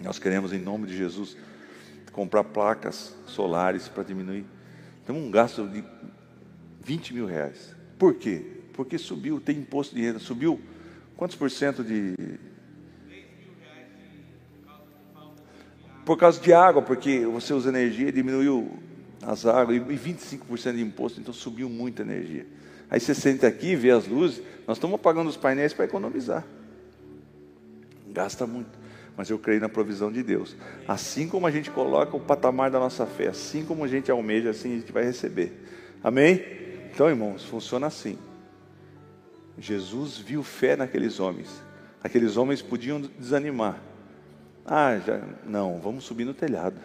Nós 0.00 0.18
queremos, 0.18 0.52
em 0.52 0.58
nome 0.58 0.88
de 0.88 0.96
Jesus, 0.96 1.36
comprar 2.10 2.42
placas 2.42 3.14
solares 3.26 3.86
para 3.86 4.02
diminuir 4.02 4.44
temos 5.08 5.22
um 5.22 5.30
gasto 5.30 5.66
de 5.66 5.82
20 6.84 7.14
mil 7.14 7.24
reais. 7.24 7.74
Por 7.98 8.16
quê? 8.16 8.44
Porque 8.74 8.98
subiu, 8.98 9.40
tem 9.40 9.56
imposto 9.56 9.94
de 9.94 10.02
renda, 10.02 10.18
subiu 10.18 10.60
quantos 11.16 11.34
por 11.34 11.50
cento 11.50 11.82
de. 11.82 12.14
Por 16.04 16.18
causa 16.18 16.38
de 16.38 16.52
água, 16.52 16.82
porque 16.82 17.24
você 17.24 17.54
usa 17.54 17.70
energia, 17.70 18.12
diminuiu 18.12 18.70
as 19.22 19.46
águas, 19.46 19.78
e 19.78 19.80
25% 19.80 20.74
de 20.74 20.82
imposto, 20.82 21.18
então 21.18 21.32
subiu 21.32 21.70
muita 21.70 22.02
energia. 22.02 22.46
Aí 22.90 23.00
você 23.00 23.14
senta 23.14 23.46
aqui, 23.46 23.76
vê 23.76 23.90
as 23.90 24.06
luzes, 24.06 24.42
nós 24.66 24.76
estamos 24.76 24.94
apagando 24.94 25.28
os 25.28 25.36
painéis 25.36 25.72
para 25.72 25.84
economizar. 25.84 26.44
Gasta 28.12 28.46
muito 28.46 28.78
mas 29.18 29.28
eu 29.28 29.36
creio 29.36 29.60
na 29.60 29.68
provisão 29.68 30.12
de 30.12 30.22
Deus. 30.22 30.54
Assim 30.86 31.28
como 31.28 31.44
a 31.44 31.50
gente 31.50 31.72
coloca 31.72 32.16
o 32.16 32.20
patamar 32.20 32.70
da 32.70 32.78
nossa 32.78 33.04
fé, 33.04 33.26
assim 33.26 33.64
como 33.64 33.82
a 33.82 33.88
gente 33.88 34.08
almeja, 34.12 34.50
assim 34.50 34.74
a 34.74 34.76
gente 34.76 34.92
vai 34.92 35.02
receber. 35.02 35.60
Amém? 36.04 36.40
Então, 36.94 37.08
irmãos, 37.08 37.44
funciona 37.44 37.88
assim. 37.88 38.16
Jesus 39.58 40.18
viu 40.18 40.44
fé 40.44 40.76
naqueles 40.76 41.18
homens. 41.18 41.48
Aqueles 42.00 42.36
homens 42.36 42.62
podiam 42.62 43.00
desanimar. 43.00 43.82
Ah, 44.64 44.96
já, 45.04 45.20
não, 45.44 45.80
vamos 45.80 46.04
subir 46.04 46.24
no 46.24 46.32
telhado. 46.32 46.76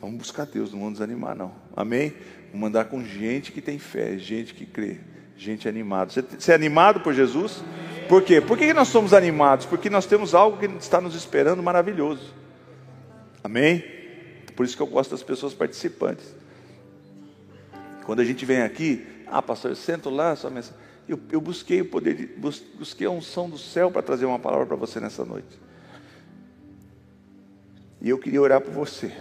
Vamos 0.00 0.16
buscar 0.16 0.46
Deus, 0.46 0.70
não 0.70 0.78
vamos 0.78 0.94
desanimar, 0.94 1.34
não. 1.34 1.52
Amém? 1.76 2.14
Vamos 2.52 2.68
andar 2.68 2.86
com 2.86 3.02
gente 3.04 3.52
que 3.52 3.60
tem 3.60 3.78
fé, 3.78 4.18
gente 4.18 4.54
que 4.54 4.66
crê, 4.66 4.98
gente 5.36 5.68
animada. 5.68 6.10
Você, 6.10 6.22
você 6.22 6.52
é 6.52 6.54
animado 6.54 7.00
por 7.00 7.14
Jesus? 7.14 7.62
Por 8.08 8.22
quê? 8.22 8.40
Por 8.40 8.58
que 8.58 8.74
nós 8.74 8.88
somos 8.88 9.14
animados? 9.14 9.66
Porque 9.66 9.88
nós 9.88 10.04
temos 10.06 10.34
algo 10.34 10.58
que 10.58 10.66
está 10.66 11.00
nos 11.00 11.14
esperando 11.14 11.62
maravilhoso. 11.62 12.34
Amém? 13.42 13.84
Por 14.56 14.66
isso 14.66 14.76
que 14.76 14.82
eu 14.82 14.86
gosto 14.86 15.12
das 15.12 15.22
pessoas 15.22 15.54
participantes. 15.54 16.34
Quando 18.04 18.20
a 18.20 18.24
gente 18.24 18.44
vem 18.44 18.62
aqui, 18.62 19.06
ah, 19.26 19.40
pastor, 19.40 19.70
eu 19.70 19.76
sento 19.76 20.10
lá, 20.10 20.34
só 20.34 20.50
mensagem. 20.50 20.76
Eu, 21.08 21.18
eu 21.30 21.40
busquei 21.40 21.80
o 21.80 21.84
poder, 21.84 22.14
de, 22.14 22.26
busquei 22.26 23.06
a 23.06 23.10
unção 23.10 23.48
do 23.48 23.56
céu 23.56 23.90
para 23.90 24.02
trazer 24.02 24.26
uma 24.26 24.38
palavra 24.38 24.66
para 24.66 24.76
você 24.76 25.00
nessa 25.00 25.24
noite. 25.24 25.58
E 28.00 28.08
eu 28.08 28.18
queria 28.18 28.40
orar 28.40 28.60
por 28.60 28.72
você. 28.72 29.12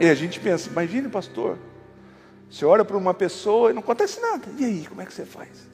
E 0.00 0.08
a 0.08 0.14
gente 0.14 0.38
pensa, 0.38 0.70
imagine, 0.70 1.08
pastor, 1.08 1.58
você 2.50 2.64
ora 2.64 2.84
para 2.84 2.96
uma 2.96 3.12
pessoa 3.12 3.70
e 3.70 3.72
não 3.72 3.80
acontece 3.80 4.20
nada. 4.20 4.46
E 4.58 4.64
aí, 4.64 4.86
como 4.88 5.00
é 5.02 5.06
que 5.06 5.12
você 5.12 5.24
faz? 5.24 5.68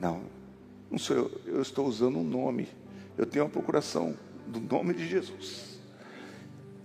Não, 0.00 0.22
não 0.90 0.98
sou 0.98 1.16
eu, 1.16 1.40
eu 1.46 1.62
estou 1.62 1.86
usando 1.86 2.18
um 2.18 2.24
nome 2.24 2.68
Eu 3.16 3.24
tenho 3.24 3.44
uma 3.44 3.50
procuração 3.50 4.16
do 4.46 4.60
nome 4.60 4.94
de 4.94 5.06
Jesus. 5.06 5.78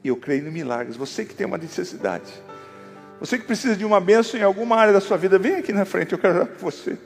E 0.04 0.10
eu 0.10 0.18
creio 0.18 0.48
em 0.48 0.52
milagres. 0.52 0.96
Você 0.96 1.26
que 1.26 1.34
tem 1.34 1.48
uma 1.48 1.58
necessidade, 1.58 2.32
você 3.20 3.38
que 3.38 3.46
precisa 3.46 3.76
de 3.76 3.84
uma 3.84 4.00
bênção 4.00 4.40
em 4.40 4.44
alguma 4.44 4.76
área 4.76 4.94
da 4.94 5.02
sua 5.02 5.18
vida, 5.18 5.40
vem 5.40 5.56
aqui 5.56 5.74
na 5.74 5.86
frente, 5.86 6.14
eu 6.14 6.20
quero 6.20 6.36
orar 6.36 6.48
por 6.48 6.60
você. 6.60 6.98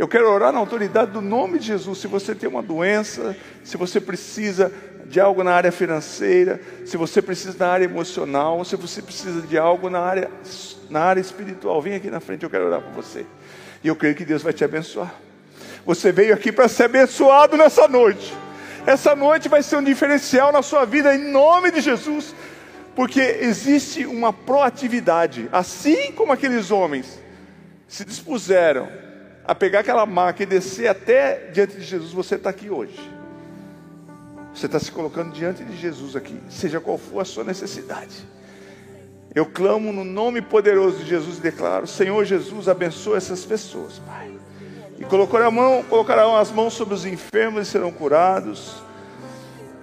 Eu 0.00 0.08
quero 0.08 0.32
orar 0.32 0.50
na 0.50 0.58
autoridade 0.58 1.10
do 1.10 1.20
nome 1.20 1.58
de 1.58 1.66
Jesus. 1.66 1.98
Se 1.98 2.06
você 2.06 2.34
tem 2.34 2.48
uma 2.48 2.62
doença, 2.62 3.36
se 3.62 3.76
você 3.76 4.00
precisa 4.00 4.72
de 5.04 5.20
algo 5.20 5.44
na 5.44 5.52
área 5.52 5.70
financeira, 5.70 6.58
se 6.86 6.96
você 6.96 7.20
precisa 7.20 7.54
na 7.58 7.70
área 7.70 7.84
emocional, 7.84 8.64
se 8.64 8.76
você 8.76 9.02
precisa 9.02 9.42
de 9.42 9.58
algo 9.58 9.90
na 9.90 10.00
área, 10.00 10.30
na 10.88 11.02
área 11.02 11.20
espiritual, 11.20 11.82
vem 11.82 11.96
aqui 11.96 12.10
na 12.10 12.18
frente, 12.18 12.44
eu 12.44 12.48
quero 12.48 12.68
orar 12.68 12.80
por 12.80 12.94
você. 12.94 13.26
E 13.84 13.88
eu 13.88 13.94
creio 13.94 14.14
que 14.14 14.24
Deus 14.24 14.42
vai 14.42 14.54
te 14.54 14.64
abençoar. 14.64 15.14
Você 15.84 16.10
veio 16.10 16.32
aqui 16.32 16.50
para 16.50 16.66
ser 16.66 16.84
abençoado 16.84 17.58
nessa 17.58 17.86
noite. 17.86 18.34
Essa 18.86 19.14
noite 19.14 19.50
vai 19.50 19.62
ser 19.62 19.76
um 19.76 19.84
diferencial 19.84 20.50
na 20.50 20.62
sua 20.62 20.86
vida, 20.86 21.14
em 21.14 21.30
nome 21.30 21.70
de 21.70 21.82
Jesus, 21.82 22.34
porque 22.96 23.20
existe 23.20 24.06
uma 24.06 24.32
proatividade, 24.32 25.46
assim 25.52 26.10
como 26.12 26.32
aqueles 26.32 26.70
homens 26.70 27.20
se 27.86 28.02
dispuseram 28.02 29.09
a 29.50 29.54
pegar 29.56 29.80
aquela 29.80 30.06
maca 30.06 30.44
e 30.44 30.46
descer 30.46 30.86
até 30.86 31.50
diante 31.52 31.76
de 31.76 31.82
Jesus, 31.82 32.12
você 32.12 32.36
está 32.36 32.50
aqui 32.50 32.70
hoje. 32.70 33.00
Você 34.54 34.66
está 34.66 34.78
se 34.78 34.92
colocando 34.92 35.32
diante 35.32 35.64
de 35.64 35.76
Jesus 35.76 36.14
aqui, 36.14 36.38
seja 36.48 36.78
qual 36.78 36.96
for 36.96 37.18
a 37.18 37.24
sua 37.24 37.42
necessidade. 37.42 38.14
Eu 39.34 39.44
clamo 39.44 39.92
no 39.92 40.04
nome 40.04 40.40
poderoso 40.40 40.98
de 40.98 41.06
Jesus 41.06 41.38
e 41.38 41.40
declaro: 41.40 41.84
Senhor 41.88 42.24
Jesus, 42.24 42.68
abençoa 42.68 43.16
essas 43.16 43.44
pessoas, 43.44 43.98
Pai. 43.98 44.32
E 45.00 45.04
colocarão, 45.04 45.50
mão, 45.50 45.82
colocarão 45.82 46.36
as 46.36 46.52
mãos 46.52 46.74
sobre 46.74 46.94
os 46.94 47.04
enfermos 47.04 47.66
e 47.66 47.70
serão 47.72 47.90
curados, 47.90 48.76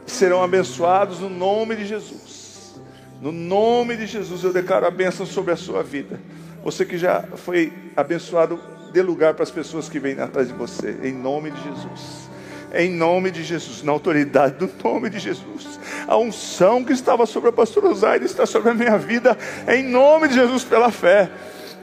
serão 0.06 0.42
abençoados 0.42 1.20
no 1.20 1.30
nome 1.30 1.76
de 1.76 1.86
Jesus. 1.86 2.80
No 3.20 3.34
nome 3.34 3.98
de 3.98 4.06
Jesus 4.06 4.46
eu 4.46 4.54
declaro 4.54 4.86
a 4.86 4.92
bênção 4.92 5.26
sobre 5.26 5.52
a 5.52 5.58
sua 5.58 5.84
vida. 5.84 6.22
Você 6.64 6.86
que 6.86 6.98
já 6.98 7.24
foi 7.36 7.74
abençoado 7.98 8.77
dê 8.92 9.02
lugar 9.02 9.34
para 9.34 9.44
as 9.44 9.52
pessoas 9.52 9.90
que 9.90 10.00
vêm 10.00 10.20
atrás 10.20 10.48
de 10.48 10.54
você, 10.54 10.98
em 11.04 11.14
nome 11.14 11.52
de 11.52 11.64
Jesus. 11.64 12.28
Em 12.74 12.92
nome 12.92 13.32
de 13.32 13.44
Jesus, 13.44 13.82
na 13.82 13.94
autoridade 13.94 14.56
do 14.56 14.70
nome 14.84 15.10
de 15.10 15.20
Jesus. 15.20 15.80
A 16.06 16.18
unção 16.18 16.84
que 16.84 16.92
estava 16.92 17.26
sobre 17.26 17.50
a 17.50 17.54
pastora 17.54 17.94
Zaire 17.94 18.26
está 18.26 18.46
sobre 18.46 18.70
a 18.70 18.74
minha 18.74 18.98
vida, 18.98 19.38
em 19.68 19.84
nome 19.84 20.28
de 20.28 20.34
Jesus, 20.34 20.64
pela 20.64 20.92
fé. 20.92 21.30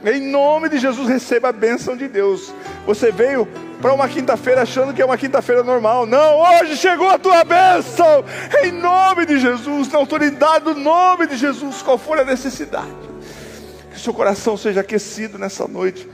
Em 0.03 0.21
nome 0.21 0.69
de 0.69 0.77
Jesus, 0.77 1.09
receba 1.09 1.49
a 1.49 1.51
bênção 1.51 1.97
de 1.97 2.07
Deus. 2.07 2.53
Você 2.85 3.11
veio 3.11 3.47
para 3.81 3.93
uma 3.93 4.07
quinta-feira 4.07 4.61
achando 4.61 4.93
que 4.93 5.01
é 5.01 5.05
uma 5.05 5.17
quinta-feira 5.17 5.63
normal. 5.63 6.05
Não, 6.05 6.39
hoje 6.39 6.77
chegou 6.77 7.09
a 7.09 7.17
tua 7.17 7.43
bênção. 7.43 8.23
Em 8.63 8.71
nome 8.71 9.25
de 9.25 9.39
Jesus, 9.39 9.91
na 9.91 9.97
autoridade 9.97 10.65
do 10.65 10.75
nome 10.75 11.25
de 11.25 11.35
Jesus, 11.35 11.81
qual 11.81 11.97
for 11.97 12.19
a 12.19 12.23
necessidade. 12.23 12.93
Que 13.91 13.99
seu 13.99 14.13
coração 14.13 14.55
seja 14.55 14.81
aquecido 14.81 15.39
nessa 15.39 15.67
noite 15.67 16.07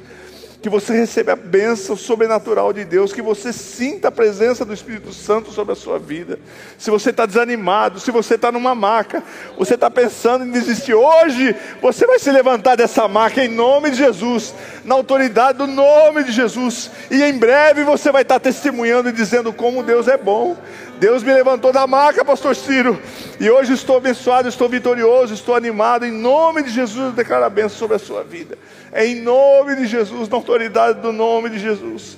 que 0.61 0.69
você 0.69 0.93
receba 0.93 1.33
a 1.33 1.35
bênção 1.35 1.95
sobrenatural 1.95 2.71
de 2.71 2.85
Deus, 2.85 3.11
que 3.11 3.21
você 3.21 3.51
sinta 3.51 4.09
a 4.09 4.11
presença 4.11 4.63
do 4.63 4.73
Espírito 4.73 5.11
Santo 5.11 5.51
sobre 5.51 5.73
a 5.73 5.75
sua 5.75 5.97
vida. 5.97 6.39
Se 6.77 6.91
você 6.91 7.09
está 7.09 7.25
desanimado, 7.25 7.99
se 7.99 8.11
você 8.11 8.35
está 8.35 8.51
numa 8.51 8.75
maca, 8.75 9.23
você 9.57 9.73
está 9.73 9.89
pensando 9.89 10.45
em 10.45 10.51
desistir, 10.51 10.93
hoje 10.93 11.55
você 11.81 12.05
vai 12.05 12.19
se 12.19 12.31
levantar 12.31 12.75
dessa 12.75 13.07
maca 13.07 13.43
em 13.43 13.47
nome 13.47 13.89
de 13.89 13.97
Jesus, 13.97 14.53
na 14.85 14.93
autoridade 14.93 15.57
do 15.57 15.65
nome 15.65 16.23
de 16.23 16.31
Jesus, 16.31 16.91
e 17.09 17.23
em 17.23 17.33
breve 17.37 17.83
você 17.83 18.11
vai 18.11 18.21
estar 18.21 18.39
testemunhando 18.39 19.09
e 19.09 19.13
dizendo 19.13 19.51
como 19.51 19.81
Deus 19.81 20.07
é 20.07 20.17
bom. 20.17 20.55
Deus 20.99 21.23
me 21.23 21.33
levantou 21.33 21.73
da 21.73 21.87
maca, 21.87 22.23
pastor 22.23 22.55
Ciro, 22.55 23.01
e 23.39 23.49
hoje 23.49 23.73
estou 23.73 23.97
abençoado, 23.97 24.47
estou 24.47 24.69
vitorioso, 24.69 25.33
estou 25.33 25.55
animado. 25.55 26.05
Em 26.05 26.11
nome 26.11 26.61
de 26.61 26.69
Jesus, 26.69 27.07
eu 27.07 27.11
declaro 27.11 27.45
a 27.45 27.49
bênção 27.49 27.75
sobre 27.79 27.95
a 27.95 27.99
sua 27.99 28.23
vida. 28.23 28.55
Em 28.93 29.15
nome 29.21 29.75
de 29.75 29.87
Jesus, 29.87 30.27
na 30.27 30.35
autoridade 30.35 30.99
do 30.99 31.11
nome 31.11 31.49
de 31.49 31.59
Jesus. 31.59 32.17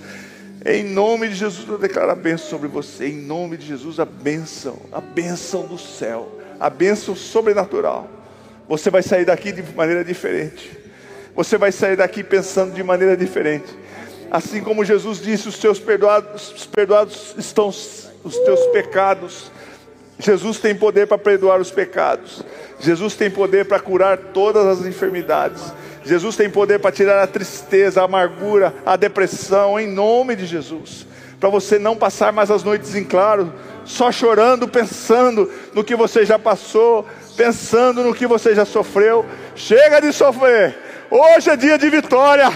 Em 0.66 0.84
nome 0.84 1.28
de 1.28 1.36
Jesus, 1.36 1.68
eu 1.68 1.78
declaro 1.78 2.12
a 2.12 2.16
bênção 2.16 2.50
sobre 2.50 2.68
você. 2.68 3.10
Em 3.10 3.18
nome 3.18 3.58
de 3.58 3.68
Jesus, 3.68 4.00
a 4.00 4.06
bênção, 4.06 4.80
a 4.92 5.02
bênção 5.02 5.68
do 5.68 5.78
céu, 5.78 6.40
a 6.60 6.70
bênção 6.70 7.16
sobrenatural. 7.16 8.10
Você 8.68 8.90
vai 8.90 9.04
sair 9.04 9.26
daqui 9.26 9.52
de 9.52 9.62
maneira 9.76 10.04
diferente. 10.04 10.72
Você 11.36 11.58
vai 11.58 11.72
sair 11.72 11.98
daqui 11.98 12.24
pensando 12.24 12.74
de 12.74 12.82
maneira 12.82 13.18
diferente. 13.18 13.68
Assim 14.32 14.62
como 14.62 14.86
Jesus 14.86 15.22
disse: 15.22 15.48
os 15.48 15.60
teus 15.60 15.80
perdoados, 15.80 16.52
os 16.54 16.66
perdoados 16.66 17.36
estão 17.38 17.68
os 17.68 18.38
teus 18.46 18.66
pecados. 18.68 19.52
Jesus 20.18 20.60
tem 20.60 20.74
poder 20.74 21.08
para 21.08 21.18
perdoar 21.18 21.60
os 21.60 21.70
pecados. 21.70 22.42
Jesus 22.80 23.16
tem 23.16 23.30
poder 23.30 23.66
para 23.66 23.80
curar 23.80 24.18
todas 24.18 24.66
as 24.66 24.86
enfermidades. 24.86 25.62
Jesus 26.06 26.36
tem 26.36 26.50
poder 26.50 26.80
para 26.80 26.92
tirar 26.92 27.24
a 27.24 27.28
tristeza, 27.28 28.02
a 28.02 28.06
amargura, 28.06 28.74
a 28.86 28.96
depressão, 28.96 29.80
em 29.80 29.88
nome 29.88 30.36
de 30.36 30.46
Jesus. 30.46 31.06
Para 31.40 31.50
você 31.50 31.80
não 31.80 31.96
passar 31.96 32.32
mais 32.32 32.52
as 32.52 32.64
noites 32.64 32.96
em 32.96 33.04
claro, 33.04 33.54
só 33.86 34.12
chorando, 34.12 34.68
pensando 34.68 35.50
no 35.74 35.84
que 35.84 35.96
você 35.96 36.26
já 36.26 36.38
passou, 36.38 37.06
pensando 37.36 38.04
no 38.04 38.14
que 38.14 38.28
você 38.28 38.54
já 38.54 38.66
sofreu. 38.66 39.26
Chega 39.56 40.02
de 40.02 40.12
sofrer. 40.12 40.78
Hoje 41.10 41.50
é 41.50 41.56
dia 41.56 41.78
de 41.78 41.90
vitória. 41.90 42.50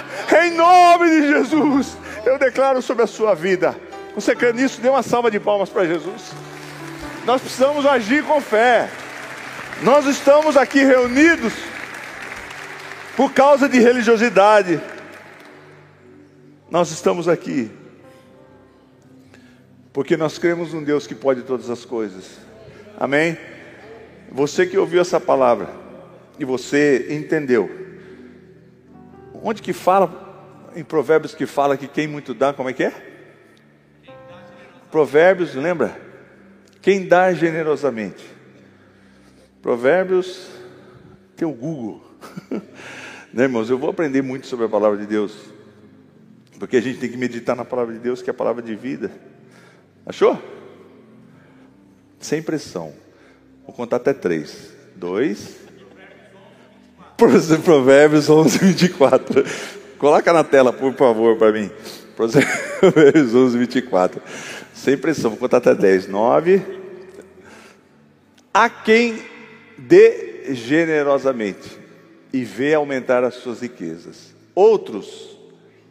Em 0.44 0.52
nome 0.52 1.10
de 1.10 1.28
Jesus, 1.28 1.98
eu 2.26 2.38
declaro 2.38 2.82
sobre 2.82 3.04
a 3.04 3.08
sua 3.08 3.34
vida. 3.34 3.76
Você 4.16 4.36
crê 4.36 4.52
nisso? 4.52 4.82
Dê 4.82 4.90
uma 4.90 5.04
salva 5.04 5.30
de 5.30 5.40
palmas 5.40 5.70
para 5.70 5.86
Jesus. 5.86 6.32
Nós 7.26 7.42
precisamos 7.42 7.86
agir 7.86 8.24
com 8.24 8.42
fé. 8.42 8.90
Nós 9.84 10.06
estamos 10.06 10.58
aqui 10.58 10.84
reunidos 10.84 11.54
por 13.18 13.34
causa 13.34 13.68
de 13.68 13.80
religiosidade. 13.80 14.80
Nós 16.70 16.92
estamos 16.92 17.28
aqui 17.28 17.72
porque 19.92 20.16
nós 20.16 20.38
cremos 20.38 20.72
num 20.72 20.84
Deus 20.84 21.08
que 21.08 21.16
pode 21.16 21.42
todas 21.42 21.72
as 21.72 21.84
coisas. 21.84 22.38
Amém? 23.00 23.36
Você 24.32 24.68
que 24.68 24.78
ouviu 24.78 25.02
essa 25.02 25.20
palavra 25.20 25.70
e 26.38 26.46
você 26.46 27.08
entendeu. 27.10 27.68
Onde 29.42 29.64
que 29.64 29.74
fala 29.74 30.70
em 30.76 30.84
Provérbios 30.84 31.34
que 31.34 31.48
fala 31.48 31.76
que 31.76 31.88
quem 31.88 32.06
muito 32.06 32.36
dá, 32.36 32.54
como 32.54 32.70
é 32.70 32.74
que 32.74 32.84
é? 32.84 32.94
Provérbios, 34.92 35.56
lembra? 35.56 36.00
Quem 36.80 37.08
dá 37.08 37.34
generosamente. 37.34 38.24
Provérbios, 39.60 40.50
tem 41.36 41.48
o 41.48 41.52
Google. 41.52 42.06
né, 43.38 43.44
irmãos? 43.44 43.70
Eu 43.70 43.78
vou 43.78 43.92
aprender 43.92 44.24
muito 44.24 44.48
sobre 44.48 44.66
a 44.66 44.70
palavra 44.70 44.98
de 44.98 45.06
Deus. 45.06 45.38
Porque 46.58 46.76
a 46.76 46.82
gente 46.82 46.98
tem 46.98 47.08
que 47.08 47.18
meditar 47.18 47.56
na 47.56 47.64
palavra 47.64 47.94
de 47.94 48.00
Deus, 48.00 48.20
que 48.20 48.32
é 48.32 48.32
a 48.32 48.34
palavra 48.34 48.64
de 48.64 48.74
vida. 48.74 49.12
Achou? 50.08 50.42
Sem 52.20 52.42
pressão. 52.42 52.96
Vou 53.64 53.76
contar 53.76 53.98
até 53.98 54.12
três. 54.12 54.74
Dois. 54.96 55.56
Provérbios 57.64 58.28
11, 58.28 58.58
24. 58.58 59.46
Coloca 60.00 60.34
na 60.34 60.44
tela, 60.44 60.74
por 60.74 60.96
favor, 60.96 61.38
para 61.38 61.52
mim. 61.52 61.70
Provérbios 62.16 63.36
11, 63.36 63.56
24. 63.56 64.20
Sem 64.74 64.98
pressão, 64.98 65.30
vou 65.30 65.40
contar 65.40 65.58
até 65.58 65.76
10. 65.76 66.08
9. 66.08 66.66
A 68.52 68.68
quem 68.68 69.22
dê 69.78 70.56
generosamente 70.56 71.77
e 72.32 72.44
vê 72.44 72.74
aumentar 72.74 73.24
as 73.24 73.36
suas 73.36 73.62
riquezas. 73.62 74.34
Outros 74.54 75.38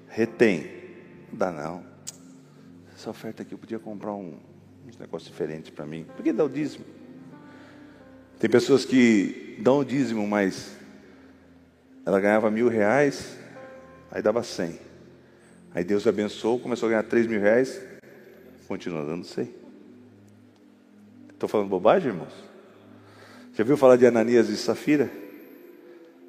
retém. 0.08 0.70
Não 1.30 1.38
dá 1.38 1.50
não. 1.50 1.84
Essa 2.94 3.10
oferta 3.10 3.42
aqui 3.42 3.52
eu 3.52 3.58
podia 3.58 3.78
comprar 3.78 4.12
um, 4.12 4.38
negócio 4.98 5.28
diferente 5.28 5.70
para 5.70 5.86
mim. 5.86 6.06
Por 6.16 6.22
que 6.22 6.32
dá 6.32 6.44
o 6.44 6.48
dízimo? 6.48 6.84
Tem 8.38 8.50
pessoas 8.50 8.84
que 8.84 9.56
dão 9.60 9.78
o 9.78 9.84
dízimo, 9.84 10.26
mas 10.26 10.76
ela 12.04 12.20
ganhava 12.20 12.50
mil 12.50 12.68
reais, 12.68 13.36
aí 14.10 14.22
dava 14.22 14.42
cem. 14.42 14.78
Aí 15.74 15.84
Deus 15.84 16.06
abençoou, 16.06 16.58
começou 16.58 16.86
a 16.86 16.90
ganhar 16.90 17.02
três 17.02 17.26
mil 17.26 17.40
reais, 17.40 17.80
Continua 18.66 19.04
dando 19.04 19.24
sei. 19.24 19.54
Estou 21.32 21.48
falando 21.48 21.68
bobagem, 21.68 22.10
irmãos? 22.10 22.32
Já 23.54 23.62
viu 23.62 23.76
falar 23.76 23.96
de 23.96 24.06
Ananias 24.06 24.48
e 24.48 24.56
Safira? 24.56 25.10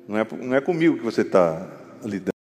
Não 0.07 0.17
é, 0.17 0.27
não 0.41 0.55
é 0.55 0.61
comigo 0.61 0.97
que 0.97 1.03
você 1.03 1.21
está 1.21 1.67
lidando. 2.03 2.36